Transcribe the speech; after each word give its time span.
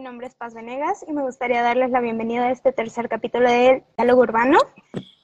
mi 0.00 0.04
nombre 0.04 0.28
es 0.28 0.34
Paz 0.34 0.54
Venegas 0.54 1.04
y 1.06 1.12
me 1.12 1.20
gustaría 1.20 1.62
darles 1.62 1.90
la 1.90 2.00
bienvenida 2.00 2.46
a 2.46 2.50
este 2.52 2.72
tercer 2.72 3.10
capítulo 3.10 3.50
de 3.50 3.84
Diálogo 3.98 4.22
Urbano, 4.22 4.58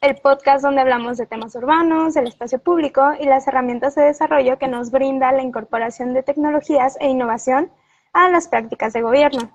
el 0.03 0.17
podcast 0.17 0.63
donde 0.63 0.83
hablamos 0.83 1.17
de 1.17 1.25
temas 1.25 1.55
urbanos, 1.55 2.15
el 2.15 2.27
espacio 2.27 2.59
público 2.59 3.03
y 3.19 3.25
las 3.25 3.49
herramientas 3.49 3.95
de 3.95 4.03
desarrollo 4.03 4.59
que 4.59 4.69
nos 4.69 4.91
brinda 4.91 5.33
la 5.33 5.43
incorporación 5.43 6.13
de 6.13 6.23
tecnologías 6.23 6.99
e 7.01 7.09
innovación 7.09 7.71
a 8.13 8.29
las 8.29 8.49
prácticas 8.49 8.93
de 8.93 9.01
gobierno. 9.01 9.51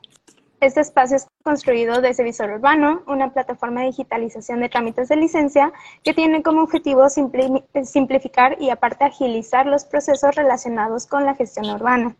Este 0.59 0.81
espacio 0.81 1.17
es 1.17 1.27
construido 1.43 2.01
desde 2.01 2.23
Visor 2.23 2.49
Urbano, 2.49 3.03
una 3.05 3.31
plataforma 3.31 3.81
de 3.81 3.87
digitalización 3.87 4.59
de 4.59 4.69
trámites 4.69 5.07
de 5.07 5.17
licencia 5.17 5.71
que 6.03 6.15
tiene 6.15 6.41
como 6.41 6.63
objetivo 6.63 7.07
simplificar 7.09 8.59
y 8.59 8.71
aparte 8.71 9.03
agilizar 9.03 9.67
los 9.67 9.85
procesos 9.85 10.33
relacionados 10.33 11.05
con 11.05 11.25
la 11.25 11.35
gestión 11.35 11.69
urbana. 11.69 12.15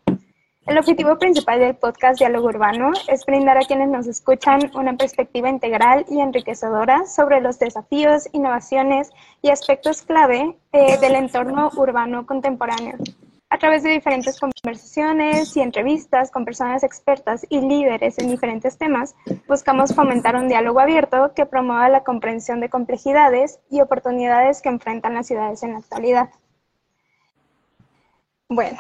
El 0.66 0.78
objetivo 0.78 1.18
principal 1.18 1.60
del 1.60 1.76
podcast 1.76 2.20
Diálogo 2.20 2.48
Urbano 2.48 2.92
es 3.08 3.26
brindar 3.26 3.58
a 3.58 3.66
quienes 3.66 3.90
nos 3.90 4.08
escuchan 4.08 4.72
una 4.76 4.96
perspectiva 4.96 5.50
integral 5.50 6.06
y 6.10 6.20
enriquecedora 6.20 7.06
sobre 7.06 7.42
los 7.42 7.60
desafíos, 7.60 8.30
innovaciones 8.32 9.10
y 9.42 9.50
aspectos 9.50 10.04
clave 10.04 10.56
eh, 10.72 10.98
del 11.00 11.16
entorno 11.16 11.70
urbano 11.76 12.26
contemporáneo 12.26 12.98
a 13.52 13.58
través 13.58 13.84
de 13.84 13.90
diferentes 13.90 14.40
conversaciones 14.40 15.58
y 15.58 15.62
entrevistas 15.62 16.32
con 16.32 16.46
personas 16.46 16.84
expertas 16.84 17.46
y 17.50 17.60
líderes 17.60 18.18
en 18.18 18.30
diferentes 18.30 18.78
temas, 18.78 19.14
buscamos 19.46 19.94
fomentar 19.94 20.38
un 20.38 20.48
diálogo 20.48 20.80
abierto 20.80 21.34
que 21.36 21.46
promueva 21.46 21.90
la 21.90 22.06
comprensión 22.06 22.62
de 22.62 22.70
complejidades 22.70 23.60
y 23.70 23.82
oportunidades 23.82 24.62
que 24.62 24.70
enfrentan 24.70 25.16
las 25.16 25.28
ciudades 25.28 25.64
en 25.64 25.74
la 25.74 25.80
actualidad. 25.80 26.30
Bueno, 28.48 28.80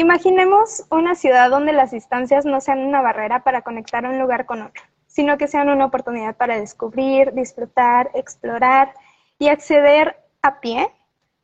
imaginemos 0.00 0.84
una 0.90 1.14
ciudad 1.14 1.50
donde 1.50 1.72
las 1.72 1.90
distancias 1.90 2.44
no 2.44 2.60
sean 2.60 2.80
una 2.80 3.00
barrera 3.00 3.42
para 3.42 3.62
conectar 3.62 4.04
un 4.04 4.18
lugar 4.18 4.46
con 4.46 4.62
otro, 4.62 4.82
sino 5.06 5.38
que 5.38 5.48
sean 5.48 5.68
una 5.68 5.86
oportunidad 5.86 6.36
para 6.36 6.58
descubrir, 6.58 7.32
disfrutar, 7.32 8.10
explorar 8.14 8.92
y 9.38 9.48
acceder 9.48 10.16
a 10.42 10.60
pie 10.60 10.90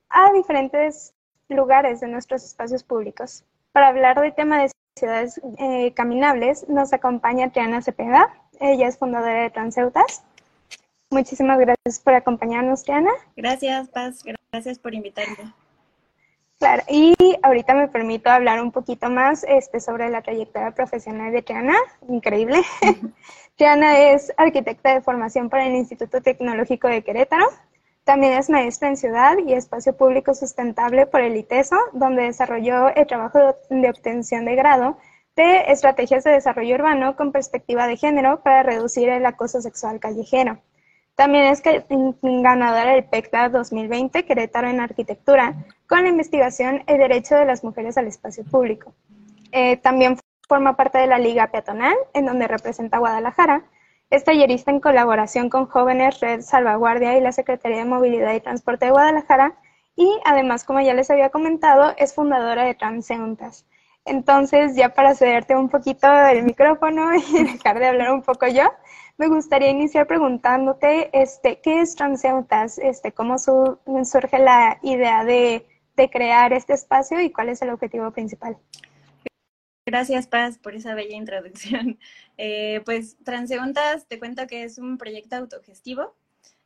a 0.09 0.33
diferentes 0.33 1.15
lugares 1.49 2.01
de 2.01 2.09
nuestros 2.09 2.45
espacios 2.45 2.83
públicos. 2.83 3.45
Para 3.73 3.89
hablar 3.89 4.21
del 4.21 4.35
tema 4.35 4.63
de 4.63 4.71
ciudades 4.97 5.41
eh, 5.59 5.93
caminables, 5.95 6.69
nos 6.69 6.93
acompaña 6.93 7.51
Triana 7.51 7.83
Cepeda. 7.83 8.33
Ella 8.61 8.87
es 8.87 8.99
fundadora 8.99 9.43
de 9.43 9.51
Transeutas. 9.51 10.23
Muchísimas 11.11 11.59
gracias 11.59 12.01
por 12.01 12.15
acompañarnos, 12.15 12.85
Triana. 12.85 13.11
Gracias, 13.37 13.89
Paz. 13.89 14.25
Gracias 14.53 14.79
por 14.79 14.95
invitarme. 14.95 15.53
Claro, 16.65 16.83
y 16.89 17.15
ahorita 17.43 17.75
me 17.75 17.89
permito 17.89 18.31
hablar 18.31 18.63
un 18.63 18.73
poquito 18.73 19.11
más 19.11 19.45
este, 19.47 19.81
sobre 19.81 20.09
la 20.09 20.23
trayectoria 20.23 20.71
profesional 20.71 21.31
de 21.31 21.43
Triana. 21.43 21.75
Increíble. 22.09 22.63
Triana 23.57 23.99
es 23.99 24.33
arquitecta 24.39 24.95
de 24.95 25.03
formación 25.03 25.51
para 25.51 25.67
el 25.67 25.75
Instituto 25.75 26.23
Tecnológico 26.23 26.89
de 26.89 27.05
Querétaro. 27.05 27.45
También 28.05 28.33
es 28.33 28.49
maestra 28.49 28.89
en 28.89 28.97
Ciudad 28.97 29.37
y 29.47 29.53
Espacio 29.53 29.95
Público 29.95 30.33
Sustentable 30.33 31.05
por 31.05 31.21
el 31.21 31.37
ITESO, 31.37 31.77
donde 31.93 32.23
desarrolló 32.23 32.89
el 32.95 33.07
trabajo 33.07 33.57
de 33.69 33.91
obtención 33.91 34.47
de 34.47 34.55
grado 34.55 34.97
de 35.37 35.71
estrategias 35.71 36.25
de 36.25 36.31
desarrollo 36.31 36.77
urbano 36.77 37.15
con 37.15 37.31
perspectiva 37.31 37.87
de 37.87 37.99
género 37.99 38.43
para 38.43 38.63
reducir 38.63 39.11
el 39.11 39.27
acoso 39.27 39.61
sexual 39.61 40.01
callejero. 40.01 40.63
También 41.15 41.45
es 41.45 41.63
ganadora 42.23 42.93
del 42.93 43.05
PECTA 43.05 43.49
2020 43.49 44.25
Querétaro 44.25 44.69
en 44.69 44.81
Arquitectura 44.81 45.55
con 45.89 46.03
la 46.03 46.09
investigación 46.09 46.83
El 46.87 46.99
Derecho 46.99 47.37
de 47.37 47.45
las 47.45 47.63
Mujeres 47.63 47.97
al 47.97 48.09
Espacio 48.09 48.45
Público. 48.45 48.95
Eh, 49.53 49.77
también 49.77 50.19
forma 50.49 50.77
parte 50.77 50.99
de 50.99 51.07
la 51.07 51.19
Liga 51.19 51.47
Peatonal, 51.49 51.95
en 52.15 52.27
donde 52.27 52.49
representa 52.49 52.97
a 52.97 53.01
Guadalajara, 53.01 53.65
es 54.11 54.25
tallerista 54.25 54.71
en 54.71 54.81
colaboración 54.81 55.49
con 55.49 55.67
Jóvenes 55.67 56.21
Red 56.21 56.43
Salvaguardia 56.43 57.17
y 57.17 57.21
la 57.21 57.33
Secretaría 57.33 57.79
de 57.79 57.85
Movilidad 57.85 58.35
y 58.35 58.41
Transporte 58.41 58.87
de 58.87 58.93
Guadalajara 58.93 59.55
y 59.97 60.09
además, 60.25 60.65
como 60.65 60.81
ya 60.81 60.95
les 60.95 61.11
había 61.11 61.31
comentado, 61.31 61.95
es 61.97 62.15
fundadora 62.15 62.65
de 62.65 62.75
Transeuntas. 62.75 63.67
Entonces, 64.07 64.77
ya 64.77 64.91
para 64.91 65.15
cederte 65.15 65.57
un 65.57 65.69
poquito 65.69 66.07
el 66.27 66.43
micrófono 66.43 67.15
y 67.17 67.45
dejar 67.45 67.79
de 67.79 67.87
hablar 67.87 68.13
un 68.13 68.23
poco 68.23 68.47
yo, 68.47 68.65
me 69.17 69.29
gustaría 69.29 69.71
iniciar 69.71 70.07
preguntándote, 70.07 71.11
este, 71.13 71.61
¿qué 71.61 71.81
es 71.81 71.95
Transeuntas? 71.95 72.79
Este, 72.79 73.13
¿Cómo 73.13 73.39
surge 73.39 74.39
la 74.39 74.79
idea 74.83 75.25
de, 75.25 75.67
de 75.97 76.11
crear 76.11 76.53
este 76.53 76.75
espacio 76.75 77.21
y 77.21 77.31
cuál 77.31 77.49
es 77.49 77.63
el 77.63 77.71
objetivo 77.71 78.11
principal? 78.11 78.59
Gracias, 79.87 80.27
Paz, 80.27 80.59
por 80.59 80.75
esa 80.75 80.95
bella 80.95 81.17
introducción. 81.17 81.99
Eh, 82.37 82.83
pues 82.85 83.17
Transeuntas, 83.23 84.09
te 84.09 84.19
cuento 84.19 84.49
que 84.49 84.65
es 84.65 84.79
un 84.79 84.99
proyecto 84.99 85.37
autogestivo 85.37 86.17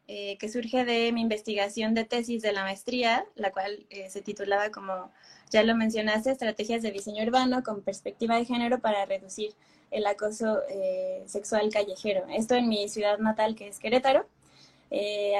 eh, 0.09 0.37
que 0.39 0.49
surge 0.49 0.85
de 0.85 1.13
mi 1.13 1.21
investigación 1.21 1.95
de 1.95 2.05
tesis 2.05 2.43
de 2.43 2.53
la 2.53 2.65
maestría, 2.65 3.27
la 3.37 3.53
cual 3.53 3.87
eh, 3.91 4.11
se 4.11 4.23
titulaba, 4.23 4.71
como 4.71 5.13
ya 5.51 5.63
lo 5.63 5.77
mencionaste, 5.77 6.31
Estrategias 6.31 6.83
de 6.83 6.91
Diseño 6.91 7.23
Urbano 7.25 7.63
con 7.63 7.83
Perspectiva 7.83 8.37
de 8.37 8.45
Género 8.45 8.81
para 8.81 9.05
Reducir 9.07 9.55
el 9.91 10.07
Acoso 10.07 10.61
Sexual 11.25 11.71
Callejero. 11.73 12.27
Esto 12.29 12.55
en 12.55 12.69
mi 12.69 12.89
ciudad 12.91 13.19
natal, 13.19 13.55
que 13.55 13.69
es 13.69 13.79
Querétaro. 13.79 14.27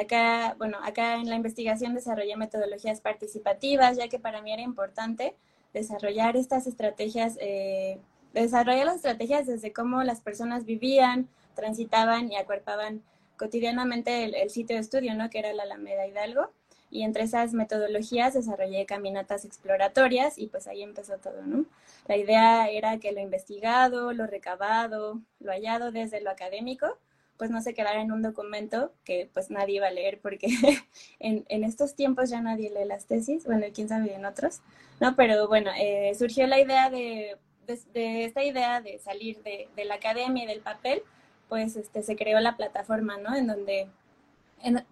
acá, 0.01 0.55
bueno, 0.57 0.79
acá 0.83 1.17
en 1.17 1.29
la 1.29 1.37
investigación 1.37 1.95
desarrollé 1.95 2.37
metodologías 2.37 3.03
participativas, 3.03 3.99
ya 3.99 4.09
que 4.09 4.19
para 4.19 4.41
mí 4.41 4.53
era 4.53 4.63
importante 4.63 5.35
desarrollar 5.73 6.37
estas 6.37 6.67
estrategias, 6.67 7.37
eh, 7.41 7.99
desarrollar 8.33 8.87
las 8.87 8.97
estrategias 8.97 9.47
desde 9.47 9.73
cómo 9.73 10.03
las 10.03 10.21
personas 10.21 10.65
vivían, 10.65 11.29
transitaban 11.55 12.31
y 12.31 12.37
acuerpaban 12.37 13.03
cotidianamente 13.39 14.25
el, 14.25 14.51
sitio 14.51 14.77
de 14.77 14.83
estudio, 14.83 15.15
¿no? 15.15 15.31
Que 15.31 15.39
era 15.39 15.53
la 15.55 15.63
Alameda 15.63 16.07
Hidalgo. 16.07 16.51
Y 16.91 17.03
entre 17.03 17.25
esas 17.25 17.53
metodologías 17.53 18.35
desarrollé 18.35 18.87
caminatas 18.87 19.45
exploratorias 19.45 20.39
y 20.39 20.47
pues 20.47 20.67
ahí 20.67 20.83
empezó 20.83 21.19
todo, 21.19 21.43
¿no? 21.43 21.67
La 22.07 22.17
idea 22.17 22.71
era 22.71 22.99
que 22.99 23.13
lo 23.13 23.21
investigado, 23.21 24.13
lo 24.13 24.27
recabado, 24.27 25.21
lo 25.39 25.53
hallado 25.53 25.93
desde 25.93 26.23
lo 26.23 26.31
académico, 26.31 26.99
pues 27.37 27.51
no 27.51 27.63
se 27.63 27.73
quedara 27.73 28.01
en 28.01 28.11
un 28.11 28.23
documento 28.23 28.93
que 29.05 29.31
pues 29.33 29.51
nadie 29.51 29.77
iba 29.77 29.87
a 29.87 29.93
leer 29.93 30.21
porque 30.21 30.49
en, 31.21 31.45
en, 31.49 31.65
estos 31.65 31.95
tiempos 31.95 32.31
ya 32.31 32.41
nadie 32.41 32.71
lee 32.71 32.87
las 32.87 33.07
tesis, 33.07 33.45
bueno, 33.45 33.67
quién 33.73 33.89
sabe 33.89 34.15
en 34.15 34.25
otros, 34.25 34.61
¿no? 35.01 35.15
Pero 35.15 35.47
bueno, 35.47 35.71
eh, 35.79 36.13
surgió 36.19 36.47
la 36.47 36.59
idea 36.59 36.91
de, 36.91 37.37
de, 37.67 38.25
esta 38.25 38.43
idea 38.43 38.81
de 38.81 38.99
salir 38.99 39.43
de, 39.43 39.69
de, 39.77 39.85
la 39.85 39.95
academia 39.95 40.45
y 40.45 40.47
del 40.47 40.61
papel, 40.61 41.03
pues 41.49 41.77
este, 41.77 42.03
se 42.03 42.17
creó 42.17 42.41
la 42.41 42.57
plataforma, 42.57 43.19
¿no? 43.19 43.35
En 43.35 43.47
donde, 43.47 43.89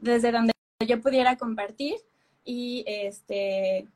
desde 0.00 0.32
donde 0.32 0.52
yo 0.86 1.00
pudiera 1.00 1.36
compartir 1.36 1.96
y 2.44 2.84
este 2.86 3.86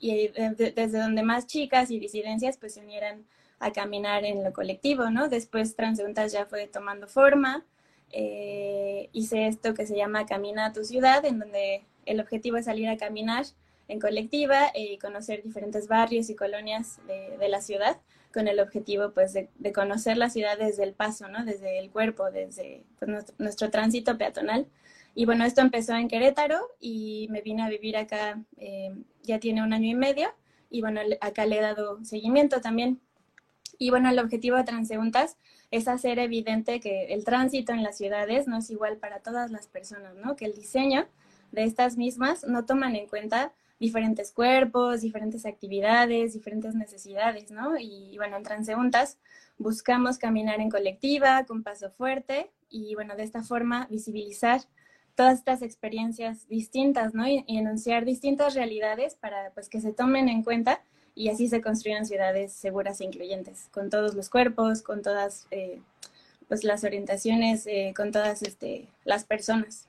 y 0.00 0.28
desde 0.28 0.98
donde 1.00 1.22
más 1.22 1.46
chicas 1.46 1.90
y 1.90 1.98
disidencias 1.98 2.56
pues 2.56 2.74
se 2.74 2.80
unieran 2.80 3.24
a 3.58 3.72
caminar 3.72 4.24
en 4.24 4.44
lo 4.44 4.52
colectivo, 4.52 5.10
¿no? 5.10 5.28
Después 5.28 5.74
Transeuntas 5.74 6.32
ya 6.32 6.46
fue 6.46 6.68
tomando 6.68 7.08
forma, 7.08 7.64
eh, 8.12 9.08
hice 9.12 9.48
esto 9.48 9.74
que 9.74 9.86
se 9.86 9.96
llama 9.96 10.26
Camina 10.26 10.66
a 10.66 10.72
tu 10.72 10.84
ciudad, 10.84 11.24
en 11.24 11.40
donde 11.40 11.84
el 12.06 12.20
objetivo 12.20 12.56
es 12.56 12.66
salir 12.66 12.88
a 12.88 12.96
caminar 12.96 13.44
en 13.88 14.00
colectiva 14.00 14.70
y 14.74 14.98
conocer 14.98 15.42
diferentes 15.42 15.88
barrios 15.88 16.30
y 16.30 16.34
colonias 16.36 17.00
de, 17.06 17.48
la 17.48 17.60
ciudad 17.60 17.98
con 18.38 18.46
el 18.46 18.60
objetivo 18.60 19.10
pues 19.10 19.32
de, 19.32 19.72
conocer 19.72 20.16
la 20.16 20.30
ciudad 20.30 20.56
desde 20.56 20.84
el 20.84 20.92
paso, 20.92 21.26
¿no? 21.26 21.44
Desde 21.44 21.80
el 21.80 21.90
cuerpo, 21.90 22.30
desde 22.30 22.84
pues, 23.00 23.34
nuestro, 23.36 23.68
tránsito 23.68 24.16
peatonal. 24.16 24.68
Y 25.16 25.24
bueno, 25.24 25.44
esto 25.44 25.60
empezó 25.60 25.96
en 25.96 26.06
Querétaro 26.06 26.60
y 26.78 27.26
me 27.30 27.42
vine 27.42 27.64
a 27.64 27.68
vivir 27.68 27.96
acá, 27.96 28.40
eh, 28.56 28.94
ya 29.24 29.40
tiene 29.40 29.64
un 29.64 29.72
año 29.72 29.88
y 29.88 29.96
medio, 29.96 30.28
y 30.70 30.82
bueno, 30.82 31.00
acá 31.20 31.46
le 31.46 31.58
he 31.58 31.60
dado 31.60 31.98
seguimiento 32.04 32.60
también. 32.60 33.00
Y 33.76 33.90
bueno, 33.90 34.08
el 34.08 34.20
objetivo 34.20 34.56
de 34.56 34.62
Transeuntas 34.62 35.36
es 35.72 35.88
hacer 35.88 36.20
evidente 36.20 36.78
que 36.78 37.06
el 37.12 37.24
tránsito 37.24 37.72
en 37.72 37.82
las 37.82 37.98
ciudades 37.98 38.46
no 38.46 38.58
es 38.58 38.70
igual 38.70 38.98
para 38.98 39.18
todas 39.18 39.50
las 39.50 39.66
personas, 39.66 40.14
¿no? 40.14 40.36
Que 40.36 40.44
el 40.44 40.54
diseño 40.54 41.08
de 41.50 41.64
estas 41.64 41.96
mismas 41.96 42.44
no 42.44 42.66
toman 42.66 42.94
en 42.94 43.08
cuenta 43.08 43.52
diferentes 43.78 44.32
cuerpos, 44.32 45.02
diferentes 45.02 45.46
actividades, 45.46 46.34
diferentes 46.34 46.74
necesidades, 46.74 47.50
¿no? 47.50 47.78
Y 47.78 48.16
bueno, 48.16 48.36
en 48.36 48.42
transeúntas 48.42 49.18
buscamos 49.58 50.18
caminar 50.18 50.60
en 50.60 50.70
colectiva, 50.70 51.44
con 51.46 51.62
paso 51.62 51.90
fuerte 51.90 52.50
y 52.70 52.94
bueno, 52.94 53.16
de 53.16 53.24
esta 53.24 53.42
forma 53.42 53.86
visibilizar 53.90 54.60
todas 55.14 55.38
estas 55.38 55.62
experiencias 55.62 56.48
distintas, 56.48 57.12
¿no? 57.14 57.26
Y, 57.26 57.44
enunciar 57.48 58.04
distintas 58.04 58.54
realidades 58.54 59.14
para 59.14 59.50
pues 59.52 59.68
que 59.68 59.80
se 59.80 59.92
tomen 59.92 60.28
en 60.28 60.42
cuenta 60.42 60.80
y 61.14 61.28
así 61.28 61.48
se 61.48 61.60
construyen 61.60 62.06
ciudades 62.06 62.52
seguras 62.52 63.00
e 63.00 63.04
incluyentes, 63.04 63.68
con 63.72 63.90
todos 63.90 64.14
los 64.14 64.30
cuerpos, 64.30 64.82
con 64.82 65.02
todas 65.02 65.48
eh, 65.50 65.80
pues 66.46 66.62
las 66.62 66.84
orientaciones, 66.84 67.66
eh, 67.66 67.92
con 67.96 68.12
todas 68.12 68.42
este, 68.42 68.86
las 69.04 69.24
personas. 69.24 69.87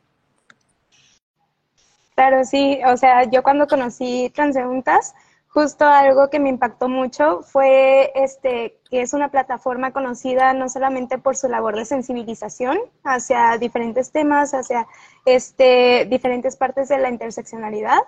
Claro, 2.19 2.43
sí, 2.43 2.81
o 2.85 2.97
sea, 2.97 3.23
yo 3.23 3.43
cuando 3.43 3.65
conocí 3.65 4.29
Transeuntas 4.35 5.15
justo 5.47 5.85
algo 5.85 6.29
que 6.29 6.41
me 6.41 6.49
impactó 6.49 6.89
mucho 6.89 7.43
fue 7.43 8.11
este 8.13 8.77
que 8.89 9.01
es 9.01 9.13
una 9.13 9.31
plataforma 9.31 9.93
conocida 9.93 10.51
no 10.51 10.67
solamente 10.67 11.17
por 11.17 11.37
su 11.37 11.47
labor 11.47 11.77
de 11.77 11.85
sensibilización 11.85 12.77
hacia 13.05 13.57
diferentes 13.57 14.11
temas, 14.11 14.53
hacia 14.53 14.85
este 15.23 16.07
diferentes 16.09 16.57
partes 16.57 16.89
de 16.89 16.97
la 16.99 17.07
interseccionalidad, 17.07 18.01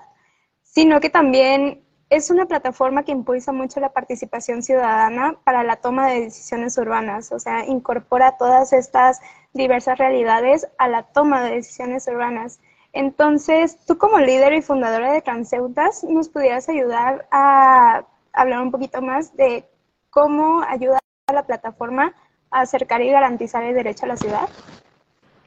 sino 0.62 1.00
que 1.00 1.10
también 1.10 1.82
es 2.10 2.30
una 2.32 2.48
plataforma 2.48 3.04
que 3.04 3.14
impulsa 3.14 3.54
mucho 3.54 3.80
la 3.80 3.94
participación 3.94 4.62
ciudadana 4.62 5.38
para 5.46 5.64
la 5.64 5.78
toma 5.78 6.10
de 6.10 6.20
decisiones 6.20 6.78
urbanas, 6.78 7.32
o 7.32 7.40
sea, 7.40 7.66
incorpora 7.66 8.36
todas 8.38 8.74
estas 8.74 9.22
diversas 9.54 9.98
realidades 9.98 10.68
a 10.78 10.90
la 10.90 11.04
toma 11.04 11.42
de 11.44 11.56
decisiones 11.56 12.06
urbanas. 12.10 12.60
Entonces, 12.94 13.78
tú 13.86 13.98
como 13.98 14.20
líder 14.20 14.54
y 14.54 14.62
fundadora 14.62 15.14
de 15.14 15.22
Transeutas, 15.22 16.04
¿nos 16.04 16.30
pudieras 16.30 16.68
ayudar 16.68 17.28
a 17.32 18.06
hablar 18.34 18.62
un 18.62 18.72
poquito 18.72 19.02
más 19.02 19.36
de 19.36 19.66
cómo 20.10 20.62
ayuda 20.62 21.00
a 21.28 21.34
la 21.34 21.46
plataforma 21.46 22.14
a 22.52 22.62
acercar 22.62 23.02
y 23.02 23.10
garantizar 23.10 23.64
el 23.64 23.76
derecho 23.76 24.06
a 24.06 24.10
la 24.10 24.18
ciudad? 24.18 24.50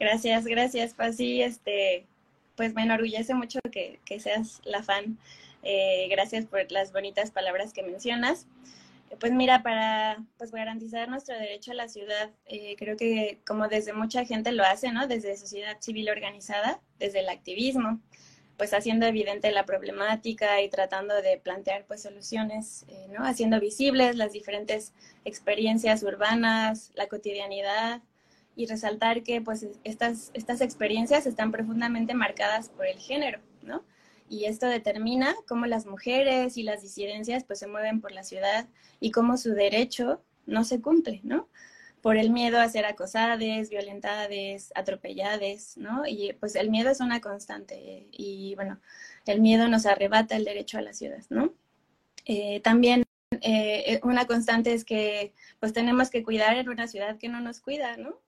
Gracias, 0.00 0.44
gracias, 0.44 0.94
Paz. 0.94 1.16
Sí, 1.16 1.42
este, 1.42 2.06
pues 2.56 2.74
me 2.74 2.82
enorgullece 2.82 3.34
mucho 3.34 3.60
que, 3.70 4.00
que 4.04 4.20
seas 4.20 4.60
la 4.64 4.82
fan. 4.82 5.18
Eh, 5.62 6.08
gracias 6.10 6.46
por 6.46 6.70
las 6.70 6.92
bonitas 6.92 7.30
palabras 7.30 7.72
que 7.72 7.82
mencionas. 7.82 8.46
Pues 9.20 9.32
mira, 9.32 9.62
para 9.62 10.22
pues, 10.38 10.50
garantizar 10.50 11.08
nuestro 11.08 11.34
derecho 11.38 11.72
a 11.72 11.74
la 11.74 11.88
ciudad, 11.88 12.30
eh, 12.46 12.76
creo 12.78 12.96
que 12.96 13.40
como 13.46 13.68
desde 13.68 13.92
mucha 13.92 14.24
gente 14.24 14.52
lo 14.52 14.64
hace, 14.64 14.92
¿no? 14.92 15.06
Desde 15.06 15.36
sociedad 15.36 15.76
civil 15.80 16.10
organizada, 16.10 16.80
desde 16.98 17.20
el 17.20 17.28
activismo, 17.28 18.00
pues 18.56 18.72
haciendo 18.72 19.06
evidente 19.06 19.50
la 19.50 19.66
problemática 19.66 20.60
y 20.62 20.68
tratando 20.68 21.20
de 21.20 21.38
plantear 21.38 21.84
pues 21.86 22.02
soluciones, 22.02 22.84
eh, 22.88 23.08
¿no? 23.10 23.24
Haciendo 23.26 23.60
visibles 23.60 24.16
las 24.16 24.32
diferentes 24.32 24.92
experiencias 25.24 26.02
urbanas, 26.02 26.92
la 26.94 27.08
cotidianidad 27.08 28.02
y 28.56 28.66
resaltar 28.66 29.22
que 29.22 29.40
pues 29.40 29.66
estas, 29.82 30.30
estas 30.34 30.60
experiencias 30.60 31.26
están 31.26 31.50
profundamente 31.50 32.14
marcadas 32.14 32.68
por 32.68 32.86
el 32.86 32.98
género, 32.98 33.40
¿no? 33.62 33.82
Y 34.28 34.46
esto 34.46 34.66
determina 34.66 35.34
cómo 35.46 35.66
las 35.66 35.86
mujeres 35.86 36.56
y 36.56 36.62
las 36.62 36.82
disidencias 36.82 37.44
pues 37.44 37.58
se 37.58 37.66
mueven 37.66 38.00
por 38.00 38.12
la 38.12 38.24
ciudad 38.24 38.68
y 39.00 39.10
cómo 39.10 39.36
su 39.36 39.52
derecho 39.52 40.22
no 40.46 40.64
se 40.64 40.80
cumple, 40.80 41.20
¿no? 41.22 41.48
Por 42.00 42.16
el 42.16 42.30
miedo 42.30 42.60
a 42.60 42.68
ser 42.68 42.84
acosadas, 42.84 43.70
violentadas, 43.70 44.72
atropelladas, 44.74 45.76
¿no? 45.76 46.06
Y 46.06 46.34
pues 46.34 46.54
el 46.54 46.70
miedo 46.70 46.90
es 46.90 47.00
una 47.00 47.20
constante 47.20 48.08
y 48.10 48.54
bueno, 48.56 48.80
el 49.26 49.40
miedo 49.40 49.68
nos 49.68 49.86
arrebata 49.86 50.36
el 50.36 50.44
derecho 50.44 50.78
a 50.78 50.82
la 50.82 50.92
ciudad, 50.92 51.22
¿no? 51.30 51.54
Eh, 52.26 52.60
también 52.60 53.04
eh, 53.42 54.00
una 54.02 54.26
constante 54.26 54.72
es 54.72 54.84
que 54.84 55.34
pues 55.60 55.72
tenemos 55.72 56.10
que 56.10 56.22
cuidar 56.22 56.56
en 56.56 56.68
una 56.68 56.88
ciudad 56.88 57.18
que 57.18 57.28
no 57.28 57.40
nos 57.40 57.60
cuida, 57.60 57.96
¿no? 57.96 58.20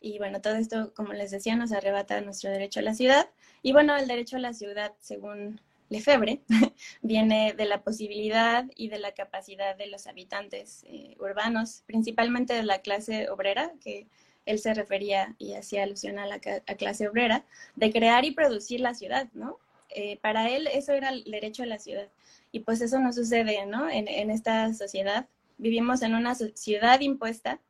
Y 0.00 0.18
bueno, 0.18 0.40
todo 0.40 0.54
esto, 0.54 0.92
como 0.94 1.12
les 1.12 1.30
decía, 1.30 1.56
nos 1.56 1.72
arrebata 1.72 2.20
nuestro 2.20 2.50
derecho 2.50 2.80
a 2.80 2.84
la 2.84 2.94
ciudad. 2.94 3.28
Y 3.62 3.72
bueno, 3.72 3.96
el 3.96 4.06
derecho 4.06 4.36
a 4.36 4.40
la 4.40 4.52
ciudad, 4.52 4.92
según 5.00 5.60
Lefebvre, 5.88 6.40
viene 7.02 7.54
de 7.54 7.64
la 7.64 7.82
posibilidad 7.82 8.64
y 8.76 8.88
de 8.88 8.98
la 8.98 9.12
capacidad 9.12 9.76
de 9.76 9.88
los 9.88 10.06
habitantes 10.06 10.84
eh, 10.86 11.16
urbanos, 11.18 11.82
principalmente 11.86 12.54
de 12.54 12.62
la 12.62 12.80
clase 12.80 13.28
obrera, 13.30 13.72
que 13.82 14.06
él 14.46 14.58
se 14.58 14.72
refería 14.72 15.34
y 15.38 15.54
hacía 15.54 15.82
alusión 15.82 16.18
a 16.18 16.26
la 16.26 16.38
clase 16.38 17.08
obrera, 17.08 17.44
de 17.76 17.92
crear 17.92 18.24
y 18.24 18.30
producir 18.30 18.80
la 18.80 18.94
ciudad, 18.94 19.28
¿no? 19.34 19.58
Eh, 19.90 20.18
para 20.18 20.50
él 20.50 20.68
eso 20.72 20.92
era 20.92 21.10
el 21.10 21.24
derecho 21.24 21.62
a 21.62 21.66
la 21.66 21.78
ciudad. 21.78 22.08
Y 22.52 22.60
pues 22.60 22.80
eso 22.80 22.98
no 22.98 23.12
sucede, 23.12 23.66
¿no? 23.66 23.90
En, 23.90 24.08
en 24.08 24.30
esta 24.30 24.72
sociedad. 24.74 25.26
Vivimos 25.58 26.02
en 26.02 26.14
una 26.14 26.34
ciudad 26.34 27.00
impuesta 27.00 27.60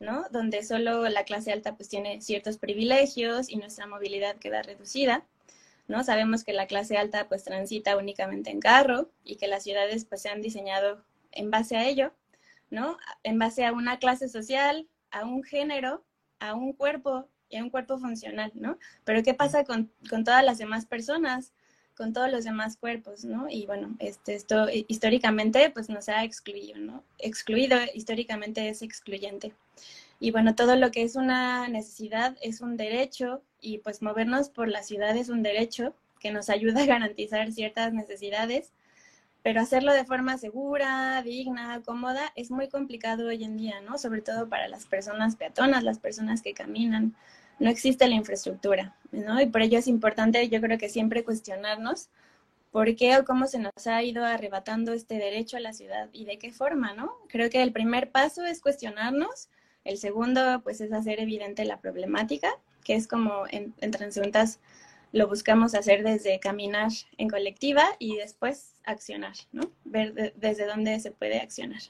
¿no? 0.00 0.24
Donde 0.30 0.62
solo 0.62 1.08
la 1.08 1.24
clase 1.24 1.52
alta 1.52 1.76
pues 1.76 1.88
tiene 1.88 2.20
ciertos 2.20 2.58
privilegios 2.58 3.48
y 3.48 3.56
nuestra 3.56 3.86
movilidad 3.86 4.36
queda 4.36 4.62
reducida, 4.62 5.24
¿no? 5.88 6.04
Sabemos 6.04 6.44
que 6.44 6.52
la 6.52 6.66
clase 6.66 6.96
alta 6.96 7.28
pues 7.28 7.44
transita 7.44 7.96
únicamente 7.96 8.50
en 8.50 8.60
carro 8.60 9.10
y 9.24 9.36
que 9.36 9.48
las 9.48 9.64
ciudades 9.64 10.04
pues 10.04 10.22
se 10.22 10.28
han 10.28 10.42
diseñado 10.42 11.04
en 11.32 11.50
base 11.50 11.76
a 11.76 11.86
ello, 11.86 12.12
¿no? 12.70 12.98
En 13.22 13.38
base 13.38 13.64
a 13.64 13.72
una 13.72 13.98
clase 13.98 14.28
social, 14.28 14.88
a 15.10 15.24
un 15.24 15.42
género, 15.42 16.04
a 16.38 16.54
un 16.54 16.72
cuerpo 16.72 17.28
y 17.48 17.56
a 17.56 17.62
un 17.64 17.70
cuerpo 17.70 17.98
funcional, 17.98 18.52
¿no? 18.54 18.78
Pero 19.04 19.22
¿qué 19.22 19.34
pasa 19.34 19.64
con, 19.64 19.90
con 20.10 20.24
todas 20.24 20.44
las 20.44 20.58
demás 20.58 20.86
personas? 20.86 21.52
Con 21.98 22.12
todos 22.12 22.30
los 22.30 22.44
demás 22.44 22.76
cuerpos, 22.76 23.24
¿no? 23.24 23.50
Y 23.50 23.66
bueno, 23.66 23.96
este, 23.98 24.36
esto 24.36 24.68
históricamente 24.70 25.68
pues 25.70 25.90
nos 25.90 26.08
ha 26.08 26.22
excluido, 26.22 26.78
¿no? 26.78 27.02
Excluido 27.18 27.76
históricamente 27.92 28.68
es 28.68 28.82
excluyente. 28.82 29.52
Y 30.20 30.30
bueno, 30.30 30.54
todo 30.54 30.76
lo 30.76 30.92
que 30.92 31.02
es 31.02 31.16
una 31.16 31.66
necesidad 31.68 32.36
es 32.40 32.60
un 32.60 32.76
derecho 32.76 33.42
y 33.60 33.78
pues 33.78 34.00
movernos 34.00 34.48
por 34.48 34.68
la 34.68 34.84
ciudad 34.84 35.16
es 35.16 35.28
un 35.28 35.42
derecho 35.42 35.92
que 36.20 36.30
nos 36.30 36.50
ayuda 36.50 36.82
a 36.82 36.86
garantizar 36.86 37.50
ciertas 37.52 37.92
necesidades, 37.92 38.72
pero 39.42 39.60
hacerlo 39.60 39.92
de 39.92 40.04
forma 40.04 40.38
segura, 40.38 41.20
digna, 41.22 41.82
cómoda 41.84 42.32
es 42.36 42.52
muy 42.52 42.68
complicado 42.68 43.26
hoy 43.26 43.42
en 43.42 43.56
día, 43.56 43.80
¿no? 43.80 43.98
Sobre 43.98 44.22
todo 44.22 44.48
para 44.48 44.68
las 44.68 44.86
personas 44.86 45.34
peatonas, 45.34 45.82
las 45.82 45.98
personas 45.98 46.42
que 46.42 46.54
caminan, 46.54 47.16
no 47.58 47.70
existe 47.70 48.08
la 48.08 48.14
infraestructura, 48.14 48.96
¿no? 49.10 49.40
Y 49.40 49.46
por 49.46 49.62
ello 49.62 49.78
es 49.78 49.88
importante, 49.88 50.48
yo 50.48 50.60
creo 50.60 50.78
que 50.78 50.88
siempre 50.88 51.24
cuestionarnos 51.24 52.08
por 52.70 52.94
qué 52.96 53.16
o 53.16 53.24
cómo 53.24 53.46
se 53.46 53.58
nos 53.58 53.86
ha 53.86 54.02
ido 54.02 54.24
arrebatando 54.24 54.92
este 54.92 55.16
derecho 55.16 55.56
a 55.56 55.60
la 55.60 55.72
ciudad 55.72 56.08
y 56.12 56.24
de 56.24 56.38
qué 56.38 56.52
forma, 56.52 56.92
¿no? 56.94 57.12
Creo 57.28 57.50
que 57.50 57.62
el 57.62 57.72
primer 57.72 58.10
paso 58.10 58.44
es 58.44 58.60
cuestionarnos, 58.60 59.48
el 59.84 59.98
segundo, 59.98 60.60
pues, 60.62 60.80
es 60.80 60.92
hacer 60.92 61.20
evidente 61.20 61.64
la 61.64 61.80
problemática, 61.80 62.50
que 62.84 62.94
es 62.94 63.08
como 63.08 63.44
en, 63.50 63.74
en 63.80 63.92
lo 65.12 65.26
buscamos 65.26 65.74
hacer 65.74 66.04
desde 66.04 66.38
caminar 66.38 66.90
en 67.16 67.28
colectiva 67.28 67.84
y 67.98 68.16
después 68.16 68.74
accionar, 68.84 69.34
¿no? 69.52 69.62
Ver 69.84 70.34
desde 70.36 70.66
dónde 70.66 71.00
se 71.00 71.10
puede 71.10 71.40
accionar. 71.40 71.80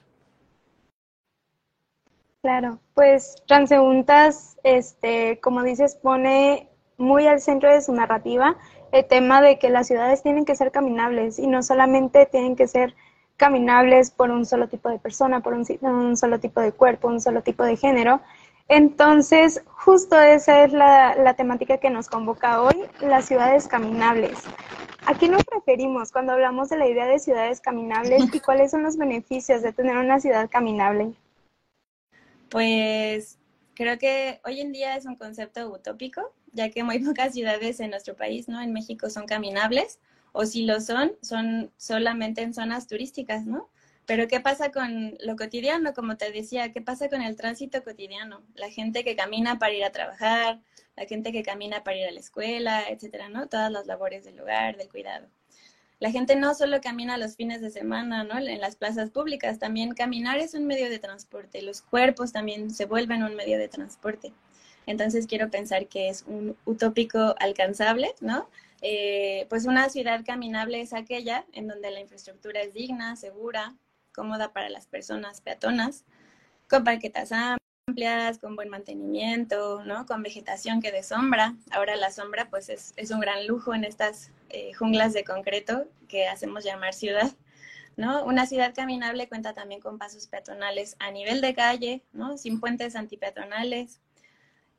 Claro, 2.41 2.79
pues 2.93 3.43
Transeúntas, 3.47 4.57
este, 4.63 5.41
como 5.41 5.61
dices, 5.61 5.95
pone 5.95 6.69
muy 6.97 7.27
al 7.27 7.41
centro 7.41 7.69
de 7.69 7.81
su 7.81 7.91
narrativa 7.93 8.55
el 8.93 9.05
tema 9.05 9.41
de 9.41 9.59
que 9.59 9.69
las 9.69 9.87
ciudades 9.87 10.23
tienen 10.23 10.45
que 10.45 10.55
ser 10.55 10.71
caminables 10.71 11.37
y 11.37 11.47
no 11.47 11.61
solamente 11.63 12.25
tienen 12.27 12.55
que 12.55 12.67
ser 12.67 12.95
caminables 13.35 14.11
por 14.11 14.31
un 14.31 14.45
solo 14.45 14.69
tipo 14.69 14.89
de 14.89 14.99
persona, 14.99 15.41
por 15.41 15.53
un, 15.53 15.65
un 15.81 16.15
solo 16.15 16.39
tipo 16.39 16.61
de 16.61 16.71
cuerpo, 16.71 17.09
un 17.09 17.19
solo 17.19 17.41
tipo 17.43 17.63
de 17.65 17.75
género. 17.75 18.21
Entonces, 18.69 19.61
justo 19.67 20.17
esa 20.17 20.63
es 20.63 20.71
la, 20.71 21.15
la 21.15 21.33
temática 21.33 21.77
que 21.77 21.89
nos 21.89 22.07
convoca 22.07 22.61
hoy, 22.61 22.85
las 23.01 23.25
ciudades 23.25 23.67
caminables. 23.67 24.39
¿A 25.05 25.13
qué 25.13 25.27
nos 25.27 25.43
referimos 25.53 26.13
cuando 26.13 26.33
hablamos 26.33 26.69
de 26.69 26.77
la 26.77 26.87
idea 26.87 27.05
de 27.05 27.19
ciudades 27.19 27.59
caminables 27.59 28.33
y 28.33 28.39
cuáles 28.45 28.71
son 28.71 28.83
los 28.83 28.95
beneficios 28.95 29.61
de 29.61 29.73
tener 29.73 29.97
una 29.97 30.21
ciudad 30.21 30.49
caminable? 30.49 31.13
Pues 32.49 33.39
creo 33.75 33.97
que 33.97 34.41
hoy 34.43 34.59
en 34.61 34.71
día 34.71 34.95
es 34.95 35.05
un 35.05 35.15
concepto 35.15 35.69
utópico, 35.69 36.33
ya 36.51 36.69
que 36.69 36.83
muy 36.83 36.99
pocas 37.05 37.33
ciudades 37.33 37.79
en 37.79 37.91
nuestro 37.91 38.15
país, 38.15 38.47
¿no? 38.47 38.61
En 38.61 38.73
México 38.73 39.09
son 39.09 39.25
caminables, 39.25 39.99
o 40.31 40.45
si 40.45 40.65
lo 40.65 40.79
son, 40.81 41.13
son 41.21 41.71
solamente 41.77 42.41
en 42.41 42.53
zonas 42.53 42.87
turísticas, 42.87 43.45
¿no? 43.45 43.69
Pero 44.05 44.27
¿qué 44.27 44.39
pasa 44.39 44.71
con 44.71 45.15
lo 45.21 45.35
cotidiano? 45.35 45.93
Como 45.93 46.17
te 46.17 46.31
decía, 46.31 46.73
¿qué 46.73 46.81
pasa 46.81 47.09
con 47.09 47.21
el 47.21 47.35
tránsito 47.35 47.83
cotidiano? 47.83 48.43
La 48.55 48.69
gente 48.71 49.03
que 49.03 49.15
camina 49.15 49.59
para 49.59 49.73
ir 49.73 49.83
a 49.83 49.91
trabajar, 49.91 50.61
la 50.95 51.05
gente 51.05 51.31
que 51.31 51.43
camina 51.43 51.83
para 51.83 51.97
ir 51.97 52.07
a 52.07 52.11
la 52.11 52.19
escuela, 52.19 52.83
etcétera, 52.89 53.29
¿no? 53.29 53.47
Todas 53.47 53.71
las 53.71 53.85
labores 53.85 54.25
del 54.25 54.39
hogar, 54.39 54.77
del 54.77 54.89
cuidado 54.89 55.29
la 55.99 56.11
gente 56.11 56.35
no 56.35 56.55
solo 56.55 56.79
camina 56.81 57.17
los 57.17 57.35
fines 57.35 57.61
de 57.61 57.69
semana, 57.69 58.23
¿no? 58.23 58.37
En 58.37 58.61
las 58.61 58.75
plazas 58.77 59.09
públicas, 59.09 59.59
también 59.59 59.93
caminar 59.93 60.37
es 60.39 60.53
un 60.53 60.65
medio 60.65 60.89
de 60.89 60.99
transporte, 60.99 61.61
los 61.61 61.81
cuerpos 61.81 62.31
también 62.31 62.71
se 62.71 62.85
vuelven 62.85 63.23
un 63.23 63.35
medio 63.35 63.57
de 63.57 63.67
transporte. 63.67 64.31
Entonces 64.85 65.27
quiero 65.27 65.49
pensar 65.49 65.87
que 65.87 66.09
es 66.09 66.23
un 66.25 66.55
utópico 66.65 67.35
alcanzable, 67.39 68.15
¿no? 68.21 68.49
Eh, 68.81 69.45
pues 69.49 69.65
una 69.65 69.89
ciudad 69.89 70.23
caminable 70.25 70.79
es 70.79 70.93
aquella 70.93 71.45
en 71.51 71.67
donde 71.67 71.91
la 71.91 71.99
infraestructura 71.99 72.61
es 72.61 72.73
digna, 72.73 73.17
segura, 73.17 73.75
cómoda 74.13 74.53
para 74.53 74.69
las 74.69 74.87
personas 74.87 75.41
peatonas, 75.41 76.05
con 76.69 76.85
parquetas 76.85 77.33
amplias, 77.89 78.37
con 78.37 78.55
buen 78.55 78.69
mantenimiento, 78.69 79.83
¿no? 79.83 80.05
Con 80.05 80.21
vegetación 80.21 80.81
que 80.81 80.91
de 80.91 81.01
sombra. 81.01 81.55
Ahora 81.71 81.95
la 81.95 82.11
sombra 82.11 82.49
pues 82.49 82.69
es, 82.69 82.93
es 82.97 83.09
un 83.11 83.19
gran 83.19 83.47
lujo 83.47 83.73
en 83.73 83.83
estas 83.83 84.31
eh, 84.49 84.73
junglas 84.73 85.13
de 85.13 85.23
concreto 85.23 85.87
que 86.07 86.27
hacemos 86.27 86.63
llamar 86.63 86.93
ciudad. 86.93 87.31
¿no? 87.97 88.23
Una 88.23 88.45
ciudad 88.45 88.73
caminable 88.73 89.27
cuenta 89.27 89.53
también 89.53 89.81
con 89.81 89.97
pasos 89.97 90.27
peatonales 90.27 90.95
a 90.99 91.11
nivel 91.11 91.41
de 91.41 91.53
calle, 91.53 92.03
¿no? 92.13 92.37
sin 92.37 92.59
puentes 92.59 92.95
antipeatonales. 92.95 93.99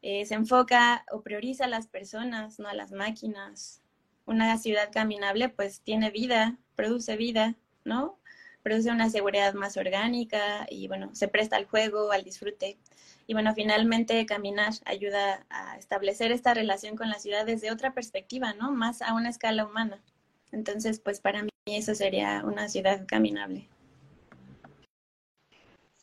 Eh, 0.02 0.24
se 0.24 0.34
enfoca 0.34 1.04
o 1.12 1.20
prioriza 1.20 1.64
a 1.64 1.68
las 1.68 1.86
personas, 1.86 2.58
no 2.58 2.68
a 2.68 2.74
las 2.74 2.92
máquinas. 2.92 3.82
Una 4.24 4.56
ciudad 4.56 4.90
caminable 4.92 5.48
pues 5.48 5.80
tiene 5.80 6.10
vida, 6.10 6.56
produce 6.76 7.16
vida, 7.16 7.56
¿no? 7.84 8.20
produce 8.62 8.90
una 8.90 9.10
seguridad 9.10 9.54
más 9.54 9.76
orgánica 9.76 10.66
y 10.68 10.88
bueno, 10.88 11.14
se 11.14 11.28
presta 11.28 11.56
al 11.56 11.66
juego, 11.66 12.12
al 12.12 12.24
disfrute. 12.24 12.78
Y 13.30 13.32
bueno, 13.32 13.54
finalmente 13.54 14.26
caminar 14.26 14.72
ayuda 14.86 15.46
a 15.50 15.76
establecer 15.76 16.32
esta 16.32 16.52
relación 16.52 16.96
con 16.96 17.08
la 17.08 17.20
ciudad 17.20 17.46
desde 17.46 17.70
otra 17.70 17.92
perspectiva, 17.92 18.54
¿no? 18.54 18.72
Más 18.72 19.02
a 19.02 19.14
una 19.14 19.28
escala 19.28 19.64
humana. 19.64 20.00
Entonces, 20.50 20.98
pues 20.98 21.20
para 21.20 21.44
mí 21.44 21.50
eso 21.66 21.94
sería 21.94 22.42
una 22.44 22.68
ciudad 22.68 23.06
caminable. 23.06 23.68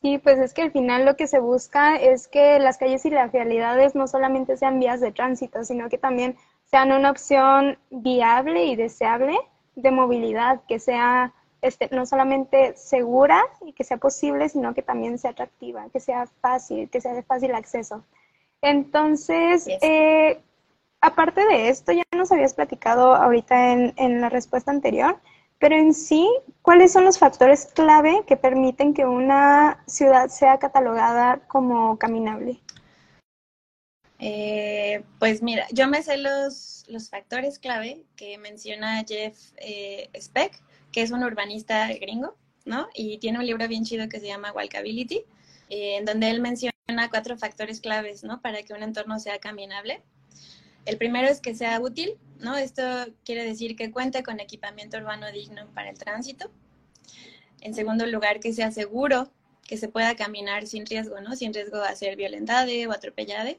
Sí, 0.01 0.19
pues 0.19 0.39
es 0.39 0.53
que 0.53 0.61
al 0.61 0.71
final 0.71 1.03
lo 1.03 1.17
que 1.17 1.27
se 1.27 1.39
busca 1.39 1.97
es 1.97 2.29
que 2.29 2.59
las 2.59 2.77
calles 2.77 3.05
y 3.05 3.09
las 3.09 3.33
realidades 3.33 3.93
no 3.93 4.07
solamente 4.07 4.55
sean 4.55 4.79
vías 4.79 5.01
de 5.01 5.11
tránsito, 5.11 5.65
sino 5.65 5.89
que 5.89 5.97
también 5.97 6.37
sean 6.63 6.93
una 6.93 7.11
opción 7.11 7.77
viable 7.89 8.67
y 8.67 8.77
deseable 8.77 9.37
de 9.75 9.91
movilidad, 9.91 10.61
que 10.65 10.79
sea 10.79 11.33
este, 11.61 11.89
no 11.91 12.05
solamente 12.05 12.75
segura 12.75 13.43
y 13.65 13.73
que 13.73 13.83
sea 13.83 13.97
posible, 13.97 14.49
sino 14.49 14.73
que 14.73 14.81
también 14.81 15.17
sea 15.17 15.31
atractiva, 15.31 15.87
que 15.91 15.99
sea 15.99 16.27
fácil, 16.41 16.89
que 16.89 17.01
sea 17.01 17.13
de 17.13 17.23
fácil 17.23 17.53
acceso. 17.55 18.03
Entonces, 18.61 19.67
eh, 19.81 20.39
aparte 21.01 21.45
de 21.45 21.69
esto, 21.69 21.91
ya 21.91 22.03
nos 22.15 22.31
habías 22.31 22.53
platicado 22.53 23.15
ahorita 23.15 23.71
en, 23.73 23.93
en 23.97 24.21
la 24.21 24.29
respuesta 24.29 24.71
anterior, 24.71 25.19
pero 25.59 25.75
en 25.75 25.93
sí, 25.93 26.29
¿cuáles 26.61 26.93
son 26.93 27.05
los 27.05 27.17
factores 27.17 27.65
clave 27.65 28.23
que 28.27 28.37
permiten 28.37 28.93
que 28.93 29.05
una 29.05 29.83
ciudad 29.87 30.29
sea 30.29 30.59
catalogada 30.59 31.39
como 31.47 31.97
caminable? 31.97 32.59
Eh, 34.19 35.03
pues 35.19 35.41
mira, 35.43 35.67
yo 35.71 35.87
me 35.87 36.01
sé 36.01 36.17
los, 36.17 36.85
los 36.87 37.09
factores 37.09 37.59
clave 37.59 38.03
que 38.15 38.37
menciona 38.37 39.03
Jeff 39.07 39.37
eh, 39.57 40.09
Speck, 40.19 40.59
que 40.91 41.01
es 41.01 41.11
un 41.11 41.23
urbanista 41.23 41.87
gringo, 41.93 42.37
¿no? 42.65 42.87
Y 42.93 43.17
tiene 43.19 43.39
un 43.39 43.45
libro 43.45 43.67
bien 43.67 43.83
chido 43.83 44.09
que 44.09 44.19
se 44.19 44.27
llama 44.27 44.51
Walkability, 44.51 45.23
eh, 45.69 45.97
en 45.97 46.05
donde 46.05 46.29
él 46.29 46.41
menciona 46.41 46.73
cuatro 47.09 47.37
factores 47.37 47.81
claves, 47.81 48.23
¿no? 48.23 48.41
Para 48.41 48.63
que 48.63 48.73
un 48.73 48.83
entorno 48.83 49.19
sea 49.19 49.39
caminable. 49.39 50.01
El 50.85 50.97
primero 50.97 51.27
es 51.27 51.41
que 51.41 51.53
sea 51.55 51.79
útil, 51.81 52.17
¿no? 52.39 52.55
Esto 52.55 52.81
quiere 53.25 53.43
decir 53.43 53.75
que 53.75 53.91
cuente 53.91 54.23
con 54.23 54.39
equipamiento 54.39 54.97
urbano 54.97 55.31
digno 55.31 55.67
para 55.73 55.89
el 55.89 55.97
tránsito. 55.97 56.49
En 57.61 57.73
segundo 57.73 58.05
lugar, 58.05 58.39
que 58.39 58.53
sea 58.53 58.71
seguro, 58.71 59.29
que 59.67 59.77
se 59.77 59.89
pueda 59.89 60.15
caminar 60.15 60.65
sin 60.65 60.85
riesgo, 60.85 61.19
¿no? 61.19 61.35
Sin 61.35 61.53
riesgo 61.53 61.77
a 61.77 61.95
ser 61.95 62.15
violentada 62.15 62.67
o 62.87 62.91
atropellada. 62.91 63.51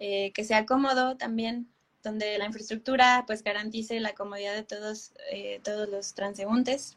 Eh, 0.00 0.32
que 0.32 0.44
sea 0.44 0.64
cómodo 0.64 1.16
también, 1.16 1.68
donde 2.02 2.38
la 2.38 2.46
infraestructura 2.46 3.24
pues 3.26 3.42
garantice 3.42 4.00
la 4.00 4.14
comodidad 4.14 4.54
de 4.54 4.62
todos, 4.62 5.12
eh, 5.30 5.60
todos 5.62 5.88
los 5.88 6.14
transeúntes. 6.14 6.96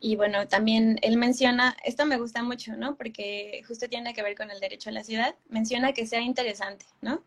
Y 0.00 0.16
bueno, 0.16 0.46
también 0.48 0.98
él 1.02 1.16
menciona, 1.16 1.76
esto 1.84 2.04
me 2.04 2.18
gusta 2.18 2.42
mucho, 2.42 2.76
¿no? 2.76 2.96
Porque 2.96 3.62
justo 3.66 3.88
tiene 3.88 4.12
que 4.12 4.22
ver 4.22 4.36
con 4.36 4.50
el 4.50 4.60
derecho 4.60 4.90
a 4.90 4.92
la 4.92 5.02
ciudad, 5.02 5.34
menciona 5.48 5.94
que 5.94 6.06
sea 6.06 6.20
interesante, 6.20 6.84
¿no? 7.00 7.24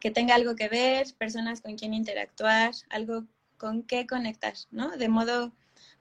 Que 0.00 0.10
tenga 0.10 0.34
algo 0.34 0.56
que 0.56 0.68
ver, 0.68 1.06
personas 1.16 1.60
con 1.60 1.76
quien 1.76 1.94
interactuar, 1.94 2.72
algo 2.90 3.24
con 3.56 3.84
qué 3.84 4.06
conectar, 4.06 4.54
¿no? 4.72 4.96
De 4.96 5.08
modo 5.08 5.52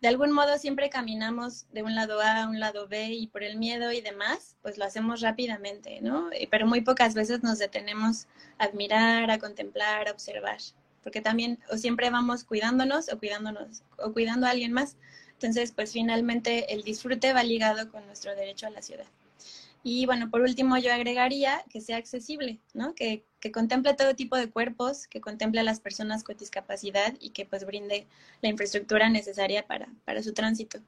de 0.01 0.07
algún 0.07 0.31
modo 0.31 0.57
siempre 0.57 0.89
caminamos 0.89 1.65
de 1.71 1.81
un 1.81 1.95
lado 1.95 2.21
A 2.21 2.43
a 2.43 2.47
un 2.47 2.59
lado 2.59 2.87
B 2.87 3.13
y 3.13 3.27
por 3.27 3.43
el 3.43 3.57
miedo 3.57 3.91
y 3.91 4.01
demás, 4.01 4.55
pues 4.61 4.77
lo 4.77 4.85
hacemos 4.85 5.21
rápidamente, 5.21 6.01
¿no? 6.01 6.29
Pero 6.51 6.67
muy 6.67 6.81
pocas 6.81 7.15
veces 7.15 7.41
nos 7.41 7.57
detenemos 7.57 8.27
a 8.59 8.65
admirar, 8.65 9.31
a 9.31 9.39
contemplar, 9.39 10.07
a 10.07 10.11
observar, 10.11 10.59
porque 11.03 11.21
también 11.21 11.59
o 11.71 11.77
siempre 11.77 12.09
vamos 12.11 12.43
cuidándonos 12.43 13.11
o 13.11 13.17
cuidándonos 13.17 13.83
o 13.97 14.13
cuidando 14.13 14.45
a 14.45 14.51
alguien 14.51 14.71
más. 14.71 14.97
Entonces, 15.33 15.71
pues 15.71 15.93
finalmente 15.93 16.73
el 16.73 16.83
disfrute 16.83 17.33
va 17.33 17.43
ligado 17.43 17.91
con 17.91 18.05
nuestro 18.05 18.35
derecho 18.35 18.67
a 18.67 18.71
la 18.71 18.81
ciudad. 18.81 19.05
Y 19.89 20.05
bueno, 20.05 20.29
por 20.29 20.41
último 20.41 20.77
yo 20.77 20.93
agregaría 20.93 21.63
que 21.69 21.79
sea 21.79 21.95
accesible, 21.95 22.59
¿no? 22.73 22.93
Que, 22.93 23.23
que 23.39 23.53
contemple 23.53 23.93
todo 23.93 24.15
tipo 24.15 24.35
de 24.35 24.51
cuerpos, 24.51 25.07
que 25.07 25.21
contemple 25.21 25.61
a 25.61 25.63
las 25.63 25.79
personas 25.79 26.25
con 26.25 26.35
discapacidad 26.35 27.13
y 27.21 27.29
que 27.29 27.45
pues 27.45 27.65
brinde 27.65 28.05
la 28.41 28.49
infraestructura 28.49 29.09
necesaria 29.09 29.65
para, 29.65 29.87
para 30.03 30.21
su 30.21 30.33
tránsito. 30.33 30.79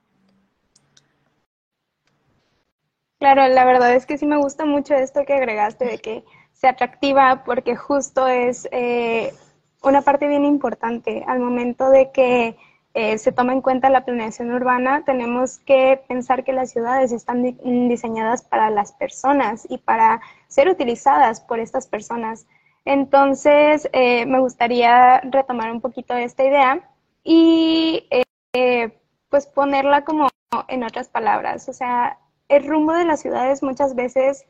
Claro, 3.19 3.47
la 3.47 3.63
verdad 3.63 3.95
es 3.95 4.05
que 4.05 4.17
sí 4.17 4.25
me 4.25 4.35
gusta 4.35 4.65
mucho 4.65 4.95
esto 4.95 5.23
que 5.25 5.31
agregaste 5.31 5.85
de 5.85 5.99
que 5.99 6.25
sea 6.51 6.71
atractiva 6.71 7.45
porque 7.45 7.77
justo 7.77 8.27
es 8.27 8.67
eh, 8.73 9.33
una 9.81 10.01
parte 10.01 10.27
bien 10.27 10.43
importante 10.43 11.23
al 11.25 11.39
momento 11.39 11.89
de 11.89 12.11
que 12.11 12.57
eh, 12.99 13.17
se 13.17 13.31
toma 13.31 13.53
en 13.53 13.61
cuenta 13.61 13.89
la 13.89 14.03
planeación 14.03 14.51
urbana, 14.51 15.05
tenemos 15.05 15.59
que 15.59 16.01
pensar 16.09 16.43
que 16.43 16.51
las 16.51 16.71
ciudades 16.71 17.13
están 17.13 17.41
diseñadas 17.87 18.41
para 18.41 18.69
las 18.69 18.91
personas 18.91 19.65
y 19.69 19.77
para 19.77 20.19
ser 20.49 20.67
utilizadas 20.67 21.39
por 21.39 21.61
estas 21.61 21.87
personas. 21.87 22.45
Entonces, 22.83 23.87
eh, 23.93 24.25
me 24.25 24.41
gustaría 24.41 25.21
retomar 25.21 25.71
un 25.71 25.79
poquito 25.79 26.13
esta 26.13 26.43
idea 26.43 26.89
y 27.23 28.05
eh, 28.51 28.91
pues 29.29 29.47
ponerla 29.47 30.03
como 30.03 30.27
en 30.67 30.83
otras 30.83 31.07
palabras. 31.07 31.69
O 31.69 31.73
sea, 31.73 32.19
el 32.49 32.67
rumbo 32.67 32.91
de 32.91 33.05
las 33.05 33.21
ciudades 33.21 33.63
muchas 33.63 33.95
veces 33.95 34.45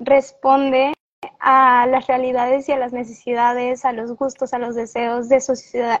responde 0.00 0.94
a 1.38 1.86
las 1.86 2.08
realidades 2.08 2.68
y 2.68 2.72
a 2.72 2.76
las 2.76 2.92
necesidades, 2.92 3.84
a 3.84 3.92
los 3.92 4.16
gustos, 4.16 4.52
a 4.52 4.58
los 4.58 4.74
deseos 4.74 5.28
de 5.28 5.40
su, 5.40 5.52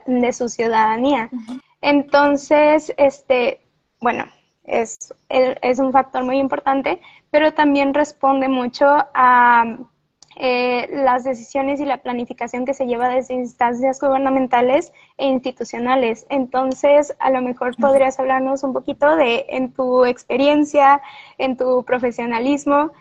de 0.06 0.32
su 0.32 0.48
ciudadanía. 0.48 1.30
Entonces, 1.84 2.94
este, 2.96 3.60
bueno, 4.00 4.24
es, 4.64 5.12
es 5.28 5.78
un 5.78 5.92
factor 5.92 6.24
muy 6.24 6.38
importante, 6.38 6.98
pero 7.30 7.52
también 7.52 7.92
responde 7.92 8.48
mucho 8.48 8.86
a 9.12 9.66
eh, 10.36 10.88
las 10.90 11.24
decisiones 11.24 11.80
y 11.80 11.84
la 11.84 11.98
planificación 11.98 12.64
que 12.64 12.72
se 12.72 12.86
lleva 12.86 13.10
desde 13.10 13.34
instancias 13.34 14.00
gubernamentales 14.00 14.94
e 15.18 15.26
institucionales. 15.26 16.26
Entonces, 16.30 17.14
a 17.18 17.28
lo 17.28 17.42
mejor 17.42 17.76
podrías 17.76 18.18
hablarnos 18.18 18.62
un 18.62 18.72
poquito 18.72 19.14
de, 19.16 19.44
en 19.50 19.70
tu 19.74 20.06
experiencia, 20.06 21.02
en 21.36 21.58
tu 21.58 21.84
profesionalismo, 21.84 22.92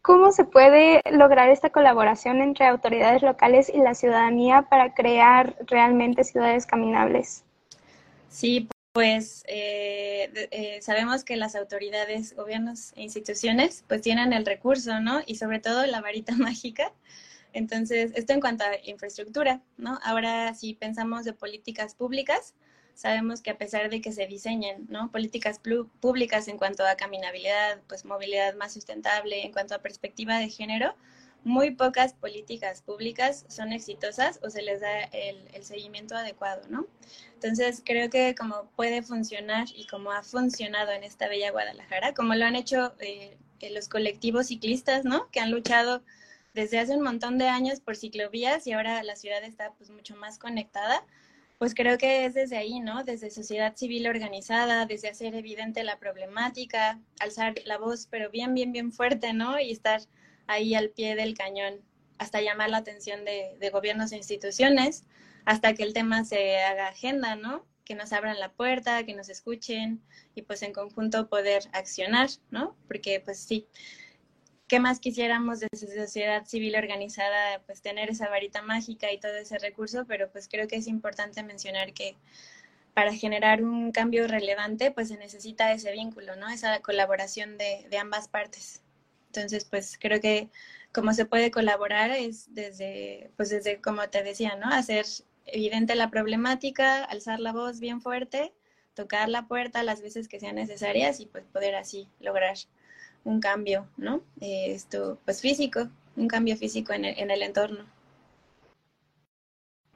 cómo 0.00 0.32
se 0.32 0.44
puede 0.44 1.02
lograr 1.12 1.50
esta 1.50 1.68
colaboración 1.68 2.40
entre 2.40 2.68
autoridades 2.68 3.20
locales 3.20 3.68
y 3.68 3.80
la 3.82 3.92
ciudadanía 3.92 4.62
para 4.62 4.94
crear 4.94 5.56
realmente 5.66 6.24
ciudades 6.24 6.64
caminables. 6.64 7.44
Sí, 8.30 8.68
pues 8.92 9.42
eh, 9.48 10.48
eh, 10.52 10.78
sabemos 10.82 11.24
que 11.24 11.36
las 11.36 11.56
autoridades, 11.56 12.34
gobiernos 12.34 12.92
e 12.94 13.02
instituciones 13.02 13.84
pues 13.88 14.02
tienen 14.02 14.32
el 14.32 14.46
recurso, 14.46 15.00
¿no? 15.00 15.20
Y 15.26 15.34
sobre 15.34 15.58
todo 15.58 15.84
la 15.86 16.00
varita 16.00 16.34
mágica. 16.36 16.92
Entonces, 17.52 18.12
esto 18.14 18.32
en 18.32 18.40
cuanto 18.40 18.64
a 18.64 18.68
infraestructura, 18.84 19.62
¿no? 19.76 19.98
Ahora, 20.04 20.54
si 20.54 20.74
pensamos 20.74 21.24
de 21.24 21.32
políticas 21.32 21.96
públicas, 21.96 22.54
sabemos 22.94 23.42
que 23.42 23.50
a 23.50 23.58
pesar 23.58 23.90
de 23.90 24.00
que 24.00 24.12
se 24.12 24.26
diseñen, 24.28 24.86
¿no? 24.88 25.10
Políticas 25.10 25.60
públicas 26.00 26.46
en 26.46 26.56
cuanto 26.56 26.86
a 26.86 26.94
caminabilidad, 26.94 27.80
pues 27.88 28.04
movilidad 28.04 28.54
más 28.54 28.72
sustentable, 28.72 29.44
en 29.44 29.52
cuanto 29.52 29.74
a 29.74 29.78
perspectiva 29.80 30.38
de 30.38 30.48
género, 30.48 30.94
muy 31.44 31.70
pocas 31.72 32.12
políticas 32.14 32.82
públicas 32.82 33.44
son 33.48 33.72
exitosas 33.72 34.40
o 34.42 34.50
se 34.50 34.62
les 34.62 34.80
da 34.80 35.02
el, 35.12 35.64
seguimiento 35.64 36.16
adecuado, 36.16 36.62
¿no? 36.68 36.86
Entonces, 37.34 37.82
creo 37.84 38.10
que 38.10 38.34
como 38.34 38.70
puede 38.76 39.02
funcionar 39.02 39.68
y 39.74 39.86
como 39.86 40.12
ha 40.12 40.22
funcionado 40.22 40.92
en 40.92 41.04
esta 41.04 41.28
bella 41.28 41.50
Guadalajara, 41.50 42.14
como 42.14 42.34
lo 42.34 42.44
han 42.44 42.56
hecho 42.56 42.94
eh, 43.00 43.36
los 43.70 43.88
colectivos 43.88 44.48
ciclistas, 44.48 45.04
¿no? 45.04 45.30
Que 45.30 45.40
han 45.40 45.50
luchado 45.50 46.02
desde 46.54 46.78
hace 46.78 46.96
un 46.96 47.02
montón 47.02 47.38
de 47.38 47.48
años 47.48 47.80
por 47.80 47.96
ciclovías 47.96 48.66
y 48.66 48.72
ahora 48.72 49.02
la 49.02 49.16
ciudad 49.16 49.44
está 49.44 49.72
pues 49.72 49.90
mucho 49.90 50.16
más 50.16 50.38
conectada, 50.38 51.04
pues 51.58 51.74
creo 51.74 51.98
que 51.98 52.24
es 52.24 52.34
desde 52.34 52.56
ahí, 52.56 52.80
¿no? 52.80 53.04
Desde 53.04 53.30
sociedad 53.30 53.76
civil 53.76 54.06
organizada, 54.08 54.86
desde 54.86 55.10
hacer 55.10 55.34
evidente 55.34 55.84
la 55.84 55.98
problemática, 55.98 56.98
alzar 57.20 57.54
la 57.66 57.76
voz, 57.76 58.06
pero 58.10 58.30
bien, 58.30 58.54
bien, 58.54 58.72
bien 58.72 58.92
fuerte, 58.92 59.34
¿no? 59.34 59.60
Y 59.60 59.70
estar 59.70 60.00
ahí 60.50 60.74
al 60.74 60.90
pie 60.90 61.16
del 61.16 61.34
cañón 61.34 61.80
hasta 62.18 62.42
llamar 62.42 62.68
la 62.68 62.76
atención 62.76 63.24
de, 63.24 63.70
gobiernos 63.72 64.12
e 64.12 64.16
instituciones, 64.16 65.04
hasta 65.46 65.72
que 65.72 65.82
el 65.82 65.94
tema 65.94 66.22
se 66.24 66.58
haga 66.58 66.88
agenda, 66.88 67.34
¿no? 67.34 67.64
Que 67.84 67.94
nos 67.94 68.12
abran 68.12 68.38
la 68.38 68.52
puerta, 68.52 69.04
que 69.04 69.14
nos 69.14 69.30
escuchen 69.30 70.02
y 70.34 70.42
pues 70.42 70.62
en 70.62 70.74
conjunto 70.74 71.28
poder 71.30 71.62
accionar, 71.72 72.28
¿no? 72.50 72.76
Porque 72.88 73.20
pues 73.20 73.38
sí, 73.38 73.66
¿qué 74.68 74.80
más 74.80 75.00
quisiéramos 75.00 75.60
desde 75.60 76.04
sociedad 76.04 76.44
civil 76.44 76.76
organizada? 76.76 77.62
Pues 77.64 77.80
tener 77.80 78.10
esa 78.10 78.28
varita 78.28 78.60
mágica 78.60 79.10
y 79.10 79.18
todo 79.18 79.36
ese 79.36 79.58
recurso, 79.58 80.04
pero 80.06 80.30
pues 80.30 80.46
creo 80.46 80.68
que 80.68 80.76
es 80.76 80.88
importante 80.88 81.42
mencionar 81.42 81.94
que 81.94 82.16
para 82.92 83.14
generar 83.14 83.62
un 83.62 83.92
cambio 83.92 84.28
relevante, 84.28 84.90
pues 84.90 85.08
se 85.08 85.16
necesita 85.16 85.72
ese 85.72 85.90
vínculo, 85.92 86.36
¿no? 86.36 86.50
Esa 86.50 86.80
colaboración 86.80 87.56
de, 87.56 87.86
de 87.88 87.96
ambas 87.96 88.28
partes. 88.28 88.82
Entonces, 89.32 89.64
pues 89.64 89.96
creo 90.00 90.20
que 90.20 90.48
como 90.92 91.12
se 91.12 91.24
puede 91.24 91.52
colaborar 91.52 92.10
es 92.10 92.52
desde, 92.52 93.30
pues 93.36 93.48
desde, 93.50 93.80
como 93.80 94.08
te 94.08 94.24
decía, 94.24 94.56
¿no? 94.56 94.66
Hacer 94.68 95.06
evidente 95.46 95.94
la 95.94 96.10
problemática, 96.10 97.04
alzar 97.04 97.38
la 97.38 97.52
voz 97.52 97.78
bien 97.78 98.00
fuerte, 98.00 98.52
tocar 98.94 99.28
la 99.28 99.46
puerta 99.46 99.84
las 99.84 100.02
veces 100.02 100.26
que 100.26 100.40
sean 100.40 100.56
necesarias 100.56 101.20
y 101.20 101.26
pues 101.26 101.44
poder 101.44 101.76
así 101.76 102.08
lograr 102.18 102.56
un 103.22 103.40
cambio, 103.40 103.86
¿no? 103.96 104.22
Eh, 104.40 104.72
esto, 104.72 105.18
pues 105.24 105.40
físico, 105.40 105.88
un 106.16 106.26
cambio 106.26 106.56
físico 106.56 106.92
en 106.92 107.04
el, 107.04 107.18
en 107.18 107.30
el 107.30 107.42
entorno. 107.42 107.84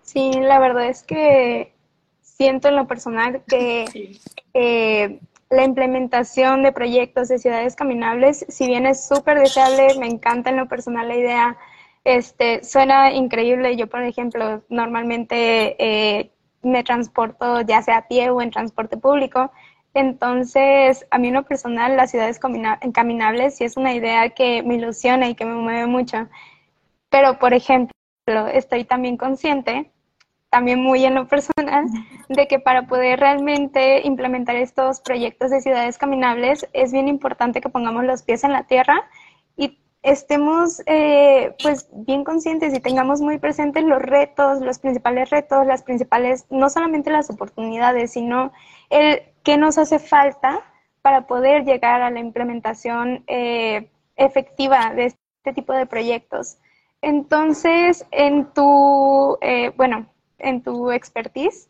Sí, 0.03 0.31
la 0.33 0.61
verdad 0.61 0.89
es 0.89 1.03
que 1.03 1.73
siento 2.21 2.69
en 2.69 2.77
lo 2.77 2.87
personal 2.87 3.43
que 3.49 4.21
eh, 4.55 5.19
la 5.55 5.65
implementación 5.65 6.63
de 6.63 6.73
proyectos 6.73 7.29
de 7.29 7.39
ciudades 7.39 7.77
caminables, 7.77 8.45
si 8.49 8.67
bien 8.67 8.87
es 8.87 9.07
súper 9.07 9.39
deseable, 9.39 9.99
me 9.99 10.07
encanta 10.07 10.51
en 10.51 10.57
lo 10.57 10.69
personal 10.69 11.09
la 11.09 11.17
idea, 11.17 11.57
este, 12.05 12.63
suena 12.65 13.13
increíble. 13.13 13.77
Yo, 13.77 13.87
por 13.89 14.03
ejemplo, 14.03 14.63
normalmente 14.69 15.77
eh, 15.79 16.33
me 16.63 16.85
transporto 16.85 17.61
ya 17.63 17.83
sea 17.83 17.99
a 17.99 18.09
pie 18.09 18.31
o 18.31 18.43
en 18.43 18.51
transporte 18.51 18.97
público. 18.97 19.53
Entonces, 19.95 21.07
a 21.11 21.19
mí 21.19 21.29
en 21.29 21.35
lo 21.35 21.45
personal, 21.45 21.97
las 21.97 22.11
ciudades 22.11 22.41
caminables 22.93 23.57
sí 23.57 23.65
es 23.65 23.77
una 23.77 23.95
idea 23.95 24.31
que 24.31 24.63
me 24.63 24.75
ilusiona 24.75 25.29
y 25.29 25.35
que 25.35 25.45
me 25.45 25.55
mueve 25.55 25.87
mucho. 25.87 26.29
Pero, 27.11 27.39
por 27.39 27.55
ejemplo, 27.55 27.93
estoy 28.53 28.85
también 28.85 29.17
consciente 29.17 29.93
también 30.55 30.81
muy 30.81 31.05
en 31.05 31.17
lo 31.17 31.27
personal, 31.27 31.87
de 32.29 32.47
que 32.47 32.61
para 32.61 32.87
poder 32.87 33.19
realmente 33.19 34.07
implementar 34.07 34.55
estos 34.55 35.01
proyectos 35.01 35.51
de 35.51 35.61
ciudades 35.61 35.99
caminables 35.99 36.69
es 36.73 36.93
bien 36.93 37.09
importante 37.09 37.61
que 37.61 37.69
pongamos 37.69 38.05
los 38.05 38.23
pies 38.23 38.45
en 38.45 38.53
la 38.53 38.63
tierra 38.63 39.03
y 39.57 39.81
estemos 40.05 40.81
eh, 40.87 41.57
pues 41.61 41.89
bien 41.93 42.23
conscientes 42.23 42.73
y 42.73 42.79
tengamos 42.79 43.21
muy 43.21 43.39
presentes 43.39 43.83
los 43.83 44.01
retos, 44.01 44.61
los 44.61 44.79
principales 44.79 45.29
retos, 45.31 45.67
las 45.67 45.83
principales, 45.83 46.47
no 46.51 46.71
solamente 46.71 47.11
las 47.11 47.31
oportunidades, 47.31 48.13
sino 48.13 48.53
el 48.91 49.23
qué 49.43 49.57
nos 49.57 49.77
hace 49.77 49.99
falta 49.99 50.61
para 51.03 51.27
poder 51.27 51.65
llegar 51.65 52.01
a 52.01 52.13
la 52.13 52.21
implementación 52.21 53.25
eh, 53.27 53.91
efectiva 54.15 54.95
de 54.95 55.07
este 55.07 55.53
tipo 55.53 55.73
de 55.73 55.87
proyectos. 55.87 56.59
Entonces, 57.03 58.07
en 58.13 58.47
tu, 58.55 59.37
eh, 59.41 59.73
bueno, 59.77 60.07
en 60.39 60.63
tu 60.63 60.91
expertise, 60.91 61.69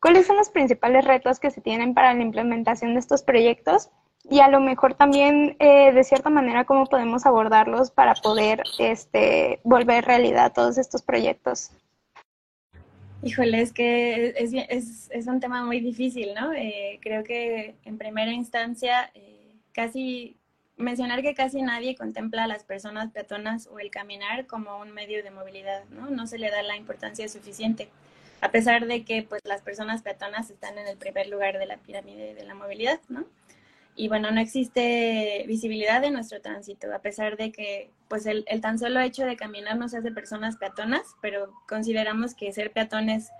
¿cuáles 0.00 0.26
son 0.26 0.36
los 0.36 0.48
principales 0.48 1.04
retos 1.04 1.40
que 1.40 1.50
se 1.50 1.60
tienen 1.60 1.94
para 1.94 2.14
la 2.14 2.22
implementación 2.22 2.94
de 2.94 3.00
estos 3.00 3.22
proyectos? 3.22 3.90
Y 4.28 4.40
a 4.40 4.48
lo 4.48 4.60
mejor 4.60 4.94
también, 4.94 5.56
eh, 5.58 5.92
de 5.92 6.04
cierta 6.04 6.30
manera, 6.30 6.64
cómo 6.64 6.86
podemos 6.86 7.26
abordarlos 7.26 7.90
para 7.90 8.14
poder 8.14 8.62
este, 8.78 9.60
volver 9.64 10.04
realidad 10.06 10.52
todos 10.54 10.78
estos 10.78 11.02
proyectos. 11.02 11.70
Híjole, 13.22 13.60
es 13.60 13.72
que 13.72 14.34
es, 14.36 14.52
es, 14.68 15.10
es 15.10 15.26
un 15.26 15.40
tema 15.40 15.64
muy 15.64 15.80
difícil, 15.80 16.34
¿no? 16.34 16.52
Eh, 16.52 16.98
creo 17.02 17.24
que 17.24 17.74
en 17.84 17.96
primera 17.96 18.32
instancia, 18.32 19.10
eh, 19.14 19.56
casi 19.72 20.36
mencionar 20.76 21.22
que 21.22 21.34
casi 21.34 21.62
nadie 21.62 21.96
contempla 21.96 22.44
a 22.44 22.46
las 22.48 22.64
personas 22.64 23.10
peatonas 23.12 23.68
o 23.68 23.78
el 23.78 23.90
caminar 23.90 24.46
como 24.46 24.78
un 24.78 24.92
medio 24.92 25.22
de 25.22 25.30
movilidad, 25.30 25.84
¿no? 25.90 26.10
No 26.10 26.26
se 26.26 26.38
le 26.38 26.50
da 26.50 26.62
la 26.62 26.76
importancia 26.76 27.28
suficiente 27.28 27.88
a 28.44 28.50
pesar 28.50 28.86
de 28.86 29.06
que 29.06 29.22
pues 29.22 29.40
las 29.44 29.62
personas 29.62 30.02
peatonas 30.02 30.50
están 30.50 30.76
en 30.76 30.86
el 30.86 30.98
primer 30.98 31.28
lugar 31.28 31.58
de 31.58 31.64
la 31.64 31.78
pirámide 31.78 32.34
de 32.34 32.44
la 32.44 32.54
movilidad, 32.54 33.00
¿no? 33.08 33.24
Y 33.96 34.08
bueno, 34.08 34.30
no 34.32 34.40
existe 34.40 35.44
visibilidad 35.48 36.04
en 36.04 36.12
nuestro 36.12 36.42
tránsito, 36.42 36.92
a 36.94 36.98
pesar 36.98 37.38
de 37.38 37.52
que 37.52 37.90
pues 38.06 38.26
el, 38.26 38.44
tan 38.60 38.78
solo 38.78 39.00
hecho 39.00 39.24
de 39.24 39.36
caminar 39.36 39.78
nos 39.78 39.94
hace 39.94 40.12
personas 40.12 40.58
peatonas, 40.58 41.16
pero 41.22 41.54
consideramos 41.66 42.34
que 42.34 42.52
ser 42.52 42.70
peatones, 42.70 43.30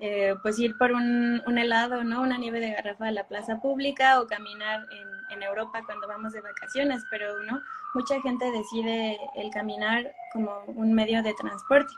eh, 0.00 0.34
pues 0.42 0.58
ir 0.58 0.76
por 0.76 0.90
un, 0.90 1.40
helado, 1.56 2.02
¿no? 2.02 2.20
Una 2.20 2.36
nieve 2.36 2.58
de 2.58 2.72
garrafa 2.72 3.06
a 3.06 3.12
la 3.12 3.28
plaza 3.28 3.60
pública 3.60 4.20
o 4.20 4.26
caminar 4.26 4.80
en, 4.90 5.17
en 5.30 5.42
Europa 5.42 5.82
cuando 5.84 6.08
vamos 6.08 6.32
de 6.32 6.40
vacaciones, 6.40 7.02
pero 7.10 7.42
no, 7.44 7.60
mucha 7.94 8.20
gente 8.20 8.50
decide 8.50 9.18
el 9.36 9.50
caminar 9.50 10.12
como 10.32 10.62
un 10.66 10.92
medio 10.92 11.22
de 11.22 11.34
transporte. 11.34 11.92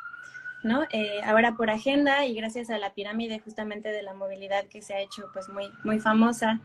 ¿no? 0.62 0.82
Eh, 0.90 1.20
ahora 1.24 1.54
por 1.56 1.70
agenda 1.70 2.26
y 2.26 2.34
gracias 2.34 2.70
a 2.70 2.78
la 2.78 2.92
pirámide 2.92 3.38
justamente 3.38 3.90
de 3.92 4.02
la 4.02 4.14
movilidad 4.14 4.66
que 4.66 4.82
se 4.82 4.94
ha 4.94 5.00
hecho 5.00 5.30
pues 5.32 5.48
muy, 5.48 5.72
muy 5.84 6.00
famosa, 6.00 6.60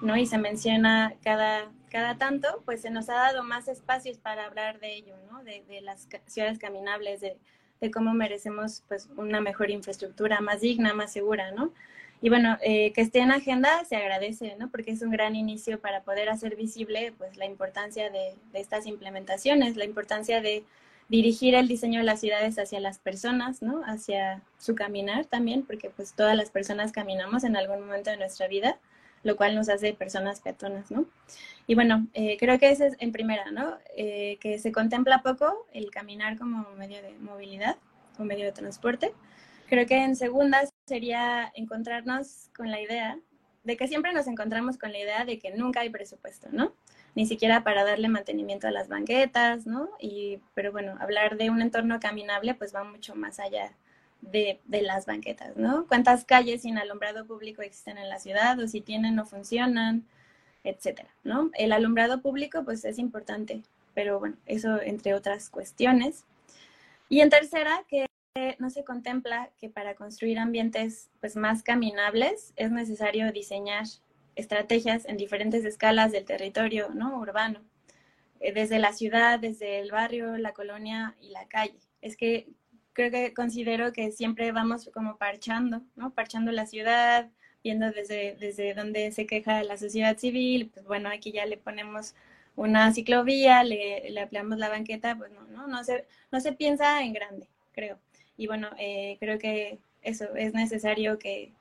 ¿no? 0.00 0.16
Y 0.16 0.26
se 0.26 0.38
menciona 0.38 1.14
cada, 1.22 1.70
cada 1.90 2.16
tanto, 2.16 2.62
pues 2.64 2.82
se 2.82 2.90
nos 2.90 3.08
ha 3.08 3.14
dado 3.14 3.42
más 3.42 3.68
espacios 3.68 4.18
para 4.18 4.46
hablar 4.46 4.80
de 4.80 4.94
ello, 4.94 5.14
¿no? 5.30 5.42
De, 5.44 5.62
las 5.82 6.08
ciudades 6.26 6.58
caminables, 6.58 7.20
de, 7.20 7.36
cómo 7.90 8.12
merecemos 8.12 8.82
pues 8.88 9.08
una 9.16 9.40
mejor 9.40 9.70
infraestructura 9.70 10.40
más 10.40 10.60
digna, 10.60 10.92
más 10.92 11.12
segura, 11.12 11.50
¿no? 11.52 11.72
Y 12.22 12.28
bueno, 12.28 12.58
eh, 12.62 12.92
que 12.92 13.00
esté 13.00 13.20
en 13.20 13.30
agenda 13.30 13.84
se 13.84 13.96
agradece, 13.96 14.56
¿no? 14.58 14.70
Porque 14.70 14.90
es 14.90 15.02
un 15.02 15.10
gran 15.10 15.36
inicio 15.36 15.80
para 15.80 16.02
poder 16.02 16.28
hacer 16.28 16.56
visible 16.56 17.12
pues 17.16 17.36
la 17.36 17.46
importancia 17.46 18.10
de, 18.10 18.34
de 18.52 18.60
estas 18.60 18.86
implementaciones, 18.86 19.76
la 19.76 19.84
importancia 19.84 20.40
de 20.40 20.64
dirigir 21.10 21.56
el 21.56 21.66
diseño 21.66 21.98
de 21.98 22.04
las 22.04 22.20
ciudades 22.20 22.58
hacia 22.58 22.78
las 22.78 22.98
personas, 22.98 23.62
¿no? 23.62 23.82
Hacia 23.84 24.42
su 24.58 24.76
caminar 24.76 25.24
también, 25.24 25.64
porque 25.64 25.90
pues 25.90 26.14
todas 26.14 26.36
las 26.36 26.50
personas 26.50 26.92
caminamos 26.92 27.42
en 27.42 27.56
algún 27.56 27.80
momento 27.80 28.10
de 28.10 28.16
nuestra 28.16 28.46
vida, 28.46 28.78
lo 29.24 29.36
cual 29.36 29.54
nos 29.54 29.68
hace 29.68 29.92
personas 29.92 30.40
peatonas, 30.40 30.90
¿no? 30.90 31.06
Y 31.66 31.74
bueno, 31.74 32.06
eh, 32.14 32.36
creo 32.38 32.58
que 32.58 32.70
ese 32.70 32.86
es 32.86 32.96
en 33.00 33.10
primera, 33.12 33.50
¿no? 33.50 33.76
Eh, 33.96 34.38
que 34.40 34.58
se 34.58 34.70
contempla 34.72 35.22
poco 35.22 35.66
el 35.72 35.90
caminar 35.90 36.38
como 36.38 36.68
medio 36.76 37.02
de 37.02 37.12
movilidad, 37.18 37.76
como 38.16 38.28
medio 38.28 38.44
de 38.44 38.52
transporte. 38.52 39.12
Creo 39.68 39.86
que 39.86 40.02
en 40.02 40.16
segunda 40.16 40.62
sería 40.90 41.50
encontrarnos 41.54 42.50
con 42.54 42.70
la 42.70 42.80
idea 42.80 43.18
de 43.64 43.76
que 43.76 43.88
siempre 43.88 44.12
nos 44.12 44.26
encontramos 44.26 44.76
con 44.76 44.92
la 44.92 44.98
idea 44.98 45.24
de 45.24 45.38
que 45.38 45.52
nunca 45.52 45.80
hay 45.80 45.90
presupuesto, 45.90 46.48
¿no? 46.52 46.74
ni 47.14 47.26
siquiera 47.26 47.64
para 47.64 47.84
darle 47.84 48.08
mantenimiento 48.08 48.68
a 48.68 48.70
las 48.70 48.88
banquetas, 48.88 49.66
¿no? 49.66 49.90
Y, 49.98 50.38
pero 50.54 50.72
bueno, 50.72 50.96
hablar 51.00 51.36
de 51.36 51.50
un 51.50 51.60
entorno 51.60 51.98
caminable 52.00 52.54
pues 52.54 52.74
va 52.74 52.84
mucho 52.84 53.14
más 53.14 53.40
allá 53.40 53.72
de, 54.20 54.60
de, 54.66 54.82
las 54.82 55.06
banquetas, 55.06 55.56
¿no? 55.56 55.86
¿Cuántas 55.88 56.24
calles 56.24 56.62
sin 56.62 56.78
alumbrado 56.78 57.26
público 57.26 57.62
existen 57.62 57.98
en 57.98 58.08
la 58.08 58.18
ciudad 58.18 58.58
o 58.60 58.68
si 58.68 58.80
tienen 58.80 59.18
o 59.18 59.24
funcionan, 59.26 60.04
etcétera, 60.62 61.08
¿no? 61.24 61.50
El 61.54 61.72
alumbrado 61.72 62.20
público 62.20 62.64
pues 62.64 62.84
es 62.84 62.98
importante, 62.98 63.62
pero 63.94 64.20
bueno, 64.20 64.36
eso 64.46 64.80
entre 64.80 65.14
otras 65.14 65.50
cuestiones. 65.50 66.24
Y 67.08 67.22
en 67.22 67.30
tercera, 67.30 67.82
que 67.88 68.06
no 68.58 68.70
se 68.70 68.84
contempla 68.84 69.50
que 69.58 69.68
para 69.68 69.96
construir 69.96 70.38
ambientes 70.38 71.10
pues 71.20 71.34
más 71.34 71.64
caminables 71.64 72.52
es 72.54 72.70
necesario 72.70 73.32
diseñar 73.32 73.86
estrategias 74.36 75.04
en 75.06 75.16
diferentes 75.16 75.64
escalas 75.64 76.12
del 76.12 76.24
territorio 76.24 76.90
¿no? 76.94 77.18
urbano, 77.18 77.60
eh, 78.38 78.52
desde 78.52 78.78
la 78.78 78.92
ciudad, 78.92 79.40
desde 79.40 79.80
el 79.80 79.90
barrio, 79.90 80.36
la 80.36 80.52
colonia 80.52 81.16
y 81.20 81.30
la 81.30 81.48
calle. 81.48 81.80
Es 82.02 82.16
que 82.16 82.48
creo 82.92 83.10
que 83.10 83.34
considero 83.34 83.92
que 83.92 84.12
siempre 84.12 84.52
vamos 84.52 84.88
como 84.94 85.16
parchando, 85.16 85.82
¿no? 85.96 86.12
Parchando 86.12 86.52
la 86.52 86.66
ciudad, 86.66 87.28
viendo 87.64 87.90
desde, 87.90 88.36
desde 88.36 88.74
donde 88.74 89.10
se 89.10 89.26
queja 89.26 89.64
la 89.64 89.76
sociedad 89.76 90.16
civil, 90.16 90.70
pues 90.72 90.86
bueno, 90.86 91.08
aquí 91.08 91.32
ya 91.32 91.46
le 91.46 91.56
ponemos 91.56 92.14
una 92.54 92.92
ciclovía, 92.92 93.64
le, 93.64 94.08
le 94.10 94.20
ampliamos 94.20 94.58
la 94.58 94.68
banqueta, 94.68 95.16
pues 95.16 95.32
no, 95.32 95.42
no, 95.48 95.66
no 95.66 95.82
se, 95.84 96.06
no 96.30 96.40
se 96.40 96.52
piensa 96.52 97.02
en 97.02 97.12
grande, 97.12 97.48
creo. 97.72 97.98
Y 98.40 98.46
bueno, 98.46 98.70
eh, 98.78 99.18
creo 99.20 99.38
que 99.38 99.80
eso 100.00 100.34
es 100.34 100.54
necesario 100.54 101.18
que, 101.18 101.52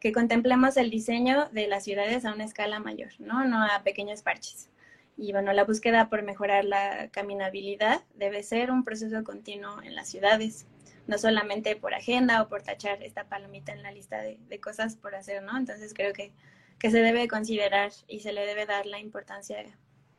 que 0.00 0.12
contemplemos 0.12 0.78
el 0.78 0.88
diseño 0.88 1.50
de 1.52 1.66
las 1.66 1.84
ciudades 1.84 2.24
a 2.24 2.32
una 2.32 2.44
escala 2.44 2.80
mayor, 2.80 3.10
¿no? 3.18 3.44
No 3.44 3.62
a 3.62 3.82
pequeños 3.84 4.22
parches. 4.22 4.70
Y 5.18 5.32
bueno, 5.32 5.52
la 5.52 5.64
búsqueda 5.64 6.08
por 6.08 6.22
mejorar 6.22 6.64
la 6.64 7.10
caminabilidad 7.10 8.00
debe 8.14 8.42
ser 8.44 8.70
un 8.70 8.82
proceso 8.82 9.22
continuo 9.24 9.82
en 9.82 9.94
las 9.94 10.08
ciudades, 10.08 10.64
no 11.06 11.18
solamente 11.18 11.76
por 11.76 11.92
agenda 11.92 12.40
o 12.40 12.48
por 12.48 12.62
tachar 12.62 13.02
esta 13.02 13.24
palomita 13.24 13.72
en 13.72 13.82
la 13.82 13.92
lista 13.92 14.22
de, 14.22 14.58
cosas 14.58 14.96
por 14.96 15.14
hacer, 15.14 15.42
¿no? 15.42 15.58
Entonces 15.58 15.92
creo 15.92 16.14
que, 16.14 16.32
que, 16.78 16.90
se 16.90 17.02
debe 17.02 17.28
considerar 17.28 17.92
y 18.08 18.20
se 18.20 18.32
le 18.32 18.46
debe 18.46 18.64
dar 18.64 18.86
la 18.86 19.00
importancia 19.00 19.66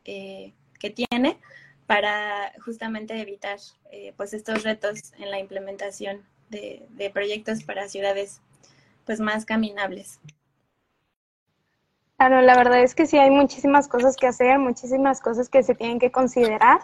eh, 0.06 0.54
que 0.80 0.91
tiene 0.91 1.39
para 1.88 2.54
justamente 2.63 3.19
evitar 3.19 3.60
eh, 3.91 4.13
pues 4.17 4.34
estos 4.34 4.63
retos 4.63 5.13
en 5.19 5.32
la 5.32 5.39
implementación 5.39 6.24
de, 6.50 7.10
proyectos 7.13 7.63
para 7.63 7.88
ciudades 7.88 8.41
pues 9.06 9.19
más 9.19 9.46
caminables. 9.46 10.19
Claro, 12.17 12.41
la 12.41 12.56
verdad 12.56 12.82
es 12.82 12.96
que 12.96 13.06
sí 13.06 13.17
hay 13.17 13.32
muchísimas 13.32 13.88
cosas 13.88 14.15
que 14.15 14.28
hacer, 14.28 14.60
muchísimas 14.60 15.19
cosas 15.19 15.50
que 15.50 15.63
se 15.63 15.76
tienen 15.76 16.00
que 16.00 16.12
considerar. 16.12 16.80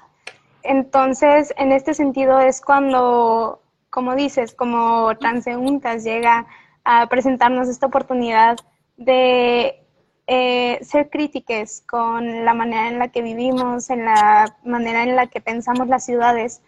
Entonces, 0.64 1.54
en 1.58 1.72
este 1.72 1.94
sentido 1.94 2.40
es 2.40 2.62
cuando, 2.62 3.62
como 3.90 4.16
dices, 4.16 4.54
como 4.54 5.16
transeúntas 5.18 6.04
llega 6.04 6.48
a 6.84 7.08
presentarnos 7.08 7.70
esta 7.70 7.86
oportunidad 7.86 8.58
de 8.98 9.86
eh, 10.32 10.78
ser 10.84 11.10
críticas 11.10 11.84
con 11.90 12.46
la 12.46 12.54
manera 12.54 12.88
en 12.88 13.00
la 13.00 13.08
que 13.08 13.24
vivimos, 13.24 13.90
en 13.90 14.06
la 14.06 14.56
manera 14.64 15.02
en 15.04 15.16
la 15.16 15.26
que 15.28 15.42
pensamos 15.42 15.88
las 15.88 16.06
ciudades. 16.06 16.62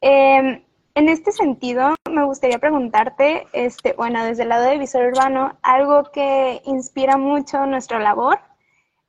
Em, 0.00 0.62
en 0.96 1.08
este 1.08 1.30
sentido, 1.30 1.94
me 2.10 2.24
gustaría 2.24 2.58
preguntarte, 2.58 3.46
este, 3.52 3.92
bueno, 3.92 4.24
desde 4.24 4.42
el 4.42 4.48
lado 4.48 4.64
de 4.64 4.78
visor 4.78 5.06
urbano, 5.06 5.56
algo 5.62 6.10
que 6.12 6.60
inspira 6.64 7.16
mucho 7.16 7.66
nuestra 7.66 8.00
labor 8.00 8.40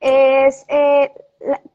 es 0.00 0.64
eh, 0.68 1.10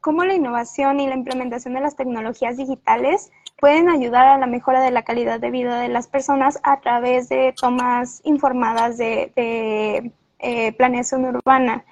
cómo 0.00 0.24
la 0.24 0.34
innovación 0.34 1.00
y 1.00 1.08
la 1.08 1.14
implementación 1.14 1.74
de 1.74 1.80
las 1.80 1.96
tecnologías 1.96 2.56
digitales 2.56 3.30
pueden 3.60 3.90
ayudar 3.90 4.26
a 4.26 4.38
la 4.38 4.46
mejora 4.46 4.80
de 4.80 4.90
la 4.90 5.02
calidad 5.02 5.38
de 5.38 5.50
vida 5.50 5.78
de 5.78 5.88
las 5.88 6.08
personas 6.08 6.58
a 6.62 6.80
través 6.80 7.28
de 7.28 7.54
tomas 7.60 8.22
informadas 8.24 8.96
de, 8.98 9.32
eh, 10.38 10.72
planeación 10.78 11.26
urbana. 11.26 11.84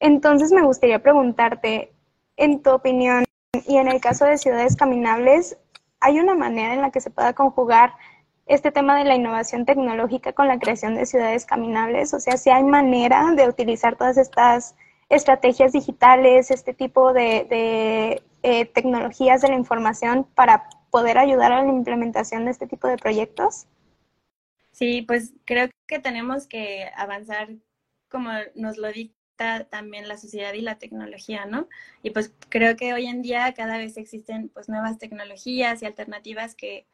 Entonces 0.00 0.50
me 0.50 0.62
gustaría 0.62 1.02
preguntarte, 1.02 1.92
en 2.36 2.62
tu 2.62 2.70
opinión 2.70 3.24
y 3.66 3.76
en 3.76 3.86
el 3.86 4.00
caso 4.00 4.24
de 4.24 4.38
ciudades 4.38 4.74
caminables, 4.74 5.58
¿hay 6.00 6.18
una 6.18 6.34
manera 6.34 6.72
en 6.72 6.80
la 6.80 6.90
que 6.90 7.02
se 7.02 7.10
pueda 7.10 7.34
conjugar 7.34 7.92
este 8.46 8.72
tema 8.72 8.96
de 8.96 9.04
la 9.04 9.14
innovación 9.14 9.66
tecnológica 9.66 10.32
con 10.32 10.48
la 10.48 10.58
creación 10.58 10.94
de 10.94 11.04
ciudades 11.04 11.44
caminables? 11.44 12.14
O 12.14 12.20
sea, 12.20 12.38
si 12.38 12.48
hay 12.48 12.64
manera 12.64 13.32
de 13.36 13.46
utilizar 13.46 13.96
todas 13.96 14.16
estas 14.16 14.74
estrategias 15.10 15.72
digitales, 15.72 16.50
este 16.50 16.72
tipo 16.72 17.12
de, 17.12 18.22
eh, 18.42 18.64
tecnologías 18.66 19.42
de 19.42 19.48
la 19.48 19.56
información 19.56 20.26
para 20.34 20.68
poder 20.90 21.18
ayudar 21.18 21.52
a 21.52 21.62
la 21.62 21.68
implementación 21.68 22.46
de 22.46 22.52
este 22.52 22.66
tipo 22.66 22.88
de 22.88 22.96
proyectos? 22.96 23.66
Sí, 24.72 25.02
pues 25.02 25.34
creo 25.44 25.68
que 25.86 25.98
tenemos 25.98 26.46
que 26.46 26.90
avanzar 26.96 27.50
como 28.08 28.30
nos 28.54 28.78
lo 28.78 28.90
dicta 28.90 29.19
también 29.70 30.08
la 30.08 30.18
sociedad 30.18 30.52
y 30.52 30.60
la 30.60 30.78
tecnología, 30.78 31.46
¿no? 31.46 31.68
Y 32.02 32.10
pues 32.10 32.32
creo 32.48 32.76
que 32.76 32.92
hoy 32.92 33.06
en 33.06 33.22
día 33.22 33.52
cada 33.54 33.78
vez 33.78 33.96
existen 33.96 34.48
pues 34.48 34.68
nuevas 34.68 34.98
tecnologías 34.98 35.82
y 35.82 35.86
alternativas 35.86 36.54
que 36.54 36.86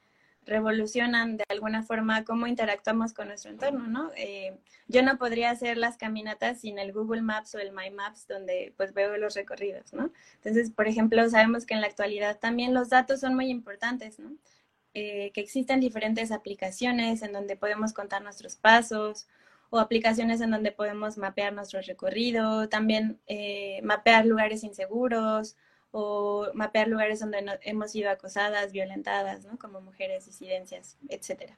revolucionan 0.46 1.36
de 1.36 1.44
alguna 1.48 1.82
forma 1.82 2.24
cómo 2.24 2.46
interactuamos 2.46 3.12
con 3.12 3.28
nuestro 3.28 3.50
entorno, 3.50 3.88
¿no? 3.88 4.12
Eh, 4.16 4.56
yo 4.86 5.02
no 5.02 5.18
podría 5.18 5.50
hacer 5.50 5.76
las 5.76 5.96
caminatas 5.96 6.60
sin 6.60 6.78
el 6.78 6.92
Google 6.92 7.22
Maps 7.22 7.54
o 7.56 7.58
el 7.58 7.72
My 7.72 7.90
Maps 7.90 8.28
donde 8.28 8.72
pues 8.76 8.94
veo 8.94 9.16
los 9.16 9.34
recorridos, 9.34 9.92
¿no? 9.92 10.12
Entonces, 10.36 10.70
por 10.70 10.86
ejemplo, 10.86 11.28
sabemos 11.28 11.66
que 11.66 11.74
en 11.74 11.80
la 11.80 11.88
actualidad 11.88 12.38
también 12.38 12.74
los 12.74 12.90
datos 12.90 13.20
son 13.20 13.34
muy 13.34 13.50
importantes, 13.50 14.20
¿no? 14.20 14.36
Eh, 14.94 15.32
que 15.34 15.40
existen 15.40 15.80
diferentes 15.80 16.30
aplicaciones 16.30 17.22
en 17.22 17.32
donde 17.32 17.56
podemos 17.56 17.92
contar 17.92 18.22
nuestros 18.22 18.56
pasos 18.56 19.26
o 19.70 19.78
aplicaciones 19.78 20.40
en 20.40 20.50
donde 20.50 20.72
podemos 20.72 21.18
mapear 21.18 21.52
nuestro 21.52 21.80
recorrido, 21.82 22.68
también 22.68 23.20
eh, 23.26 23.80
mapear 23.82 24.26
lugares 24.26 24.64
inseguros 24.64 25.56
o 25.90 26.48
mapear 26.54 26.88
lugares 26.88 27.20
donde 27.20 27.44
hemos 27.62 27.92
sido 27.92 28.10
acosadas, 28.10 28.72
violentadas, 28.72 29.44
¿no? 29.44 29.58
Como 29.58 29.80
mujeres, 29.80 30.26
disidencias, 30.26 30.98
etcétera. 31.08 31.56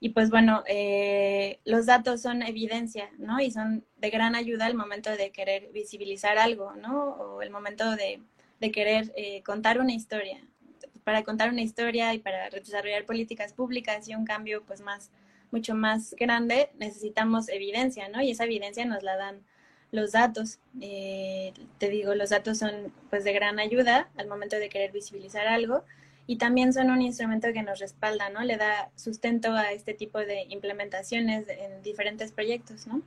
Y 0.00 0.10
pues 0.10 0.30
bueno, 0.30 0.62
eh, 0.66 1.60
los 1.64 1.86
datos 1.86 2.20
son 2.20 2.42
evidencia, 2.42 3.10
¿no? 3.18 3.40
Y 3.40 3.50
son 3.50 3.84
de 3.96 4.10
gran 4.10 4.34
ayuda 4.34 4.66
al 4.66 4.74
momento 4.74 5.10
de 5.10 5.30
querer 5.30 5.70
visibilizar 5.72 6.38
algo, 6.38 6.74
¿no? 6.74 7.14
O 7.14 7.42
el 7.42 7.50
momento 7.50 7.96
de, 7.96 8.20
de 8.60 8.70
querer 8.70 9.12
eh, 9.16 9.42
contar 9.42 9.80
una 9.80 9.92
historia. 9.92 10.46
Para 11.04 11.22
contar 11.22 11.50
una 11.50 11.62
historia 11.62 12.14
y 12.14 12.18
para 12.18 12.50
desarrollar 12.50 13.04
políticas 13.04 13.52
públicas 13.52 14.08
y 14.08 14.14
un 14.14 14.24
cambio 14.24 14.62
pues 14.64 14.80
más, 14.80 15.10
mucho 15.54 15.74
más 15.76 16.14
grande, 16.18 16.70
necesitamos 16.78 17.48
evidencia, 17.48 18.08
¿no? 18.08 18.20
Y 18.20 18.32
esa 18.32 18.44
evidencia 18.44 18.84
nos 18.84 19.04
la 19.04 19.16
dan 19.16 19.44
los 19.92 20.10
datos. 20.10 20.58
Eh, 20.80 21.52
te 21.78 21.88
digo, 21.88 22.14
los 22.16 22.30
datos 22.30 22.58
son 22.58 22.92
pues 23.08 23.22
de 23.22 23.32
gran 23.32 23.60
ayuda 23.60 24.10
al 24.16 24.26
momento 24.26 24.56
de 24.56 24.68
querer 24.68 24.90
visibilizar 24.90 25.46
algo 25.46 25.84
y 26.26 26.36
también 26.36 26.72
son 26.72 26.90
un 26.90 27.00
instrumento 27.02 27.52
que 27.52 27.62
nos 27.62 27.78
respalda, 27.78 28.30
¿no? 28.30 28.42
Le 28.42 28.56
da 28.56 28.90
sustento 28.96 29.52
a 29.52 29.70
este 29.70 29.94
tipo 29.94 30.18
de 30.18 30.46
implementaciones 30.48 31.46
en 31.48 31.82
diferentes 31.82 32.32
proyectos, 32.32 32.88
¿no? 32.88 33.02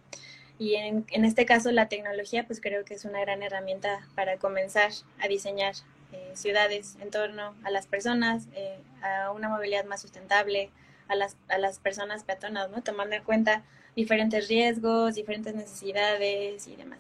Y 0.58 0.76
en, 0.76 1.06
en 1.12 1.26
este 1.26 1.46
caso 1.46 1.72
la 1.72 1.90
tecnología 1.90 2.48
pues 2.48 2.62
creo 2.62 2.86
que 2.86 2.94
es 2.94 3.04
una 3.04 3.20
gran 3.20 3.44
herramienta 3.44 4.08
para 4.16 4.38
comenzar 4.38 4.92
a 5.20 5.28
diseñar 5.28 5.76
eh, 6.14 6.32
ciudades 6.36 6.98
en 7.02 7.12
torno 7.12 7.54
a 7.66 7.70
las 7.70 7.86
personas, 7.88 8.48
eh, 8.56 8.80
a 9.02 9.32
una 9.32 9.50
movilidad 9.50 9.84
más 9.84 10.02
sustentable, 10.02 10.72
a 11.08 11.16
las, 11.16 11.38
a 11.48 11.58
las 11.58 11.80
personas 11.80 12.24
peatonas, 12.24 12.70
¿no? 12.70 12.84
Tomando 12.84 13.16
en 13.16 13.24
cuenta 13.24 13.64
diferentes 13.96 14.48
riesgos, 14.48 15.16
diferentes 15.16 15.56
necesidades 15.56 16.68
y 16.68 16.76
demás. 16.76 17.00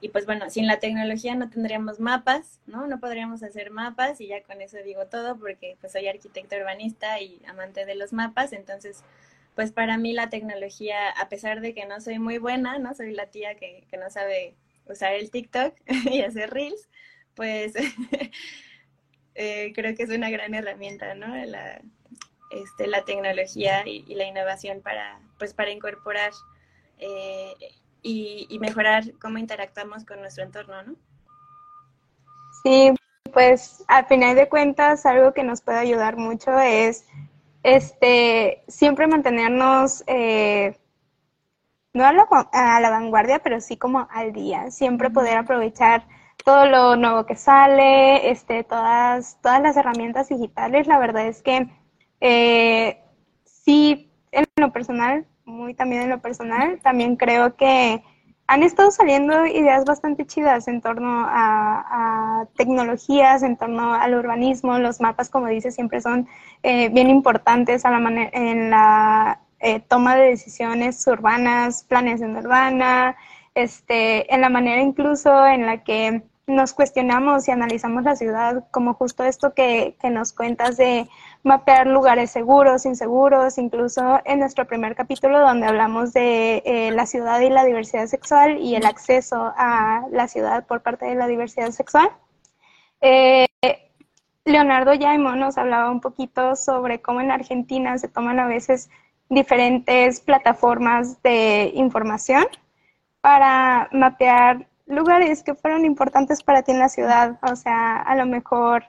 Y 0.00 0.08
pues 0.08 0.26
bueno, 0.26 0.50
sin 0.50 0.66
la 0.66 0.80
tecnología 0.80 1.34
no 1.36 1.48
tendríamos 1.48 2.00
mapas, 2.00 2.60
¿no? 2.66 2.88
No 2.88 2.98
podríamos 2.98 3.42
hacer 3.44 3.70
mapas 3.70 4.20
y 4.20 4.26
ya 4.26 4.42
con 4.42 4.60
eso 4.60 4.78
digo 4.78 5.06
todo 5.06 5.38
porque 5.38 5.76
pues 5.80 5.92
soy 5.92 6.08
arquitecto 6.08 6.56
urbanista 6.56 7.20
y 7.20 7.40
amante 7.46 7.86
de 7.86 7.94
los 7.94 8.12
mapas, 8.12 8.52
entonces 8.52 9.04
pues 9.54 9.70
para 9.70 9.98
mí 9.98 10.12
la 10.12 10.28
tecnología, 10.28 11.10
a 11.10 11.28
pesar 11.28 11.60
de 11.60 11.74
que 11.74 11.86
no 11.86 12.00
soy 12.00 12.18
muy 12.18 12.38
buena, 12.38 12.78
¿no? 12.78 12.94
Soy 12.94 13.12
la 13.12 13.26
tía 13.26 13.54
que, 13.54 13.84
que 13.90 13.96
no 13.96 14.10
sabe 14.10 14.56
usar 14.86 15.12
el 15.14 15.30
TikTok 15.30 15.74
y 16.10 16.22
hacer 16.22 16.50
reels, 16.50 16.88
pues 17.34 17.74
eh, 19.34 19.72
creo 19.74 19.94
que 19.94 20.02
es 20.02 20.10
una 20.10 20.30
gran 20.30 20.54
herramienta, 20.54 21.14
¿no? 21.14 21.34
La, 21.46 21.80
este, 22.52 22.86
la 22.86 23.04
tecnología 23.04 23.86
y, 23.86 24.14
la 24.14 24.24
innovación 24.24 24.80
para, 24.82 25.20
pues, 25.38 25.54
para 25.54 25.70
incorporar 25.70 26.32
eh, 26.98 27.54
y, 28.02 28.58
mejorar 28.60 29.04
cómo 29.20 29.38
interactuamos 29.38 30.04
con 30.04 30.20
nuestro 30.20 30.44
entorno, 30.44 30.82
¿no? 30.82 30.94
Sí, 32.62 32.92
pues 33.32 33.84
al 33.88 34.06
final 34.06 34.36
de 34.36 34.48
cuentas 34.48 35.06
algo 35.06 35.32
que 35.32 35.42
nos 35.42 35.62
puede 35.62 35.78
ayudar 35.78 36.16
mucho 36.16 36.58
es 36.60 37.06
este 37.62 38.62
siempre 38.68 39.06
mantenernos 39.06 40.04
eh, 40.06 40.76
no 41.92 42.04
a 42.04 42.12
la, 42.12 42.26
a 42.52 42.80
la, 42.80 42.90
vanguardia, 42.90 43.40
pero 43.40 43.60
sí 43.60 43.76
como 43.76 44.06
al 44.10 44.32
día, 44.32 44.70
siempre 44.70 45.10
poder 45.10 45.38
aprovechar 45.38 46.04
todo 46.44 46.66
lo 46.66 46.96
nuevo 46.96 47.26
que 47.26 47.36
sale, 47.36 48.30
este, 48.30 48.64
todas, 48.64 49.38
todas 49.42 49.60
las 49.62 49.76
herramientas 49.76 50.28
digitales, 50.28 50.86
la 50.86 50.98
verdad 50.98 51.26
es 51.26 51.42
que 51.42 51.68
eh, 52.24 53.02
sí, 53.44 54.12
en 54.30 54.44
lo 54.56 54.72
personal, 54.72 55.26
muy 55.44 55.74
también 55.74 56.02
en 56.02 56.10
lo 56.10 56.20
personal, 56.20 56.80
también 56.80 57.16
creo 57.16 57.56
que 57.56 58.00
han 58.46 58.62
estado 58.62 58.92
saliendo 58.92 59.44
ideas 59.46 59.84
bastante 59.84 60.24
chidas 60.24 60.68
en 60.68 60.80
torno 60.80 61.26
a, 61.28 62.46
tecnologías, 62.56 63.42
en 63.42 63.56
torno 63.56 63.92
al 63.94 64.14
urbanismo. 64.14 64.78
Los 64.78 65.00
mapas, 65.00 65.30
como 65.30 65.48
dice, 65.48 65.72
siempre 65.72 66.00
son 66.00 66.28
eh, 66.62 66.88
bien 66.90 67.10
importantes 67.10 67.84
a 67.84 67.90
la 67.90 68.30
en 68.32 68.70
la 68.70 69.40
eh, 69.58 69.80
toma 69.80 70.16
de 70.16 70.28
decisiones 70.30 71.04
urbanas, 71.08 71.84
planeación 71.88 72.36
urbana, 72.36 73.16
este, 73.54 74.32
en 74.32 74.42
la 74.42 74.48
manera 74.48 74.80
incluso 74.80 75.46
en 75.46 75.66
la 75.66 75.82
que 75.82 76.22
nos 76.46 76.72
cuestionamos 76.72 77.46
y 77.46 77.52
analizamos 77.52 78.02
la 78.02 78.16
ciudad, 78.16 78.64
como 78.70 78.94
justo 78.94 79.24
esto 79.24 79.54
que, 79.54 79.96
que 80.00 80.10
nos 80.10 80.32
cuentas 80.32 80.76
de 80.76 81.08
mapear 81.44 81.86
lugares 81.86 82.30
seguros, 82.30 82.84
inseguros, 82.84 83.58
incluso 83.58 84.20
en 84.24 84.40
nuestro 84.40 84.66
primer 84.66 84.94
capítulo 84.94 85.40
donde 85.40 85.66
hablamos 85.66 86.12
de 86.12 86.62
eh, 86.64 86.90
la 86.92 87.06
ciudad 87.06 87.40
y 87.40 87.48
la 87.48 87.64
diversidad 87.64 88.06
sexual 88.06 88.58
y 88.58 88.74
el 88.74 88.86
acceso 88.86 89.52
a 89.56 90.06
la 90.10 90.28
ciudad 90.28 90.66
por 90.66 90.82
parte 90.82 91.06
de 91.06 91.14
la 91.14 91.26
diversidad 91.26 91.70
sexual. 91.70 92.10
Eh, 93.00 93.46
Leonardo 94.44 94.94
Yaimo 94.94 95.36
nos 95.36 95.58
hablaba 95.58 95.90
un 95.90 96.00
poquito 96.00 96.56
sobre 96.56 97.00
cómo 97.00 97.20
en 97.20 97.30
Argentina 97.30 97.96
se 97.98 98.08
toman 98.08 98.40
a 98.40 98.46
veces 98.46 98.90
diferentes 99.28 100.20
plataformas 100.20 101.22
de 101.22 101.70
información 101.74 102.44
para 103.20 103.88
mapear 103.92 104.66
lugares 104.92 105.42
que 105.42 105.54
fueron 105.54 105.84
importantes 105.84 106.42
para 106.42 106.62
ti 106.62 106.72
en 106.72 106.78
la 106.78 106.88
ciudad, 106.88 107.38
o 107.42 107.56
sea, 107.56 107.96
a 107.96 108.14
lo 108.16 108.26
mejor 108.26 108.84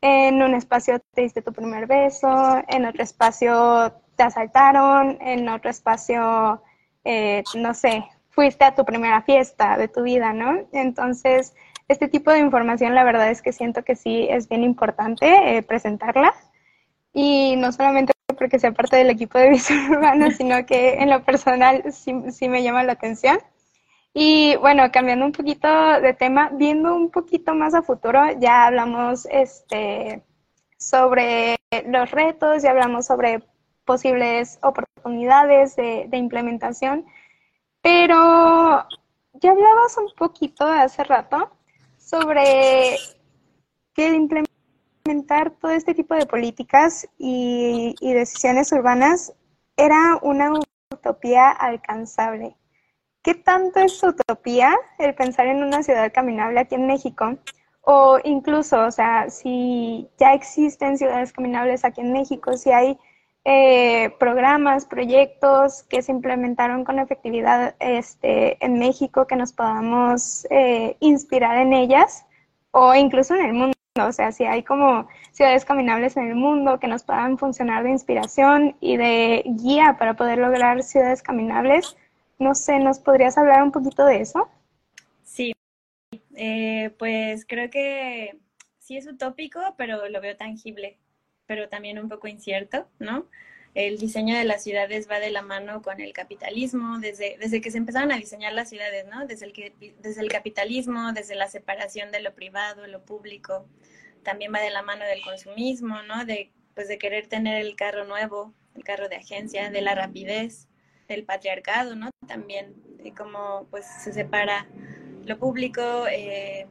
en 0.00 0.42
un 0.42 0.54
espacio 0.54 1.00
te 1.14 1.22
diste 1.22 1.42
tu 1.42 1.52
primer 1.52 1.86
beso, 1.86 2.62
en 2.68 2.84
otro 2.84 3.02
espacio 3.02 3.92
te 4.14 4.22
asaltaron, 4.22 5.18
en 5.20 5.48
otro 5.48 5.70
espacio, 5.70 6.62
eh, 7.04 7.42
no 7.56 7.74
sé, 7.74 8.04
fuiste 8.30 8.64
a 8.64 8.74
tu 8.74 8.84
primera 8.84 9.22
fiesta 9.22 9.76
de 9.78 9.88
tu 9.88 10.02
vida, 10.02 10.32
¿no? 10.32 10.66
Entonces, 10.72 11.54
este 11.88 12.08
tipo 12.08 12.30
de 12.30 12.40
información 12.40 12.94
la 12.94 13.04
verdad 13.04 13.30
es 13.30 13.42
que 13.42 13.52
siento 13.52 13.82
que 13.82 13.96
sí 13.96 14.26
es 14.30 14.48
bien 14.48 14.62
importante 14.62 15.56
eh, 15.56 15.62
presentarla 15.62 16.34
y 17.12 17.56
no 17.56 17.72
solamente 17.72 18.12
porque 18.38 18.58
sea 18.58 18.72
parte 18.72 18.96
del 18.96 19.10
equipo 19.10 19.38
de 19.38 19.50
visión 19.50 19.90
urbana, 19.90 20.30
sino 20.36 20.66
que 20.66 20.94
en 20.94 21.10
lo 21.10 21.24
personal 21.24 21.82
sí, 21.92 22.14
sí 22.30 22.48
me 22.48 22.62
llama 22.62 22.82
la 22.82 22.92
atención. 22.92 23.38
Y 24.18 24.56
bueno, 24.56 24.90
cambiando 24.90 25.26
un 25.26 25.32
poquito 25.32 25.68
de 26.00 26.14
tema, 26.14 26.48
viendo 26.50 26.94
un 26.94 27.10
poquito 27.10 27.54
más 27.54 27.74
a 27.74 27.82
futuro, 27.82 28.18
ya 28.38 28.64
hablamos 28.64 29.26
este, 29.30 30.22
sobre 30.78 31.56
los 31.86 32.10
retos, 32.12 32.62
ya 32.62 32.70
hablamos 32.70 33.04
sobre 33.04 33.42
posibles 33.84 34.58
oportunidades 34.62 35.76
de, 35.76 36.08
implementación, 36.12 37.04
pero 37.82 38.86
ya 39.34 39.50
hablabas 39.50 39.98
un 39.98 40.10
poquito 40.16 40.64
hace 40.64 41.04
rato 41.04 41.50
sobre 41.98 42.96
que 43.92 44.14
implementar 44.14 45.50
todo 45.60 45.72
este 45.72 45.92
tipo 45.92 46.14
de 46.14 46.24
políticas 46.24 47.06
y 47.18 47.94
decisiones 48.00 48.72
urbanas 48.72 49.34
era 49.76 50.18
una 50.22 50.52
utopía 50.90 51.50
alcanzable. 51.50 52.56
¿Qué 53.26 53.34
tanto 53.34 53.80
es 53.80 54.00
utopía 54.04 54.76
el 54.98 55.12
pensar 55.16 55.48
en 55.48 55.64
una 55.64 55.82
ciudad 55.82 56.12
caminable 56.12 56.60
aquí 56.60 56.76
en 56.76 56.86
México? 56.86 57.36
O 57.80 58.20
incluso, 58.22 58.86
o 58.86 58.90
sea, 58.92 59.30
si 59.30 60.08
ya 60.16 60.32
existen 60.32 60.96
ciudades 60.96 61.32
caminables 61.32 61.84
aquí 61.84 62.02
en 62.02 62.12
México, 62.12 62.56
si 62.56 62.70
hay 62.70 62.96
eh, 63.44 64.10
programas, 64.20 64.86
proyectos 64.86 65.82
que 65.82 66.02
se 66.02 66.12
implementaron 66.12 66.84
con 66.84 67.00
efectividad 67.00 67.74
este, 67.80 68.64
en 68.64 68.78
México, 68.78 69.26
que 69.26 69.34
nos 69.34 69.52
podamos 69.52 70.46
eh, 70.50 70.96
inspirar 71.00 71.58
en 71.58 71.72
ellas 71.72 72.26
o 72.70 72.94
incluso 72.94 73.34
en 73.34 73.44
el 73.44 73.54
mundo. 73.54 73.74
O 73.98 74.12
sea, 74.12 74.30
si 74.30 74.44
hay 74.44 74.62
como 74.62 75.08
ciudades 75.32 75.64
caminables 75.64 76.16
en 76.16 76.28
el 76.28 76.36
mundo 76.36 76.78
que 76.78 76.86
nos 76.86 77.02
puedan 77.02 77.38
funcionar 77.38 77.82
de 77.82 77.90
inspiración 77.90 78.76
y 78.78 78.96
de 78.96 79.42
guía 79.46 79.96
para 79.98 80.14
poder 80.14 80.38
lograr 80.38 80.84
ciudades 80.84 81.24
caminables, 81.24 81.96
no 82.38 82.54
sé, 82.54 82.78
¿nos 82.78 82.98
podrías 82.98 83.38
hablar 83.38 83.62
un 83.62 83.72
poquito 83.72 84.04
de 84.04 84.20
eso? 84.20 84.48
Sí, 85.24 85.52
eh, 86.34 86.90
pues 86.98 87.44
creo 87.46 87.70
que 87.70 88.38
sí 88.78 88.96
es 88.96 89.06
utópico, 89.06 89.60
pero 89.76 90.08
lo 90.08 90.20
veo 90.20 90.36
tangible 90.36 90.98
pero 91.46 91.68
también 91.68 91.98
un 91.98 92.08
poco 92.08 92.28
incierto, 92.28 92.88
¿no? 92.98 93.28
El 93.74 93.98
diseño 93.98 94.36
de 94.36 94.44
las 94.44 94.62
ciudades 94.64 95.08
va 95.08 95.20
de 95.20 95.30
la 95.30 95.42
mano 95.42 95.82
con 95.82 96.00
el 96.00 96.12
capitalismo, 96.12 96.98
desde, 96.98 97.36
desde 97.38 97.60
que 97.60 97.70
se 97.70 97.78
empezaron 97.78 98.10
a 98.10 98.16
diseñar 98.16 98.52
las 98.54 98.70
ciudades, 98.70 99.06
¿no? 99.06 99.26
Desde 99.26 99.46
el, 99.46 99.94
desde 100.00 100.20
el 100.22 100.28
capitalismo, 100.28 101.12
desde 101.12 101.34
la 101.34 101.48
separación 101.48 102.10
de 102.10 102.20
lo 102.20 102.34
privado, 102.34 102.86
lo 102.86 103.04
público, 103.04 103.66
también 104.22 104.52
va 104.52 104.60
de 104.60 104.70
la 104.70 104.82
mano 104.82 105.04
del 105.04 105.22
consumismo, 105.22 106.02
¿no? 106.02 106.24
De, 106.24 106.52
pues 106.74 106.88
de 106.88 106.98
querer 106.98 107.26
tener 107.26 107.60
el 107.60 107.76
carro 107.76 108.06
nuevo, 108.06 108.54
el 108.74 108.82
carro 108.82 109.08
de 109.08 109.16
agencia, 109.16 109.70
de 109.70 109.82
la 109.82 109.94
rapidez, 109.94 110.68
del 111.08 111.24
patriarcado, 111.24 111.94
¿no? 111.94 112.10
También 112.26 112.74
de 113.02 113.12
cómo 113.12 113.66
pues 113.70 113.86
se 113.86 114.12
separa 114.12 114.66
lo 115.24 115.38
público 115.38 116.06
eh, 116.08 116.66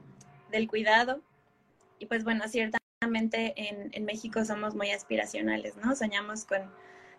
del 0.51 0.67
cuidado. 0.67 1.21
Y 1.99 2.07
pues 2.07 2.23
bueno, 2.23 2.47
cierta 2.47 2.77
en, 3.01 3.89
en, 3.93 4.05
México 4.05 4.43
somos 4.45 4.75
muy 4.75 4.91
aspiracionales, 4.91 5.75
¿no? 5.77 5.95
Soñamos 5.95 6.45
con, 6.45 6.71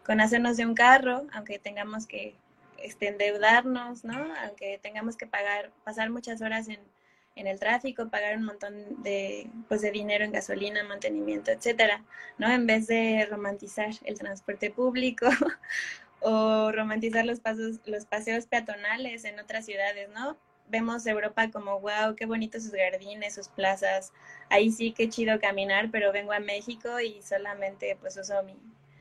con 0.05 0.20
hacernos 0.20 0.57
de 0.57 0.66
un 0.66 0.74
carro, 0.74 1.26
aunque 1.33 1.59
tengamos 1.59 2.07
que 2.07 2.35
este, 2.79 3.09
endeudarnos, 3.09 4.05
¿no? 4.05 4.35
Aunque 4.44 4.79
tengamos 4.83 5.16
que 5.16 5.26
pagar, 5.26 5.70
pasar 5.85 6.11
muchas 6.11 6.42
horas 6.42 6.68
en, 6.68 6.81
en 7.37 7.46
el 7.46 7.61
tráfico, 7.61 8.09
pagar 8.09 8.37
un 8.37 8.44
montón 8.44 9.02
de, 9.02 9.48
pues, 9.68 9.83
de 9.83 9.90
dinero 9.90 10.24
en 10.24 10.33
gasolina, 10.33 10.83
mantenimiento, 10.85 11.50
etcétera, 11.50 12.02
¿no? 12.38 12.50
En 12.50 12.66
vez 12.66 12.87
de 12.87 13.26
romantizar 13.31 13.90
el 14.05 14.18
transporte 14.18 14.70
público 14.70 15.26
o 16.20 16.72
romantizar 16.72 17.24
los 17.24 17.40
pasos, 17.40 17.81
los 17.87 18.07
paseos 18.07 18.46
peatonales 18.46 19.24
en 19.24 19.38
otras 19.38 19.66
ciudades, 19.66 20.09
¿no? 20.11 20.37
vemos 20.68 21.07
Europa 21.07 21.50
como, 21.50 21.81
wow, 21.81 22.14
qué 22.16 22.26
bonitos 22.26 22.64
sus 22.64 22.72
jardines, 22.72 23.35
sus 23.35 23.48
plazas, 23.48 24.12
ahí 24.50 24.70
sí, 24.70 24.92
qué 24.92 25.09
chido 25.09 25.38
caminar, 25.40 25.90
pero 25.90 26.12
vengo 26.12 26.33
a 26.33 26.40
México 26.40 27.00
y 27.00 27.22
solamente 27.22 27.96
pues 28.00 28.16
uso 28.16 28.42
mi, 28.42 28.57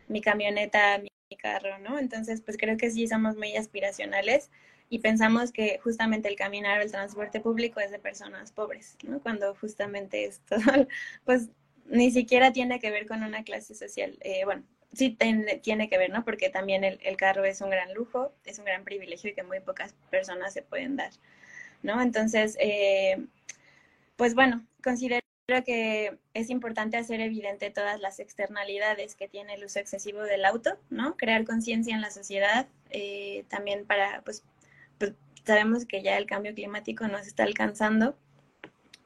mi 0.08 0.22
camioneta, 0.22 1.00
mi, 1.00 1.10
carro, 1.38 1.78
¿no? 1.80 2.00
Entonces, 2.00 2.42
pues 2.42 2.56
creo 2.56 2.78
que 2.78 2.90
sí 2.90 3.08
somos 3.08 3.36
muy 3.36 3.58
aspiracionales 3.58 4.50
y 4.90 5.00
pensamos 5.00 5.52
que 5.52 5.80
justamente 5.84 6.30
el 6.30 6.36
caminar 6.36 6.80
o 6.80 6.84
el 6.84 6.92
transporte 6.92 7.42
público 7.42 7.80
es 7.82 7.92
de 7.92 8.00
personas 8.00 8.52
pobres, 8.52 8.96
¿no? 9.04 9.20
Cuando 9.20 9.54
justamente 9.56 10.26
esto, 10.26 10.56
pues 11.26 11.50
ni 11.88 12.12
siquiera 12.12 12.54
tiene 12.54 12.80
que 12.80 12.90
ver 12.90 13.06
con 13.08 13.22
una 13.24 13.44
clase 13.44 13.76
social. 13.76 14.18
Eh, 14.22 14.46
bueno, 14.46 14.64
sí 14.96 15.18
tiene 15.62 15.90
que 15.90 15.98
ver, 15.98 16.10
¿no? 16.10 16.24
Porque 16.26 16.50
también 16.50 16.84
el, 16.84 17.00
el, 17.04 17.18
carro 17.18 17.46
es 17.46 17.62
un 17.62 17.70
gran 17.70 17.94
lujo, 17.94 18.34
es 18.46 18.60
un 18.60 18.66
gran 18.66 18.84
privilegio 18.84 19.32
y 19.32 19.34
que 19.34 19.44
muy 19.44 19.60
pocas 19.60 19.94
personas 20.10 20.54
se 20.54 20.62
pueden 20.62 20.96
dar. 20.96 21.12
¿no? 21.86 22.02
Entonces, 22.02 22.58
eh, 22.60 23.26
pues 24.18 24.36
bueno, 24.36 24.66
considero 24.84 25.22
que 25.66 26.18
es 26.34 26.50
importante 26.50 26.98
hacer 26.98 27.22
evidente 27.22 27.70
todas 27.70 28.00
las 28.02 28.20
externalidades 28.20 29.16
que 29.16 29.28
tiene 29.28 29.54
el 29.54 29.64
uso 29.64 29.80
excesivo 29.80 30.24
del 30.24 30.44
auto, 30.44 30.78
¿no? 30.90 31.16
Crear 31.16 31.46
conciencia 31.46 31.94
en 31.94 32.02
la 32.02 32.10
sociedad, 32.10 32.68
eh, 32.90 33.46
también 33.48 33.86
para, 33.86 34.22
pues, 34.24 34.44
pues, 34.98 35.14
sabemos 35.46 35.86
que 35.86 36.02
ya 36.02 36.18
el 36.18 36.26
cambio 36.26 36.56
climático 36.56 37.08
nos 37.08 37.28
está 37.28 37.44
alcanzando, 37.44 38.18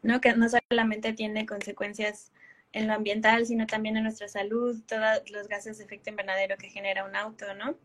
¿no? 0.02 0.22
Que 0.22 0.34
no 0.34 0.48
solamente 0.48 1.12
tiene 1.14 1.46
consecuencias 1.46 2.32
en 2.74 2.88
lo 2.88 2.94
ambiental, 2.94 3.46
sino 3.46 3.66
también 3.66 3.98
en 3.98 4.04
nuestra 4.04 4.28
salud, 4.28 4.80
todos 4.88 5.30
los 5.32 5.48
gases 5.48 5.78
de 5.78 5.86
efecto 5.86 6.10
invernadero 6.10 6.58
que 6.58 6.70
genera 6.70 7.04
un 7.04 7.16
auto, 7.16 7.54
¿no? 7.56 7.76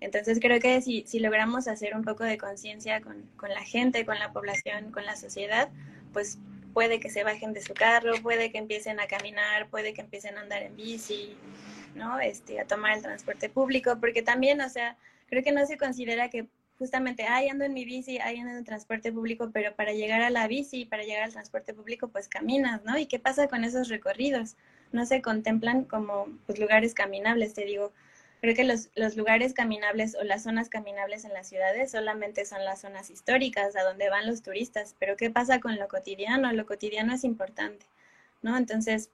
Entonces 0.00 0.38
creo 0.40 0.60
que 0.60 0.80
si, 0.80 1.04
si 1.06 1.20
logramos 1.20 1.68
hacer 1.68 1.94
un 1.94 2.04
poco 2.04 2.24
de 2.24 2.38
conciencia 2.38 3.00
con, 3.02 3.22
con, 3.36 3.50
la 3.50 3.62
gente, 3.62 4.06
con 4.06 4.18
la 4.18 4.32
población, 4.32 4.92
con 4.92 5.04
la 5.04 5.16
sociedad, 5.16 5.68
pues 6.12 6.38
puede 6.72 7.00
que 7.00 7.10
se 7.10 7.22
bajen 7.22 7.52
de 7.52 7.60
su 7.60 7.74
carro, 7.74 8.14
puede 8.22 8.50
que 8.50 8.58
empiecen 8.58 8.98
a 8.98 9.06
caminar, 9.06 9.68
puede 9.68 9.92
que 9.92 10.00
empiecen 10.00 10.38
a 10.38 10.40
andar 10.40 10.62
en 10.62 10.76
bici, 10.76 11.36
¿no? 11.94 12.18
Este, 12.20 12.60
a 12.60 12.66
tomar 12.66 12.96
el 12.96 13.02
transporte 13.02 13.50
público, 13.50 13.98
porque 14.00 14.22
también, 14.22 14.60
o 14.62 14.68
sea, 14.68 14.96
creo 15.28 15.42
que 15.42 15.52
no 15.52 15.66
se 15.66 15.76
considera 15.76 16.30
que 16.30 16.46
justamente, 16.80 17.24
ay, 17.28 17.50
ando 17.50 17.66
en 17.66 17.74
mi 17.74 17.84
bici, 17.84 18.18
ay, 18.18 18.38
ando 18.38 18.52
en 18.52 18.56
el 18.56 18.64
transporte 18.64 19.12
público, 19.12 19.50
pero 19.52 19.76
para 19.76 19.92
llegar 19.92 20.22
a 20.22 20.30
la 20.30 20.48
bici, 20.48 20.86
para 20.86 21.04
llegar 21.04 21.24
al 21.24 21.32
transporte 21.32 21.74
público, 21.74 22.08
pues 22.08 22.26
caminas, 22.26 22.82
¿no? 22.84 22.96
¿Y 22.96 23.04
qué 23.04 23.18
pasa 23.18 23.48
con 23.48 23.64
esos 23.64 23.88
recorridos? 23.90 24.56
No 24.90 25.04
se 25.04 25.20
contemplan 25.20 25.84
como 25.84 26.26
pues, 26.46 26.58
lugares 26.58 26.94
caminables, 26.94 27.52
te 27.52 27.66
digo, 27.66 27.92
Creo 28.40 28.54
que 28.54 28.64
los, 28.64 28.88
los, 28.94 29.18
lugares 29.18 29.52
caminables 29.52 30.16
o 30.18 30.24
las 30.24 30.44
zonas 30.44 30.70
caminables 30.70 31.26
en 31.26 31.34
las 31.34 31.46
ciudades 31.46 31.90
solamente 31.90 32.46
son 32.46 32.64
las 32.64 32.80
zonas 32.80 33.10
históricas, 33.10 33.76
a 33.76 33.82
donde 33.82 34.08
van 34.08 34.26
los 34.26 34.40
turistas, 34.40 34.96
pero 34.98 35.14
¿qué 35.14 35.28
pasa 35.28 35.60
con 35.60 35.76
lo 35.78 35.88
cotidiano? 35.88 36.50
Lo 36.54 36.64
cotidiano 36.64 37.12
es 37.12 37.24
importante, 37.24 37.84
¿no? 38.40 38.56
Entonces, 38.56 39.10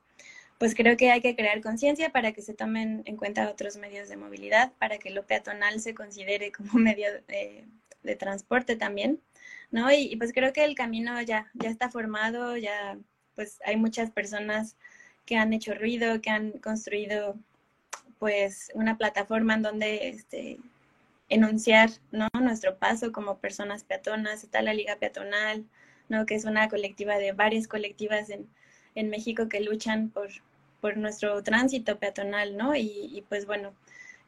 pues 0.59 0.75
creo 0.75 0.97
que 0.97 1.11
hay 1.11 1.21
que 1.21 1.37
crear 1.37 1.61
conciencia 1.61 2.11
para 2.11 2.33
que 2.33 2.43
se 2.43 2.55
tomen 2.55 3.03
en 3.05 3.17
cuenta 3.17 3.51
otros 3.51 3.77
medios 3.77 4.09
de 4.09 4.17
movilidad, 4.17 4.73
para 4.79 4.99
que 4.99 5.11
lo 5.11 5.27
peatonal 5.27 5.81
se 5.81 5.95
considere 5.95 6.53
como 6.53 6.73
medio 6.79 7.09
de, 7.29 7.67
transporte 8.19 8.77
también, 8.77 9.21
¿no? 9.73 9.91
Y, 9.91 10.13
y, 10.13 10.17
pues 10.17 10.33
creo 10.33 10.53
que 10.53 10.65
el 10.65 10.77
camino 10.77 11.21
ya, 11.23 11.51
ya 11.55 11.69
está 11.71 11.91
formado, 11.91 12.57
ya 12.57 12.97
pues 13.35 13.59
hay 13.65 13.77
muchas 13.77 14.13
personas 14.13 14.77
que 15.27 15.37
han 15.37 15.53
hecho 15.53 15.75
ruido, 15.75 16.21
que 16.21 16.31
han 16.31 16.53
construido 16.53 17.37
pues 18.19 18.71
una 18.75 18.97
plataforma 18.97 19.55
en 19.55 19.63
donde 19.63 20.09
este, 20.09 20.59
enunciar 21.29 21.91
¿no? 22.13 22.29
nuestro 22.41 22.79
paso 22.79 23.13
como 23.13 23.39
personas 23.39 23.85
peatonas, 23.85 24.45
está 24.45 24.63
la 24.63 24.73
Liga 24.73 24.97
Peatonal, 24.97 25.67
¿no? 26.09 26.27
que 26.27 26.35
es 26.35 26.45
una 26.45 26.69
colectiva 26.69 27.19
de 27.19 27.33
varias 27.33 27.69
colectivas 27.69 28.31
en, 28.31 28.49
en 28.97 29.11
México 29.11 29.49
que 29.49 29.61
luchan 29.61 30.11
por, 30.11 30.31
por 30.81 30.97
nuestro 30.97 31.43
tránsito 31.45 31.99
peatonal, 31.99 32.57
¿no? 32.57 32.75
Y, 32.75 33.11
y, 33.15 33.23
pues 33.29 33.47
bueno, 33.47 33.73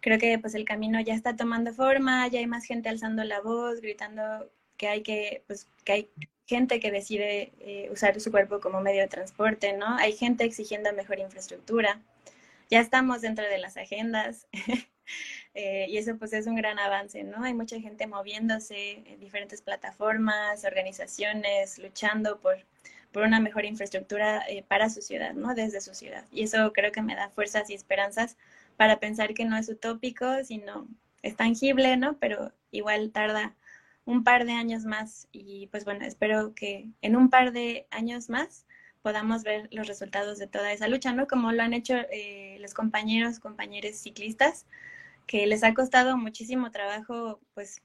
creo 0.00 0.18
que 0.18 0.38
pues 0.38 0.54
el 0.54 0.64
camino 0.64 1.00
ya 1.00 1.14
está 1.14 1.36
tomando 1.36 1.72
forma, 1.74 2.28
ya 2.28 2.38
hay 2.38 2.46
más 2.46 2.64
gente 2.64 2.88
alzando 2.88 3.24
la 3.24 3.40
voz, 3.40 3.80
gritando 3.80 4.50
que 4.76 4.88
hay 4.88 5.02
que, 5.02 5.42
pues 5.48 5.66
que 5.84 5.92
hay 5.92 6.10
gente 6.46 6.80
que 6.80 6.92
decide 6.92 7.52
eh, 7.60 7.88
usar 7.92 8.20
su 8.20 8.30
cuerpo 8.30 8.60
como 8.60 8.80
medio 8.80 9.02
de 9.02 9.08
transporte, 9.08 9.72
¿no? 9.72 9.96
Hay 9.96 10.12
gente 10.12 10.44
exigiendo 10.44 10.92
mejor 10.92 11.18
infraestructura 11.18 12.00
ya 12.70 12.80
estamos 12.80 13.22
dentro 13.22 13.46
de 13.46 13.58
las 13.58 13.76
agendas 13.76 14.46
eh, 15.54 15.86
y 15.88 15.98
eso 15.98 16.16
pues 16.18 16.32
es 16.32 16.46
un 16.46 16.56
gran 16.56 16.78
avance, 16.78 17.22
¿no? 17.24 17.44
Hay 17.44 17.54
mucha 17.54 17.80
gente 17.80 18.06
moviéndose 18.06 19.02
en 19.06 19.20
diferentes 19.20 19.62
plataformas, 19.62 20.64
organizaciones, 20.64 21.78
luchando 21.78 22.40
por, 22.40 22.58
por 23.12 23.24
una 23.24 23.40
mejor 23.40 23.64
infraestructura 23.64 24.42
eh, 24.48 24.64
para 24.66 24.90
su 24.90 25.02
ciudad, 25.02 25.34
¿no? 25.34 25.54
Desde 25.54 25.80
su 25.80 25.94
ciudad. 25.94 26.24
Y 26.30 26.42
eso 26.44 26.72
creo 26.72 26.92
que 26.92 27.02
me 27.02 27.14
da 27.14 27.30
fuerzas 27.30 27.70
y 27.70 27.74
esperanzas 27.74 28.36
para 28.76 29.00
pensar 29.00 29.34
que 29.34 29.44
no 29.44 29.56
es 29.56 29.68
utópico, 29.68 30.44
sino 30.44 30.86
es 31.22 31.36
tangible, 31.36 31.96
¿no? 31.96 32.18
Pero 32.18 32.52
igual 32.70 33.10
tarda 33.10 33.54
un 34.04 34.24
par 34.24 34.46
de 34.46 34.52
años 34.52 34.84
más 34.84 35.28
y 35.32 35.66
pues 35.68 35.84
bueno, 35.84 36.04
espero 36.06 36.54
que 36.54 36.88
en 37.02 37.16
un 37.16 37.28
par 37.28 37.52
de 37.52 37.86
años 37.90 38.30
más 38.30 38.66
podamos 39.02 39.42
ver 39.42 39.68
los 39.70 39.86
resultados 39.86 40.38
de 40.38 40.46
toda 40.46 40.72
esa 40.72 40.88
lucha, 40.88 41.12
¿no? 41.12 41.26
Como 41.26 41.52
lo 41.52 41.62
han 41.62 41.74
hecho 41.74 41.94
eh, 42.10 42.56
los 42.60 42.74
compañeros, 42.74 43.38
compañeros 43.38 43.96
ciclistas, 43.96 44.66
que 45.26 45.46
les 45.46 45.62
ha 45.64 45.74
costado 45.74 46.16
muchísimo 46.16 46.70
trabajo, 46.70 47.40
pues, 47.54 47.82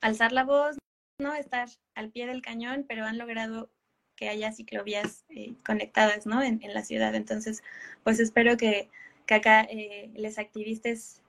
alzar 0.00 0.32
la 0.32 0.44
voz, 0.44 0.76
¿no? 1.18 1.34
Estar 1.34 1.68
al 1.94 2.10
pie 2.10 2.26
del 2.26 2.42
cañón, 2.42 2.84
pero 2.88 3.04
han 3.04 3.18
logrado 3.18 3.70
que 4.16 4.28
haya 4.28 4.52
ciclovías 4.52 5.24
eh, 5.30 5.54
conectadas, 5.64 6.26
¿no? 6.26 6.42
En, 6.42 6.60
la 6.74 6.82
ciudad. 6.82 7.14
Entonces, 7.14 7.62
pues 8.02 8.18
espero 8.18 8.56
que, 8.56 8.88
que 9.26 9.34
acá 9.34 9.62
eh, 9.62 10.10
los 10.14 10.38
activistas 10.38 11.22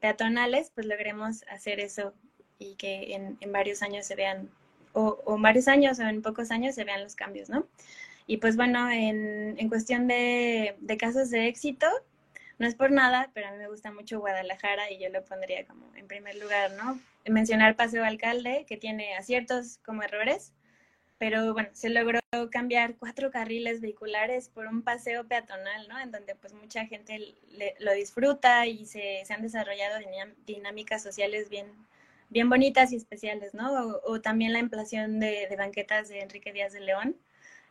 peatonales, 0.00 0.72
pues 0.74 0.86
logremos 0.86 1.44
hacer 1.48 1.80
eso 1.80 2.14
y 2.58 2.74
que 2.74 3.14
en, 3.14 3.36
en 3.40 3.52
varios 3.52 3.82
años 3.82 4.06
se 4.06 4.16
vean, 4.16 4.50
o, 4.92 5.20
o, 5.24 5.38
varios 5.38 5.68
años 5.68 5.98
o 5.98 6.02
en 6.02 6.22
pocos 6.22 6.50
años 6.50 6.74
se 6.74 6.84
vean 6.84 7.02
los 7.02 7.14
cambios, 7.14 7.48
¿no? 7.48 7.66
Y 8.26 8.38
pues 8.38 8.56
bueno, 8.56 8.90
en, 8.90 9.56
en 9.58 9.68
cuestión 9.68 10.06
de, 10.06 10.76
de, 10.80 10.96
casos 10.96 11.30
de 11.30 11.48
éxito, 11.48 11.86
No 12.58 12.66
es 12.66 12.74
por 12.74 12.90
nada, 12.92 13.30
pero 13.34 13.48
a 13.48 13.52
mí 13.52 13.58
me 13.58 13.68
gusta 13.68 13.90
mucho 13.90 14.20
Guadalajara 14.20 14.90
y 14.90 14.98
yo 15.02 15.08
lo 15.08 15.24
pondría 15.24 15.66
como 15.66 15.90
en 15.96 16.06
primer 16.06 16.36
lugar, 16.36 16.72
¿no? 16.72 17.00
Mencionar 17.26 17.74
Paseo 17.74 18.04
Alcalde, 18.04 18.66
que 18.68 18.76
tiene 18.76 19.16
aciertos 19.16 19.78
como 19.84 20.02
errores, 20.02 20.52
pero 21.20 21.52
bueno, 21.52 21.68
se 21.74 21.90
logró 21.90 22.18
cambiar 22.50 22.96
cuatro 22.96 23.30
carriles 23.30 23.82
vehiculares 23.82 24.48
por 24.48 24.66
un 24.66 24.80
paseo 24.80 25.28
peatonal, 25.28 25.86
¿no? 25.86 26.00
En 26.00 26.10
donde 26.10 26.34
pues 26.34 26.54
mucha 26.54 26.86
gente 26.86 27.34
lo 27.78 27.92
disfruta 27.92 28.66
y 28.66 28.86
se, 28.86 29.22
se, 29.26 29.34
han 29.34 29.42
desarrollado 29.42 29.98
dinámicas 30.46 31.02
sociales 31.02 31.50
bien, 31.50 31.66
bien 32.30 32.48
bonitas 32.48 32.90
y 32.92 32.96
especiales, 32.96 33.52
¿no? 33.52 34.00
O, 34.02 34.22
también 34.22 34.54
la 34.54 34.60
emplación 34.60 35.20
de, 35.20 35.46
de, 35.46 35.56
banquetas 35.56 36.08
de 36.08 36.22
Enrique 36.22 36.54
Díaz 36.54 36.72
de 36.72 36.80
León. 36.80 37.16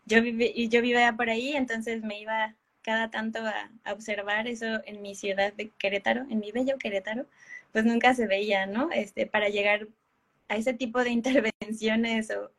Yo, 0.06 0.20
y 0.20 0.70
yo 0.70 0.84
vivía 0.84 1.14
por 1.18 1.32
ahí, 1.32 1.54
entonces 1.56 2.04
me 2.04 2.22
iba 2.22 2.56
cada 2.84 3.10
tanto 3.10 3.40
a, 3.40 3.72
a, 3.84 3.94
observar 3.94 4.48
eso 4.48 4.68
en 4.86 5.02
mi 5.02 5.16
ciudad 5.16 5.54
de 5.54 5.72
Querétaro, 5.72 6.22
en 6.30 6.40
mi 6.40 6.52
bello 6.52 6.78
Querétaro, 6.78 7.26
pues 7.72 7.84
nunca 7.84 8.14
se 8.14 8.28
veía, 8.28 8.68
¿no? 8.68 8.92
Este, 8.92 9.26
para 9.26 9.50
llegar 9.50 9.88
a 10.50 10.58
ese 10.58 10.74
tipo 10.74 11.04
de 11.04 11.10
intervenciones 11.20 12.30
o 12.30 12.52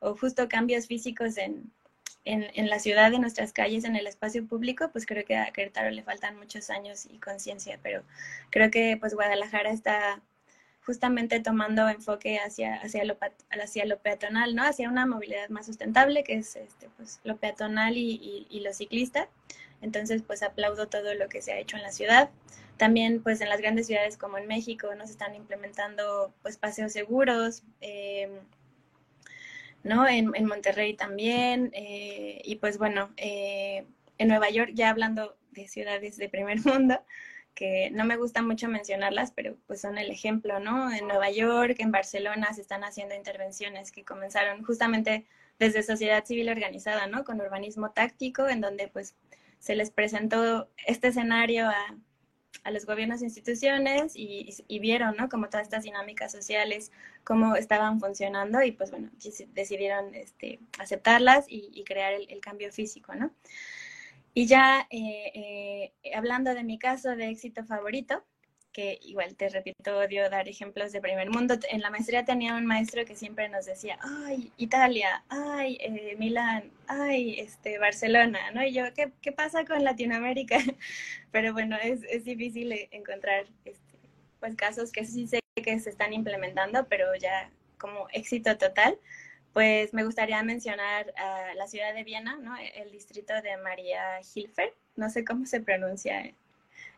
o 0.00 0.16
justo 0.16 0.48
cambios 0.48 0.86
físicos 0.86 1.36
en, 1.38 1.72
en, 2.24 2.70
la 2.70 2.78
ciudad, 2.78 3.12
en 3.12 3.20
nuestras 3.20 3.52
calles, 3.52 3.84
en 3.84 3.96
el 3.96 4.06
espacio 4.06 4.46
público, 4.46 4.88
pues 4.90 5.06
creo 5.06 5.24
que 5.24 5.36
a 5.36 5.50
Querétaro 5.52 5.90
le 5.90 6.02
faltan 6.02 6.38
muchos 6.38 6.70
años 6.70 7.06
y 7.06 7.18
conciencia, 7.18 7.78
pero 7.82 8.02
creo 8.50 8.70
que 8.70 8.96
pues 8.98 9.14
Guadalajara 9.14 9.70
está 9.70 10.22
justamente 10.84 11.40
tomando 11.40 11.88
enfoque 11.88 12.38
hacia, 12.38 12.76
hacia, 12.76 13.04
lo, 13.04 13.16
hacia 13.62 13.86
lo 13.86 13.98
peatonal, 13.98 14.54
¿no? 14.54 14.64
Hacia 14.64 14.88
una 14.88 15.06
movilidad 15.06 15.48
más 15.48 15.66
sustentable, 15.66 16.24
que 16.24 16.34
es 16.34 16.56
este, 16.56 16.88
pues, 16.96 17.20
lo 17.24 17.36
peatonal 17.36 17.96
y, 17.96 18.46
y, 18.50 18.60
lo 18.60 18.72
ciclista. 18.72 19.28
Entonces, 19.80 20.22
pues 20.22 20.42
aplaudo 20.42 20.88
todo 20.88 21.14
lo 21.14 21.28
que 21.28 21.42
se 21.42 21.52
ha 21.52 21.58
hecho 21.58 21.76
en 21.76 21.82
la 21.82 21.92
ciudad. 21.92 22.30
También, 22.76 23.22
pues 23.22 23.40
en 23.40 23.48
las 23.48 23.60
grandes 23.60 23.86
ciudades 23.86 24.18
como 24.18 24.36
en 24.36 24.46
México, 24.46 24.94
nos 24.94 25.10
están 25.10 25.34
implementando 25.34 26.34
pues 26.42 26.58
paseos 26.58 26.92
seguros, 26.92 27.62
eh, 27.80 28.28
¿no? 29.84 30.08
En, 30.08 30.32
Monterrey 30.46 30.94
también, 30.94 31.70
eh, 31.74 32.40
y 32.44 32.56
pues 32.56 32.78
bueno, 32.78 33.12
eh, 33.16 33.86
en 34.18 34.28
Nueva 34.28 34.50
York, 34.50 34.72
ya 34.74 34.90
hablando 34.90 35.36
de 35.52 35.68
ciudades 35.68 36.16
de 36.16 36.28
primer 36.28 36.58
mundo, 36.66 37.00
que 37.54 37.90
no 37.92 38.04
me 38.04 38.16
gusta 38.16 38.42
mucho 38.42 38.68
mencionarlas, 38.68 39.30
pero 39.30 39.56
pues 39.66 39.80
son 39.80 39.98
el 39.98 40.10
ejemplo, 40.10 40.58
¿no? 40.58 40.92
En 40.92 41.06
Nueva 41.06 41.30
York, 41.30 41.76
en 41.78 41.92
Barcelona 41.92 42.52
se 42.52 42.62
están 42.62 42.82
haciendo 42.82 43.14
intervenciones 43.14 43.92
que 43.92 44.04
comenzaron 44.04 44.64
justamente 44.64 45.26
desde 45.58 45.84
sociedad 45.84 46.24
civil 46.24 46.48
organizada, 46.48 47.06
¿no? 47.06 47.24
Con 47.24 47.40
urbanismo 47.40 47.92
táctico, 47.92 48.48
en 48.48 48.60
donde 48.60 48.88
pues 48.88 49.14
se 49.60 49.76
les 49.76 49.90
presentó 49.90 50.68
este 50.86 51.08
escenario 51.08 51.68
a 51.68 51.96
a 52.62 52.70
los 52.70 52.86
gobiernos 52.86 53.20
e 53.22 53.24
instituciones 53.24 54.12
y, 54.14 54.78
vieron, 54.78 55.16
¿no? 55.16 55.28
Como 55.28 55.48
todas 55.48 55.64
estas 55.64 55.84
dinámicas 55.84 56.32
sociales, 56.32 56.92
cómo 57.24 57.56
estaban 57.56 58.00
funcionando 58.00 58.62
y 58.62 58.72
pues 58.72 58.90
bueno, 58.90 59.10
decidieron 59.54 60.14
este, 60.14 60.60
aceptarlas 60.78 61.46
y, 61.48 61.82
crear 61.84 62.14
el, 62.14 62.40
cambio 62.40 62.72
físico, 62.72 63.14
¿no? 63.14 63.32
Y 64.32 64.46
ya 64.46 64.86
eh, 64.90 65.92
eh, 66.02 66.14
hablando 66.14 66.54
de 66.54 66.64
mi 66.64 66.78
caso 66.78 67.16
de 67.16 67.28
éxito 67.28 67.64
favorito, 67.64 68.24
que 68.74 68.98
igual 69.02 69.36
te 69.36 69.48
repito, 69.48 69.96
odio 69.96 70.28
dar 70.28 70.48
ejemplos 70.48 70.92
de 70.92 71.00
primer 71.00 71.30
mundo. 71.30 71.54
En 71.70 71.80
la 71.80 71.90
maestría 71.90 72.24
tenía 72.24 72.56
un 72.56 72.66
maestro 72.66 73.04
que 73.06 73.14
siempre 73.14 73.48
nos 73.48 73.64
decía, 73.64 73.98
ay, 74.02 74.52
Italia, 74.58 75.24
ay, 75.28 75.78
eh, 75.80 76.16
Milán, 76.18 76.70
ay, 76.88 77.38
este, 77.38 77.78
Barcelona, 77.78 78.50
¿no? 78.50 78.64
Y 78.64 78.72
yo, 78.74 78.92
¿qué, 78.92 79.12
qué 79.22 79.30
pasa 79.32 79.64
con 79.64 79.84
Latinoamérica? 79.84 80.58
Pero 81.30 81.52
bueno, 81.52 81.76
es, 81.82 82.02
es 82.10 82.24
difícil 82.24 82.72
encontrar 82.90 83.46
este, 83.64 83.94
pues 84.40 84.56
casos 84.56 84.90
que 84.90 85.06
sí 85.06 85.28
sé 85.28 85.40
que 85.54 85.78
se 85.78 85.90
están 85.90 86.12
implementando, 86.12 86.86
pero 86.88 87.14
ya 87.14 87.50
como 87.78 88.08
éxito 88.12 88.58
total. 88.58 88.98
Pues 89.52 89.94
me 89.94 90.04
gustaría 90.04 90.42
mencionar 90.42 91.14
la 91.54 91.68
ciudad 91.68 91.94
de 91.94 92.02
Viena, 92.02 92.36
¿no? 92.36 92.56
El 92.56 92.90
distrito 92.90 93.32
de 93.40 93.56
María 93.56 94.20
Hilfer, 94.34 94.74
no 94.96 95.08
sé 95.10 95.24
cómo 95.24 95.46
se 95.46 95.60
pronuncia 95.60 96.34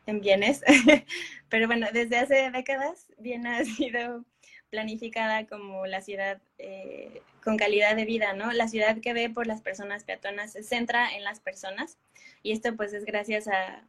en 0.07 0.21
bienes. 0.21 0.62
Pero 1.49 1.66
bueno, 1.66 1.88
desde 1.92 2.19
hace 2.19 2.51
décadas 2.51 3.07
Viena 3.19 3.59
ha 3.59 3.64
sido 3.64 4.25
planificada 4.71 5.47
como 5.47 5.87
la 5.87 6.01
ciudad 6.01 6.40
eh, 6.59 7.23
con 7.42 7.57
calidad 7.57 7.95
de 7.95 8.05
vida, 8.05 8.33
¿no? 8.33 8.53
La 8.53 8.69
ciudad 8.69 9.01
que 9.01 9.12
ve 9.12 9.31
por 9.31 9.47
las 9.47 9.62
personas 9.62 10.05
peatonas 10.05 10.53
se 10.53 10.62
centra 10.62 11.14
en 11.14 11.23
las 11.23 11.40
personas 11.40 11.99
y 12.42 12.53
esto 12.53 12.75
pues 12.77 12.92
es 12.92 13.05
gracias 13.05 13.49
a, 13.49 13.83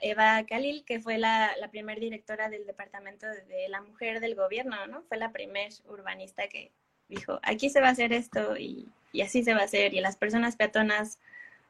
Eva 0.00 0.44
Khalil, 0.44 0.84
que 0.84 0.98
fue 0.98 1.18
la, 1.18 1.52
la 1.60 1.70
primer 1.70 2.00
directora 2.00 2.48
del 2.48 2.66
Departamento 2.66 3.28
de 3.28 3.68
la 3.68 3.80
Mujer 3.80 4.18
del 4.18 4.34
Gobierno, 4.34 4.88
¿no? 4.88 5.04
Fue 5.04 5.18
la 5.18 5.30
primer 5.30 5.70
urbanista 5.86 6.48
que 6.48 6.72
dijo, 7.08 7.38
aquí 7.42 7.70
se 7.70 7.80
va 7.80 7.88
a 7.88 7.92
hacer 7.92 8.12
esto 8.12 8.56
y, 8.56 8.88
así 9.22 9.44
se 9.44 9.54
va 9.54 9.60
a 9.60 9.64
hacer 9.64 9.94
y 9.94 10.00
las 10.00 10.16
personas 10.16 10.56
peatonas 10.56 11.18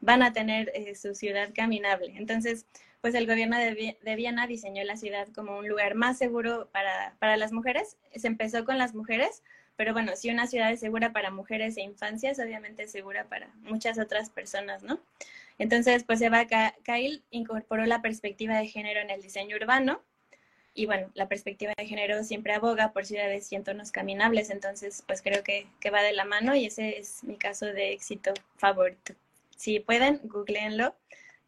van 0.01 0.23
a 0.23 0.33
tener 0.33 0.71
eh, 0.75 0.95
su 0.95 1.15
ciudad 1.15 1.51
caminable. 1.55 2.15
Entonces, 2.17 2.67
pues 3.03 3.17
el 3.17 3.27
gobierno 3.27 3.59
de, 3.59 3.97
Viena 4.17 4.47
diseñó 4.47 4.85
la 4.85 4.97
ciudad 4.97 5.27
como 5.35 5.59
un 5.59 5.69
lugar 5.69 5.97
más 5.97 6.17
seguro 6.17 6.69
para, 6.73 7.17
para, 7.19 7.37
las 7.37 7.53
mujeres. 7.53 7.97
Se 8.15 8.29
empezó 8.29 8.65
con 8.65 8.79
las 8.79 8.95
mujeres, 8.95 9.43
pero 9.75 9.93
bueno, 9.93 10.15
si 10.15 10.31
una 10.31 10.47
ciudad 10.47 10.71
es 10.71 10.79
segura 10.79 11.13
para 11.13 11.33
mujeres 11.33 11.77
e 11.77 11.83
infancias, 11.83 12.39
obviamente 12.39 12.85
es 12.85 12.93
segura 12.93 13.25
para 13.25 13.49
muchas 13.63 13.99
otras 13.99 14.31
personas, 14.31 14.85
¿no? 14.85 15.01
Entonces, 15.59 16.05
pues 16.05 16.21
Eva 16.21 16.47
Kail 16.85 17.25
incorporó 17.33 17.87
la 17.87 18.03
perspectiva 18.03 18.57
de 18.57 18.69
género 18.69 19.01
en 19.01 19.11
el 19.11 19.21
diseño 19.21 19.57
urbano. 19.57 20.01
Y 20.73 20.87
bueno, 20.87 21.11
la 21.15 21.29
perspectiva 21.29 21.73
de 21.77 21.87
género 21.87 22.23
siempre 22.23 22.55
aboga 22.55 22.93
por 22.93 23.05
ciudades 23.05 23.51
y 23.51 23.57
entornos 23.57 23.91
caminables, 23.91 24.49
entonces 24.49 25.03
pues 25.09 25.23
creo 25.23 25.43
que, 25.43 25.67
que 25.81 25.91
va 25.91 26.03
de 26.03 26.13
la 26.13 26.25
mano 26.25 26.55
y 26.55 26.67
ese 26.67 26.99
es 26.99 27.25
mi 27.25 27.37
caso 27.37 27.67
de 27.67 27.93
éxito 27.93 28.33
favorito. 28.57 29.15
Si 29.57 29.81
pueden, 29.81 30.21
googleenlo 30.23 30.95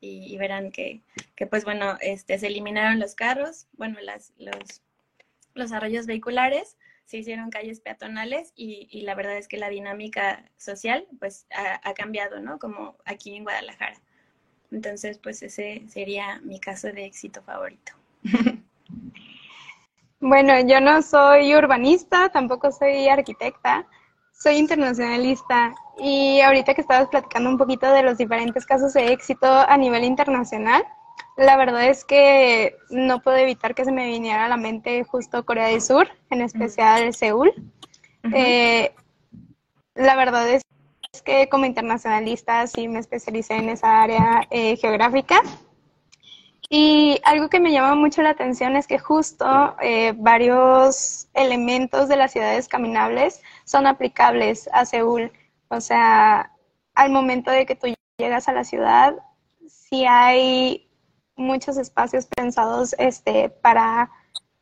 y, 0.04 0.36
verán 0.36 0.70
que, 0.70 1.00
que, 1.34 1.46
pues 1.46 1.64
bueno, 1.64 1.96
este, 2.00 2.38
se 2.38 2.46
eliminaron 2.46 2.98
los 2.98 3.14
carros, 3.14 3.66
bueno, 3.72 3.98
las, 4.00 4.32
los, 4.38 4.82
los 5.54 5.72
arroyos 5.72 6.06
vehiculares, 6.06 6.76
se 7.04 7.18
hicieron 7.18 7.50
calles 7.50 7.80
peatonales 7.80 8.52
y, 8.56 8.88
y, 8.90 9.02
la 9.02 9.14
verdad 9.14 9.36
es 9.36 9.48
que 9.48 9.58
la 9.58 9.68
dinámica 9.68 10.44
social 10.56 11.06
pues 11.18 11.46
ha, 11.54 11.80
ha, 11.88 11.94
cambiado, 11.94 12.40
¿no? 12.40 12.58
Como 12.58 12.96
aquí 13.04 13.36
en 13.36 13.44
Guadalajara. 13.44 14.00
Entonces, 14.70 15.18
pues 15.18 15.42
ese 15.42 15.82
sería 15.88 16.40
mi 16.42 16.58
caso 16.60 16.88
de 16.88 17.04
éxito 17.04 17.42
favorito. 17.42 17.92
Bueno, 20.26 20.58
yo 20.66 20.80
no 20.80 21.02
soy 21.02 21.54
urbanista, 21.54 22.30
tampoco 22.30 22.72
soy 22.72 23.08
arquitecta, 23.08 23.86
soy 24.38 24.56
internacionalista 24.56 25.74
y 25.98 26.40
ahorita 26.40 26.74
que 26.74 26.80
estabas 26.80 27.08
platicando 27.08 27.48
un 27.48 27.58
poquito 27.58 27.90
de 27.90 28.02
los 28.02 28.18
diferentes 28.18 28.66
casos 28.66 28.92
de 28.92 29.12
éxito 29.12 29.46
a 29.46 29.76
nivel 29.76 30.04
internacional, 30.04 30.84
la 31.36 31.56
verdad 31.56 31.86
es 31.88 32.04
que 32.04 32.76
no 32.90 33.20
puedo 33.20 33.36
evitar 33.36 33.74
que 33.74 33.84
se 33.84 33.92
me 33.92 34.06
viniera 34.06 34.44
a 34.44 34.48
la 34.48 34.56
mente 34.56 35.04
justo 35.04 35.44
Corea 35.44 35.68
del 35.68 35.80
Sur, 35.80 36.08
en 36.30 36.42
especial 36.42 37.12
Seúl. 37.14 37.52
Eh, 38.32 38.94
la 39.94 40.16
verdad 40.16 40.48
es 40.48 40.62
que 41.24 41.48
como 41.48 41.66
internacionalista 41.66 42.66
sí 42.66 42.88
me 42.88 43.00
especialicé 43.00 43.54
en 43.54 43.68
esa 43.68 44.02
área 44.02 44.46
eh, 44.50 44.76
geográfica. 44.76 45.40
Y 46.70 47.20
algo 47.24 47.48
que 47.48 47.60
me 47.60 47.72
llama 47.72 47.94
mucho 47.94 48.22
la 48.22 48.30
atención 48.30 48.76
es 48.76 48.86
que 48.86 48.98
justo 48.98 49.76
eh, 49.80 50.14
varios 50.16 51.23
elementos 51.34 52.08
de 52.08 52.16
las 52.16 52.32
ciudades 52.32 52.68
caminables 52.68 53.42
son 53.64 53.86
aplicables 53.86 54.68
a 54.72 54.84
Seúl. 54.84 55.32
O 55.68 55.80
sea, 55.80 56.52
al 56.94 57.10
momento 57.10 57.50
de 57.50 57.66
que 57.66 57.76
tú 57.76 57.88
llegas 58.18 58.48
a 58.48 58.52
la 58.52 58.64
ciudad, 58.64 59.14
sí 59.66 60.04
hay 60.06 60.88
muchos 61.36 61.76
espacios 61.76 62.26
pensados 62.26 62.94
este, 62.98 63.48
para, 63.48 64.10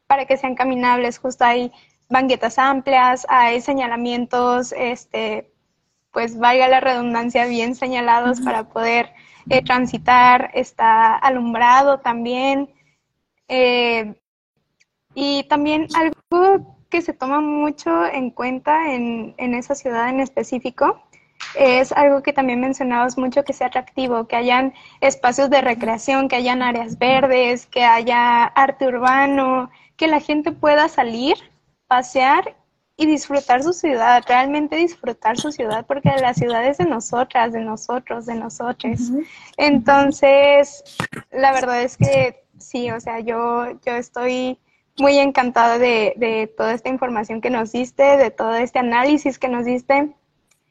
para 0.07 0.27
que 0.27 0.37
sean 0.37 0.55
caminables. 0.55 1.19
Justo 1.19 1.45
hay 1.45 1.73
banquetas 2.09 2.59
amplias, 2.59 3.27
hay 3.29 3.61
señalamientos, 3.61 4.73
este, 4.73 5.53
pues 6.11 6.39
valga 6.39 6.69
la 6.69 6.81
redundancia, 6.81 7.47
bien 7.47 7.75
señalados 7.75 8.41
para 8.41 8.69
poder 8.69 9.13
eh, 9.49 9.63
transitar, 9.63 10.51
está 10.55 11.17
alumbrado 11.17 12.01
también. 12.01 12.73
Eh, 13.49 14.15
y 15.15 15.45
también 15.45 15.89
algo 15.95 16.77
que 16.91 17.03
se 17.03 17.13
toma 17.13 17.41
mucho 17.41 18.05
en 18.07 18.31
cuenta 18.31 18.93
en, 18.93 19.35
en 19.39 19.55
esa 19.55 19.75
ciudad 19.75 20.09
en 20.09 20.21
específico 20.21 21.03
es 21.55 21.93
algo 21.93 22.23
que 22.23 22.33
también 22.33 22.61
mencionabas 22.61 23.19
mucho, 23.19 23.45
que 23.45 23.53
sea 23.53 23.67
atractivo, 23.67 24.27
que 24.27 24.37
hayan 24.37 24.73
espacios 25.01 25.51
de 25.51 25.61
recreación, 25.61 26.29
que 26.29 26.37
hayan 26.37 26.63
áreas 26.63 26.99
verdes, 26.99 27.67
que 27.67 27.85
haya 27.85 28.45
arte 28.45 28.87
urbano, 28.87 29.71
que 29.97 30.07
la 30.07 30.21
gente 30.21 30.53
pueda 30.53 30.89
salir, 30.89 31.37
pasear 31.87 32.57
y 32.97 33.07
disfrutar 33.07 33.63
su 33.63 33.73
ciudad, 33.73 34.23
realmente 34.27 34.77
disfrutar 34.77 35.39
su 35.39 35.53
ciudad, 35.53 35.85
porque 35.87 36.11
la 36.21 36.35
ciudad 36.35 36.65
es 36.65 36.79
de 36.79 36.85
nosotras, 36.85 37.53
de 37.53 37.61
nosotros, 37.61 38.27
de 38.27 38.35
nosotros. 38.35 39.11
Entonces, 39.57 40.85
la 41.31 41.53
verdad 41.53 41.83
es 41.83 41.97
que 41.97 42.45
sí, 42.59 42.91
o 42.91 43.01
sea, 43.01 43.21
yo, 43.21 43.73
yo 43.85 43.95
estoy 43.95 44.59
muy 44.99 45.19
encantada 45.19 45.79
de, 45.79 46.15
de 46.17 46.47
toda 46.47 46.75
esta 46.75 46.89
información 46.89 47.41
que 47.41 47.51
nos 47.51 47.73
diste, 47.73 48.17
de 48.17 48.31
todo 48.31 48.55
este 48.55 48.79
análisis 48.79 49.39
que 49.39 49.49
nos 49.49 49.65
diste. 49.65 50.13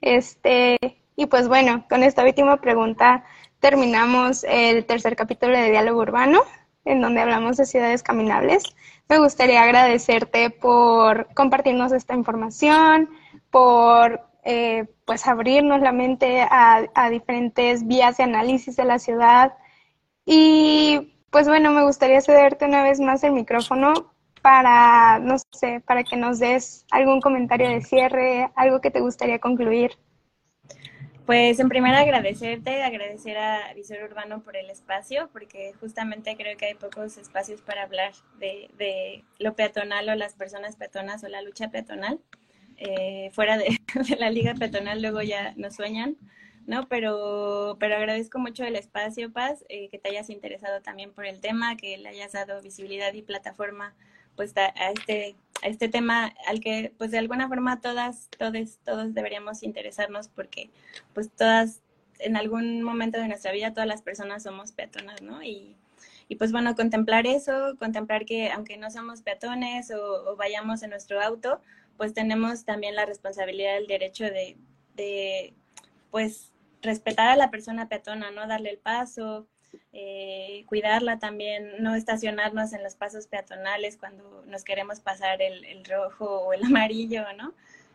Este, 0.01 0.77
y 1.15 1.25
pues 1.27 1.47
bueno, 1.47 1.85
con 1.89 2.03
esta 2.03 2.23
última 2.23 2.57
pregunta 2.57 3.23
terminamos 3.59 4.43
el 4.47 4.85
tercer 4.85 5.15
capítulo 5.15 5.57
de 5.57 5.69
Diálogo 5.69 6.01
Urbano, 6.01 6.41
en 6.85 7.01
donde 7.01 7.21
hablamos 7.21 7.57
de 7.57 7.65
ciudades 7.65 8.03
caminables. 8.03 8.63
Me 9.07 9.19
gustaría 9.19 9.61
agradecerte 9.61 10.49
por 10.49 11.33
compartirnos 11.35 11.91
esta 11.91 12.15
información, 12.15 13.09
por 13.49 14.21
eh, 14.43 14.85
pues 15.05 15.27
abrirnos 15.27 15.81
la 15.81 15.91
mente 15.91 16.41
a, 16.41 16.85
a 16.95 17.09
diferentes 17.09 17.85
vías 17.85 18.17
de 18.17 18.23
análisis 18.23 18.75
de 18.75 18.85
la 18.85 18.97
ciudad. 18.97 19.53
Y 20.25 21.13
pues 21.29 21.47
bueno, 21.47 21.71
me 21.71 21.83
gustaría 21.83 22.21
cederte 22.21 22.65
una 22.65 22.83
vez 22.83 22.99
más 22.99 23.23
el 23.23 23.33
micrófono 23.33 24.10
para, 24.41 25.19
no 25.19 25.35
sé, 25.51 25.81
para 25.85 26.03
que 26.03 26.17
nos 26.17 26.39
des 26.39 26.85
algún 26.91 27.21
comentario 27.21 27.69
de 27.69 27.81
cierre, 27.81 28.49
algo 28.55 28.81
que 28.81 28.91
te 28.91 28.99
gustaría 28.99 29.39
concluir. 29.39 29.97
Pues 31.25 31.59
en 31.59 31.69
primera 31.69 31.99
agradecerte, 31.99 32.83
agradecer 32.83 33.37
a 33.37 33.73
Visor 33.73 34.03
Urbano 34.03 34.41
por 34.41 34.57
el 34.57 34.69
espacio, 34.69 35.29
porque 35.31 35.73
justamente 35.79 36.35
creo 36.35 36.57
que 36.57 36.65
hay 36.65 36.73
pocos 36.73 37.17
espacios 37.17 37.61
para 37.61 37.83
hablar 37.83 38.11
de, 38.39 39.23
lo 39.37 39.55
peatonal 39.55 40.09
o 40.09 40.15
las 40.15 40.33
personas 40.33 40.75
peatonas 40.75 41.23
o 41.23 41.27
la 41.27 41.41
lucha 41.41 41.69
peatonal. 41.69 42.19
Eh, 42.77 43.29
fuera 43.33 43.57
de, 43.57 43.79
la 44.17 44.29
liga 44.31 44.55
peatonal 44.55 45.01
luego 45.01 45.21
ya 45.21 45.53
nos 45.55 45.75
sueñan, 45.75 46.17
¿no? 46.65 46.87
Pero, 46.89 47.77
pero 47.79 47.95
agradezco 47.95 48.39
mucho 48.39 48.65
el 48.65 48.75
espacio, 48.75 49.31
Paz, 49.31 49.63
eh, 49.69 49.89
que 49.89 49.99
te 49.99 50.09
hayas 50.09 50.29
interesado 50.31 50.81
también 50.81 51.13
por 51.13 51.25
el 51.27 51.39
tema, 51.39 51.77
que 51.77 51.97
le 51.97 52.09
hayas 52.09 52.31
dado 52.31 52.61
visibilidad 52.61 53.13
y 53.13 53.21
plataforma 53.21 53.93
pues 54.41 54.57
a, 54.57 54.89
este 54.89 55.35
a 55.61 55.67
este 55.67 55.87
tema 55.87 56.33
al 56.47 56.61
que 56.61 56.91
pues 56.97 57.11
de 57.11 57.19
alguna 57.19 57.47
forma 57.47 57.79
todas 57.79 58.27
todos 58.39 58.79
todos 58.83 59.13
deberíamos 59.13 59.61
interesarnos 59.61 60.29
porque 60.29 60.71
pues 61.13 61.29
todas 61.29 61.83
en 62.17 62.35
algún 62.35 62.81
momento 62.81 63.19
de 63.19 63.27
nuestra 63.27 63.51
vida 63.51 63.71
todas 63.71 63.87
las 63.87 64.01
personas 64.01 64.41
somos 64.41 64.71
peatonas 64.71 65.21
no 65.21 65.43
y, 65.43 65.75
y 66.27 66.37
pues 66.37 66.51
bueno 66.51 66.75
contemplar 66.75 67.27
eso 67.27 67.75
contemplar 67.77 68.25
que 68.25 68.49
aunque 68.49 68.77
no 68.77 68.89
somos 68.89 69.21
peatones 69.21 69.91
o, 69.91 70.35
vayamos 70.37 70.81
en 70.81 70.89
nuestro 70.89 71.21
auto 71.21 71.61
pues 71.97 72.15
tenemos 72.15 72.65
también 72.65 72.95
la 72.95 73.05
responsabilidad 73.05 73.75
del 73.75 73.85
derecho 73.85 74.23
de, 74.23 74.57
de 74.95 75.53
pues 76.09 76.51
respetar 76.81 77.29
a 77.29 77.35
la 77.35 77.51
persona 77.51 77.89
peatona 77.89 78.31
no 78.31 78.47
darle 78.47 78.71
el 78.71 78.79
paso 78.79 79.47
eh, 79.93 80.63
cuidarla 80.67 81.19
también, 81.19 81.83
no 81.83 81.95
estacionarnos 81.95 82.73
en 82.73 82.83
los 82.83 82.95
pasos 82.95 83.27
peatonales 83.27 83.97
cuando 83.97 84.43
nos 84.47 84.63
queremos 84.63 84.99
pasar 84.99 85.41
el, 85.41 85.83
rojo 85.85 86.41
o 86.41 86.53
el 86.53 86.63
amarillo, 86.65 87.25
¿no? 87.37 87.53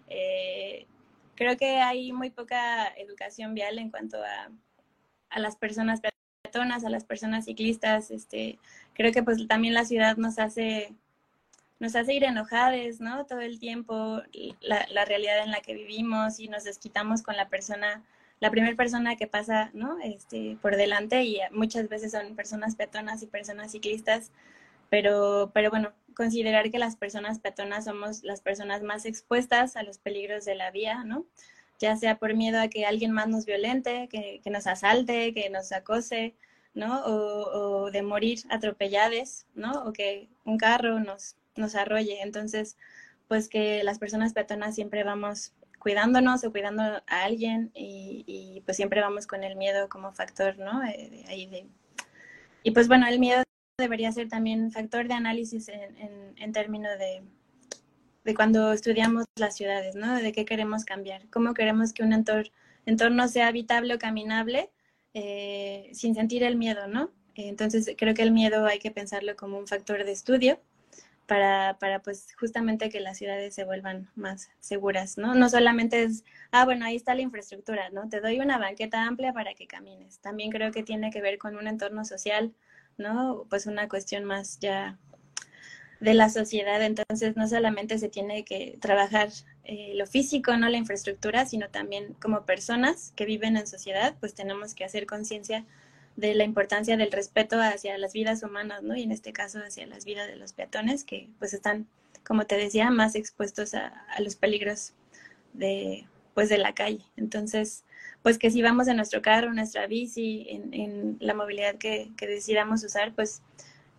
Eh, 0.08 0.86
creo 1.34 1.56
que 1.56 1.78
hay 1.78 2.12
muy 2.12 2.30
poca 2.30 2.86
educación 2.96 3.54
vial 3.54 3.78
en 3.78 3.90
cuanto 3.90 4.22
a, 4.22 4.50
a 5.30 5.38
las 5.38 5.56
personas 5.56 6.00
peatonas, 6.42 6.84
a 6.84 6.90
las 6.90 7.04
personas 7.04 7.46
ciclistas, 7.46 8.10
este, 8.10 8.58
creo 8.94 9.12
que 9.12 9.22
pues 9.22 9.46
también 9.48 9.74
la 9.74 9.84
ciudad 9.84 10.16
nos 10.16 10.38
hace 10.38 10.94
nos 11.78 11.94
hace 11.94 12.14
ir 12.14 12.24
enojadas, 12.24 13.00
¿no? 13.00 13.26
Todo 13.26 13.40
el 13.40 13.58
tiempo, 13.58 14.22
la, 14.60 14.86
la 14.90 15.04
realidad 15.04 15.44
en 15.44 15.50
la 15.50 15.60
que 15.60 15.74
vivimos 15.74 16.40
y 16.40 16.48
nos 16.48 16.64
desquitamos 16.64 17.22
con 17.22 17.36
la 17.36 17.48
persona 17.48 18.02
la 18.40 18.50
primera 18.50 18.76
persona 18.76 19.16
que 19.16 19.26
pasa, 19.26 19.70
¿no? 19.72 19.98
Este, 20.00 20.58
por 20.60 20.76
delante 20.76 21.24
y 21.24 21.38
muchas 21.52 21.88
veces 21.88 22.12
son 22.12 22.36
personas 22.36 22.76
peatonas 22.76 23.22
y 23.22 23.26
personas 23.26 23.72
ciclistas, 23.72 24.30
pero, 24.90 25.50
pero 25.54 25.70
bueno, 25.70 25.92
considerar 26.14 26.70
que 26.70 26.78
las 26.78 26.96
personas 26.96 27.38
peatonas 27.40 27.84
somos 27.86 28.22
las 28.22 28.40
personas 28.40 28.82
más 28.82 29.04
expuestas 29.06 29.76
a 29.76 29.82
los 29.82 29.98
peligros 29.98 30.44
de 30.44 30.54
la 30.54 30.70
vía, 30.70 31.04
¿no? 31.04 31.26
Ya 31.78 31.96
sea 31.96 32.18
por 32.18 32.34
miedo 32.34 32.60
a 32.60 32.68
que 32.68 32.86
alguien 32.86 33.12
más 33.12 33.28
nos 33.28 33.46
violente, 33.46 34.08
que, 34.10 34.40
que 34.42 34.50
nos 34.50 34.66
asalte, 34.66 35.34
que 35.34 35.50
nos 35.50 35.72
acose, 35.72 36.34
¿no? 36.74 37.04
O, 37.04 37.84
o 37.86 37.90
de 37.90 38.02
morir 38.02 38.40
atropelladas, 38.50 39.46
¿no? 39.54 39.84
O 39.84 39.92
que 39.92 40.28
un 40.44 40.58
carro 40.58 41.00
nos, 41.00 41.36
nos 41.56 41.74
arrolle. 41.74 42.22
Entonces, 42.22 42.76
pues 43.28 43.48
que 43.48 43.82
las 43.84 43.98
personas 43.98 44.32
peatonas 44.32 44.74
siempre 44.74 45.04
vamos 45.04 45.52
cuidándonos 45.78 46.44
o 46.44 46.50
cuidando 46.50 46.82
a 46.82 47.02
alguien 47.24 47.70
y, 47.74 48.62
pues 48.64 48.76
siempre 48.76 49.00
vamos 49.00 49.26
con 49.26 49.44
el 49.44 49.56
miedo 49.56 49.88
como 49.88 50.12
factor, 50.12 50.58
¿no? 50.58 50.82
Eh, 50.84 51.24
ahí. 51.28 51.68
Y 52.62 52.70
pues 52.72 52.88
bueno, 52.88 53.06
el 53.06 53.18
miedo 53.18 53.42
debería 53.78 54.10
ser 54.10 54.28
también 54.28 54.72
factor 54.72 55.06
de 55.06 55.14
análisis 55.14 55.68
en, 55.68 56.34
en, 56.36 56.52
términos 56.52 56.98
de, 56.98 57.22
de 58.24 58.34
cuando 58.34 58.72
estudiamos 58.72 59.24
las 59.38 59.56
ciudades, 59.56 59.94
¿no? 59.94 60.16
De 60.16 60.32
qué 60.32 60.44
queremos 60.44 60.84
cambiar, 60.84 61.28
cómo 61.30 61.54
queremos 61.54 61.92
que 61.92 62.02
un 62.02 62.12
entorno, 62.12 62.50
entorno 62.86 63.28
sea 63.28 63.48
habitable 63.48 63.94
o 63.94 63.98
caminable 63.98 64.70
eh, 65.14 65.90
sin 65.92 66.14
sentir 66.14 66.42
el 66.42 66.56
miedo, 66.56 66.88
¿no? 66.88 67.10
Entonces 67.34 67.94
creo 67.98 68.14
que 68.14 68.22
el 68.22 68.32
miedo 68.32 68.64
hay 68.66 68.78
que 68.78 68.90
pensarlo 68.90 69.36
como 69.36 69.58
un 69.58 69.66
factor 69.66 70.04
de 70.04 70.12
estudio 70.12 70.58
para, 71.26 71.78
para 71.78 72.00
pues 72.00 72.34
justamente 72.38 72.88
que 72.88 73.00
las 73.00 73.18
ciudades 73.18 73.54
se 73.54 73.64
vuelvan 73.64 74.08
más 74.14 74.50
seguras, 74.60 75.18
¿no? 75.18 75.34
No 75.34 75.48
solamente 75.48 76.04
es, 76.04 76.24
ah, 76.52 76.64
bueno, 76.64 76.86
ahí 76.86 76.96
está 76.96 77.14
la 77.14 77.22
infraestructura, 77.22 77.90
¿no? 77.90 78.08
Te 78.08 78.20
doy 78.20 78.40
una 78.40 78.58
banqueta 78.58 79.04
amplia 79.04 79.32
para 79.32 79.54
que 79.54 79.66
camines. 79.66 80.20
También 80.20 80.50
creo 80.50 80.72
que 80.72 80.82
tiene 80.82 81.10
que 81.10 81.20
ver 81.20 81.38
con 81.38 81.56
un 81.56 81.66
entorno 81.66 82.04
social, 82.04 82.54
¿no? 82.96 83.44
Pues 83.50 83.66
una 83.66 83.88
cuestión 83.88 84.24
más 84.24 84.58
ya 84.60 84.98
de 86.00 86.14
la 86.14 86.28
sociedad, 86.28 86.82
entonces 86.82 87.36
no 87.36 87.48
solamente 87.48 87.98
se 87.98 88.08
tiene 88.08 88.44
que 88.44 88.76
trabajar 88.80 89.30
eh, 89.64 89.92
lo 89.94 90.06
físico, 90.06 90.56
no 90.56 90.68
la 90.68 90.76
infraestructura, 90.76 91.46
sino 91.46 91.70
también 91.70 92.14
como 92.20 92.44
personas 92.44 93.12
que 93.16 93.24
viven 93.24 93.56
en 93.56 93.66
sociedad, 93.66 94.14
pues 94.20 94.34
tenemos 94.34 94.74
que 94.74 94.84
hacer 94.84 95.06
conciencia 95.06 95.64
de 96.16 96.34
la 96.34 96.44
importancia 96.44 96.96
del 96.96 97.12
respeto 97.12 97.60
hacia 97.60 97.96
las 97.98 98.12
vidas 98.12 98.42
humanas, 98.42 98.82
¿no? 98.82 98.96
Y 98.96 99.02
en 99.02 99.12
este 99.12 99.32
caso 99.32 99.58
hacia 99.58 99.86
las 99.86 100.04
vidas 100.04 100.26
de 100.26 100.36
los 100.36 100.52
peatones 100.52 101.04
que 101.04 101.28
pues 101.38 101.52
están, 101.52 101.86
como 102.26 102.46
te 102.46 102.56
decía, 102.56 102.90
más 102.90 103.14
expuestos 103.14 103.74
a, 103.74 103.92
los 104.18 104.36
peligros 104.36 104.94
de, 105.52 106.06
pues, 106.34 106.48
de 106.48 106.58
la 106.58 106.74
calle. 106.74 107.04
Entonces, 107.16 107.84
pues 108.22 108.38
que 108.38 108.50
si 108.50 108.62
vamos 108.62 108.88
en 108.88 108.96
nuestro 108.96 109.22
carro, 109.22 109.52
nuestra 109.52 109.86
bici, 109.86 110.46
en, 110.48 111.16
la 111.20 111.34
movilidad 111.34 111.76
que, 111.76 112.10
decidamos 112.18 112.82
usar, 112.82 113.14
pues 113.14 113.42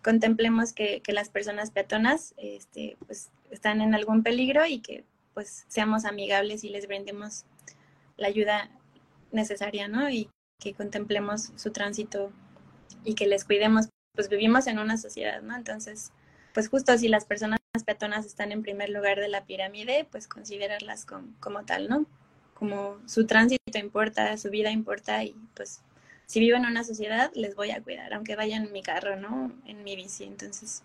contemplemos 0.03 0.73
que, 0.73 1.01
que, 1.01 1.13
las 1.13 1.29
personas 1.29 1.71
peatonas 1.71 2.33
este, 2.37 2.97
pues, 3.05 3.29
están 3.51 3.81
en 3.81 3.93
algún 3.93 4.23
peligro 4.23 4.65
y 4.65 4.79
que 4.79 5.03
pues 5.33 5.65
seamos 5.67 6.05
amigables 6.05 6.63
y 6.63 6.69
les 6.69 6.87
brindemos 6.87 7.45
la 8.17 8.27
ayuda 8.27 8.71
necesaria, 9.31 9.87
¿no? 9.87 10.09
Y 10.09 10.29
que 10.59 10.73
contemplemos 10.73 11.51
su 11.55 11.71
tránsito 11.71 12.31
y 13.03 13.15
que 13.15 13.27
les 13.27 13.45
cuidemos, 13.45 13.89
pues 14.13 14.29
vivimos 14.29 14.67
en 14.67 14.79
una 14.79 14.97
sociedad, 14.97 15.41
¿no? 15.41 15.55
Entonces, 15.55 16.11
pues 16.53 16.69
justo 16.69 16.97
si 16.97 17.07
las 17.07 17.25
personas 17.25 17.59
peatonas 17.85 18.25
están 18.25 18.51
en 18.51 18.63
primer 18.63 18.89
lugar 18.89 19.19
de 19.19 19.27
la 19.27 19.45
pirámide, 19.45 20.07
pues 20.11 20.27
considerarlas 20.27 21.05
como, 21.05 21.63
tal, 21.65 21.87
¿no? 21.87 22.05
Como 22.53 22.97
su 23.05 23.27
tránsito 23.27 23.77
importa, 23.77 24.35
su 24.37 24.49
vida 24.49 24.71
importa 24.71 25.23
y 25.23 25.35
pues 25.55 25.81
si 26.25 26.39
vivo 26.39 26.57
en 26.57 26.65
una 26.65 26.83
sociedad 26.83 27.31
les 27.35 27.55
voy 27.55 27.71
a 27.71 27.81
cuidar, 27.81 28.13
aunque 28.13 28.35
vayan 28.35 28.65
en 28.65 28.73
mi 28.73 28.81
carro, 28.81 29.15
¿no? 29.15 29.53
En 29.65 29.83
mi 29.83 29.95
bici. 29.95 30.23
Entonces, 30.23 30.83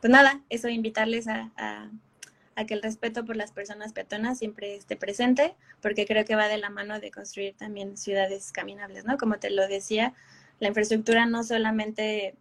pues 0.00 0.10
nada, 0.10 0.40
eso 0.50 0.68
invitarles 0.68 1.28
a 1.28 1.50
a 1.56 1.88
que 2.66 2.74
el 2.74 2.82
respeto 2.82 3.24
por 3.24 3.36
las 3.36 3.52
personas 3.52 3.92
peatonas 3.92 4.38
siempre 4.38 4.76
esté 4.76 4.96
presente, 4.96 5.54
porque 5.80 6.06
creo 6.06 6.24
que 6.24 6.36
va 6.36 6.48
de 6.48 6.58
la 6.58 6.70
mano 6.70 7.00
de 7.00 7.10
construir 7.10 7.54
también 7.56 7.96
ciudades 7.96 8.52
caminables, 8.52 9.04
¿no? 9.04 9.16
Como 9.16 9.38
te 9.38 9.50
lo 9.50 9.66
decía, 9.66 10.14
la 10.60 10.68
infraestructura 10.68 11.26
no 11.26 11.42
solamente, 11.44 12.36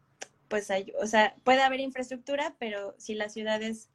pues, 0.48 0.70
hay, 0.70 0.94
o 1.02 1.08
sea, 1.08 1.36
puede 1.44 1.62
haber 1.62 1.80
infraestructura, 1.80 2.56
pero 2.60 2.96
si 2.98 3.16
las 3.16 3.34
ciudades, 3.34 3.90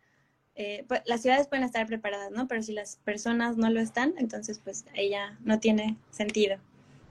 eh, 0.54 0.84
pues, 0.88 1.02
las 1.06 1.22
ciudades 1.22 1.48
pueden 1.48 1.64
estar 1.64 1.86
preparadas, 1.86 2.30
¿no? 2.30 2.48
Pero 2.48 2.62
si 2.62 2.72
las 2.72 2.96
personas 3.04 3.56
no 3.56 3.70
lo 3.70 3.80
están, 3.80 4.14
entonces, 4.18 4.60
pues, 4.62 4.84
ella 4.94 5.38
no 5.44 5.60
tiene 5.60 5.96
sentido. 6.10 6.58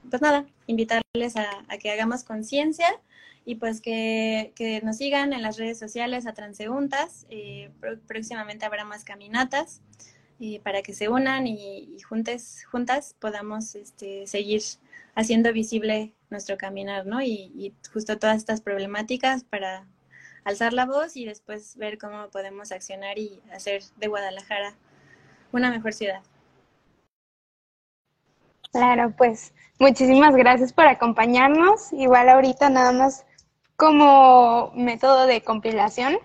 Pues 0.10 0.22
nada, 0.22 0.46
invitarles 0.68 1.36
a, 1.36 1.78
que 1.80 1.92
hagamos 1.92 2.24
conciencia 2.24 2.88
y 3.44 3.56
pues 3.56 3.82
que, 3.82 4.82
nos 4.84 4.98
sigan 4.98 5.34
en 5.34 5.42
las 5.42 5.58
redes 5.58 5.80
sociales 5.80 6.26
a 6.26 6.34
Transeuntas. 6.34 7.26
Eh, 7.30 7.72
próximamente 8.08 8.66
habrá 8.66 8.86
más 8.86 9.04
caminatas 9.04 9.82
eh, 10.40 10.60
para 10.64 10.82
que 10.82 10.94
se 10.94 11.10
unan 11.10 11.48
y, 11.48 11.98
juntes, 12.02 12.66
juntas 12.70 13.16
podamos 13.20 13.76
este, 13.76 14.28
seguir 14.28 14.62
haciendo 15.16 15.54
visible 15.54 16.14
nuestro 16.30 16.58
caminar, 16.58 17.06
¿no? 17.06 17.22
Y, 17.22 17.74
justo 17.92 18.18
todas 18.18 18.38
estas 18.38 18.62
problemáticas 18.62 19.44
para 19.44 19.88
alzar 20.44 20.74
la 20.74 20.86
voz 20.86 21.16
y 21.16 21.26
después 21.26 21.78
ver 21.78 21.98
cómo 21.98 22.30
podemos 22.30 22.72
accionar 22.72 23.18
y 23.18 23.42
hacer 23.52 23.82
de 23.98 24.08
Guadalajara 24.08 24.76
una 25.52 25.72
mejor 25.72 25.94
ciudad. 25.94 26.22
Claro, 28.76 29.14
pues 29.18 29.54
muchísimas 29.80 30.36
gracias 30.36 30.74
por 30.74 30.86
acompañarnos. 30.86 31.94
Igual 31.94 32.28
ahorita 32.28 32.70
nada 32.70 32.92
más 32.92 33.26
como 33.78 34.74
método 34.76 35.28
de 35.28 35.40
compilación. 35.40 36.18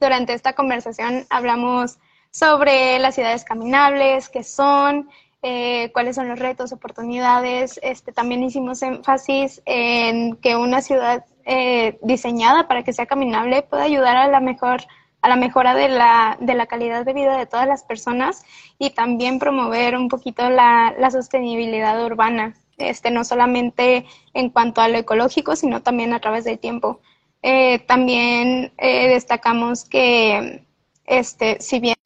Durante 0.00 0.32
esta 0.32 0.54
conversación 0.54 1.26
hablamos 1.28 1.98
sobre 2.30 2.98
las 3.00 3.16
ciudades 3.16 3.44
caminables, 3.44 4.30
qué 4.30 4.42
son, 4.44 5.10
eh, 5.42 5.90
cuáles 5.92 6.16
son 6.16 6.26
los 6.26 6.38
retos, 6.38 6.72
oportunidades. 6.72 7.78
Este, 7.82 8.12
también 8.12 8.42
hicimos 8.42 8.80
énfasis 8.80 9.60
en 9.66 10.36
que 10.36 10.56
una 10.56 10.80
ciudad 10.80 11.26
eh, 11.44 11.98
diseñada 12.00 12.66
para 12.66 12.82
que 12.82 12.94
sea 12.94 13.04
caminable 13.04 13.60
puede 13.60 13.82
ayudar 13.82 14.16
a 14.16 14.28
la 14.28 14.40
mejor 14.40 14.80
a 15.24 15.28
la 15.28 15.36
mejora 15.36 15.74
de 15.74 15.88
la, 15.88 16.36
de 16.38 16.54
la 16.54 16.66
calidad 16.66 17.06
de 17.06 17.14
vida 17.14 17.38
de 17.38 17.46
todas 17.46 17.66
las 17.66 17.82
personas 17.82 18.44
y 18.78 18.90
también 18.90 19.38
promover 19.38 19.96
un 19.96 20.10
poquito 20.10 20.50
la, 20.50 20.94
la 20.98 21.10
sostenibilidad 21.10 22.04
urbana, 22.04 22.52
este, 22.76 23.10
no 23.10 23.24
solamente 23.24 24.04
en 24.34 24.50
cuanto 24.50 24.82
a 24.82 24.88
lo 24.88 24.98
ecológico, 24.98 25.56
sino 25.56 25.80
también 25.80 26.12
a 26.12 26.20
través 26.20 26.44
del 26.44 26.58
tiempo. 26.58 27.00
Eh, 27.40 27.78
también 27.86 28.74
eh, 28.76 29.08
destacamos 29.08 29.86
que 29.86 30.66
este, 31.06 31.56
si 31.58 31.80
bien 31.80 31.96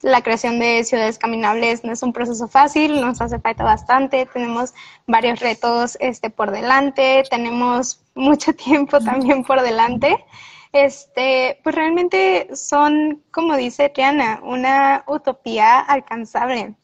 la 0.00 0.22
creación 0.22 0.58
de 0.58 0.82
ciudades 0.84 1.18
caminables 1.18 1.84
no 1.84 1.92
es 1.92 2.02
un 2.02 2.14
proceso 2.14 2.48
fácil, 2.48 3.02
nos 3.02 3.20
hace 3.20 3.38
falta 3.38 3.64
bastante, 3.64 4.24
tenemos 4.32 4.72
varios 5.06 5.40
retos 5.40 5.98
este, 6.00 6.30
por 6.30 6.50
delante, 6.50 7.22
tenemos 7.28 8.00
mucho 8.14 8.54
tiempo 8.54 8.98
también 8.98 9.44
por 9.44 9.60
delante 9.60 10.24
este, 10.72 11.60
pues 11.62 11.74
realmente 11.74 12.48
son, 12.54 13.22
como 13.30 13.56
dice 13.56 13.90
Triana, 13.90 14.40
una 14.42 15.04
utopía 15.06 15.80
alcanzable. 15.80 16.74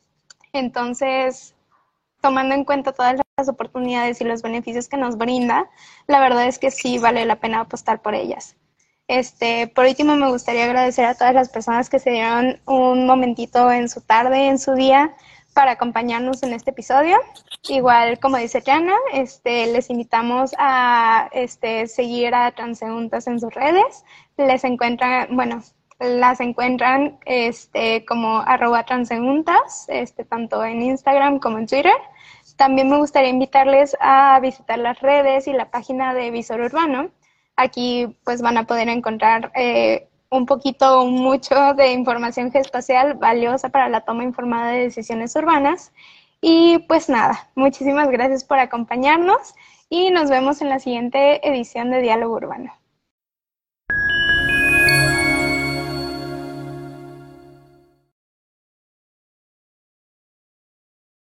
Entonces, 0.53 1.55
tomando 2.21 2.55
en 2.55 2.65
cuenta 2.65 2.93
todas 2.93 3.21
las 3.37 3.49
oportunidades 3.49 4.21
y 4.21 4.25
los 4.25 4.43
beneficios 4.43 4.89
que 4.89 4.97
nos 4.97 5.17
brinda, 5.17 5.71
la 6.07 6.21
verdad 6.21 6.47
es 6.47 6.59
que 6.59 6.71
sí 6.71 6.99
vale 6.99 7.25
la 7.25 7.41
pena 7.41 7.61
apostar 7.61 8.03
por 8.03 8.15
ellas. 8.15 8.57
Este, 9.07 9.69
por 9.69 9.87
último, 9.87 10.17
me 10.17 10.29
gustaría 10.29 10.65
agradecer 10.65 11.07
a 11.07 11.15
todas 11.15 11.33
las 11.33 11.49
personas 11.49 11.89
que 11.89 11.99
se 11.99 12.11
dieron 12.11 12.61
un 12.67 13.07
momentito 13.07 13.73
en 13.73 13.89
su 13.89 14.03
tarde, 14.03 14.49
en 14.49 14.59
su 14.59 14.75
día, 14.75 15.15
para 15.59 15.73
acompañarnos 15.73 16.45
en 16.45 16.53
este 16.53 16.71
episodio. 16.71 17.19
Igual, 17.69 18.21
como 18.21 18.37
dice 18.37 18.63
Jana, 18.65 18.95
este, 19.13 19.67
les 19.67 19.91
invitamos 19.91 20.55
a 20.57 21.29
este, 21.33 21.89
seguir 21.89 22.33
a 22.33 22.53
Transeuntas 22.53 23.27
en 23.27 23.41
sus 23.41 23.53
redes. 23.53 24.05
Les 24.37 24.63
encuentran, 24.63 25.35
bueno, 25.35 25.61
las 25.99 26.39
encuentran 26.39 27.19
este, 27.27 28.05
como 28.05 28.39
arroba 28.39 28.85
transeuntas, 28.85 29.87
este, 29.89 30.25
tanto 30.25 30.65
en 30.65 30.81
Instagram 30.81 31.41
como 31.41 31.59
en 31.59 31.67
Twitter. 31.67 31.99
También 32.57 32.89
me 32.89 32.99
gustaría 32.99 33.31
invitarles 33.31 33.97
a 33.99 34.39
visitar 34.39 34.79
las 34.79 35.01
redes 35.01 35.49
y 35.49 35.53
la 35.55 35.73
página 35.73 36.15
de 36.15 36.31
Visor 36.31 36.61
Urbano. 36.61 37.11
Aquí 37.57 38.17
pues 38.25 38.43
van 38.43 38.59
a 38.59 38.65
poder 38.69 38.89
encontrar 38.89 39.51
eh, 39.57 40.07
un 40.31 40.47
poquito, 40.47 41.07
mucho 41.07 41.75
de 41.75 41.93
información 41.93 42.53
geoespacial 42.53 43.15
valiosa 43.15 43.71
para 43.71 43.89
la 43.89 44.03
toma 44.03 44.25
informada 44.25 44.73
de 44.73 44.81
decisiones 44.81 45.35
urbanas. 45.37 45.93
Y 46.41 46.79
pues 46.81 47.09
nada, 47.09 47.51
muchísimas 47.55 48.09
gracias 48.11 48.45
por 48.45 48.59
acompañarnos 48.59 49.55
y 49.91 50.11
nos 50.11 50.31
vemos 50.31 50.61
en 50.61 50.69
la 50.69 50.79
siguiente 50.79 51.47
edición 51.49 51.91
de 51.91 52.03
Diálogo 52.03 52.37
Urbano. 52.37 52.73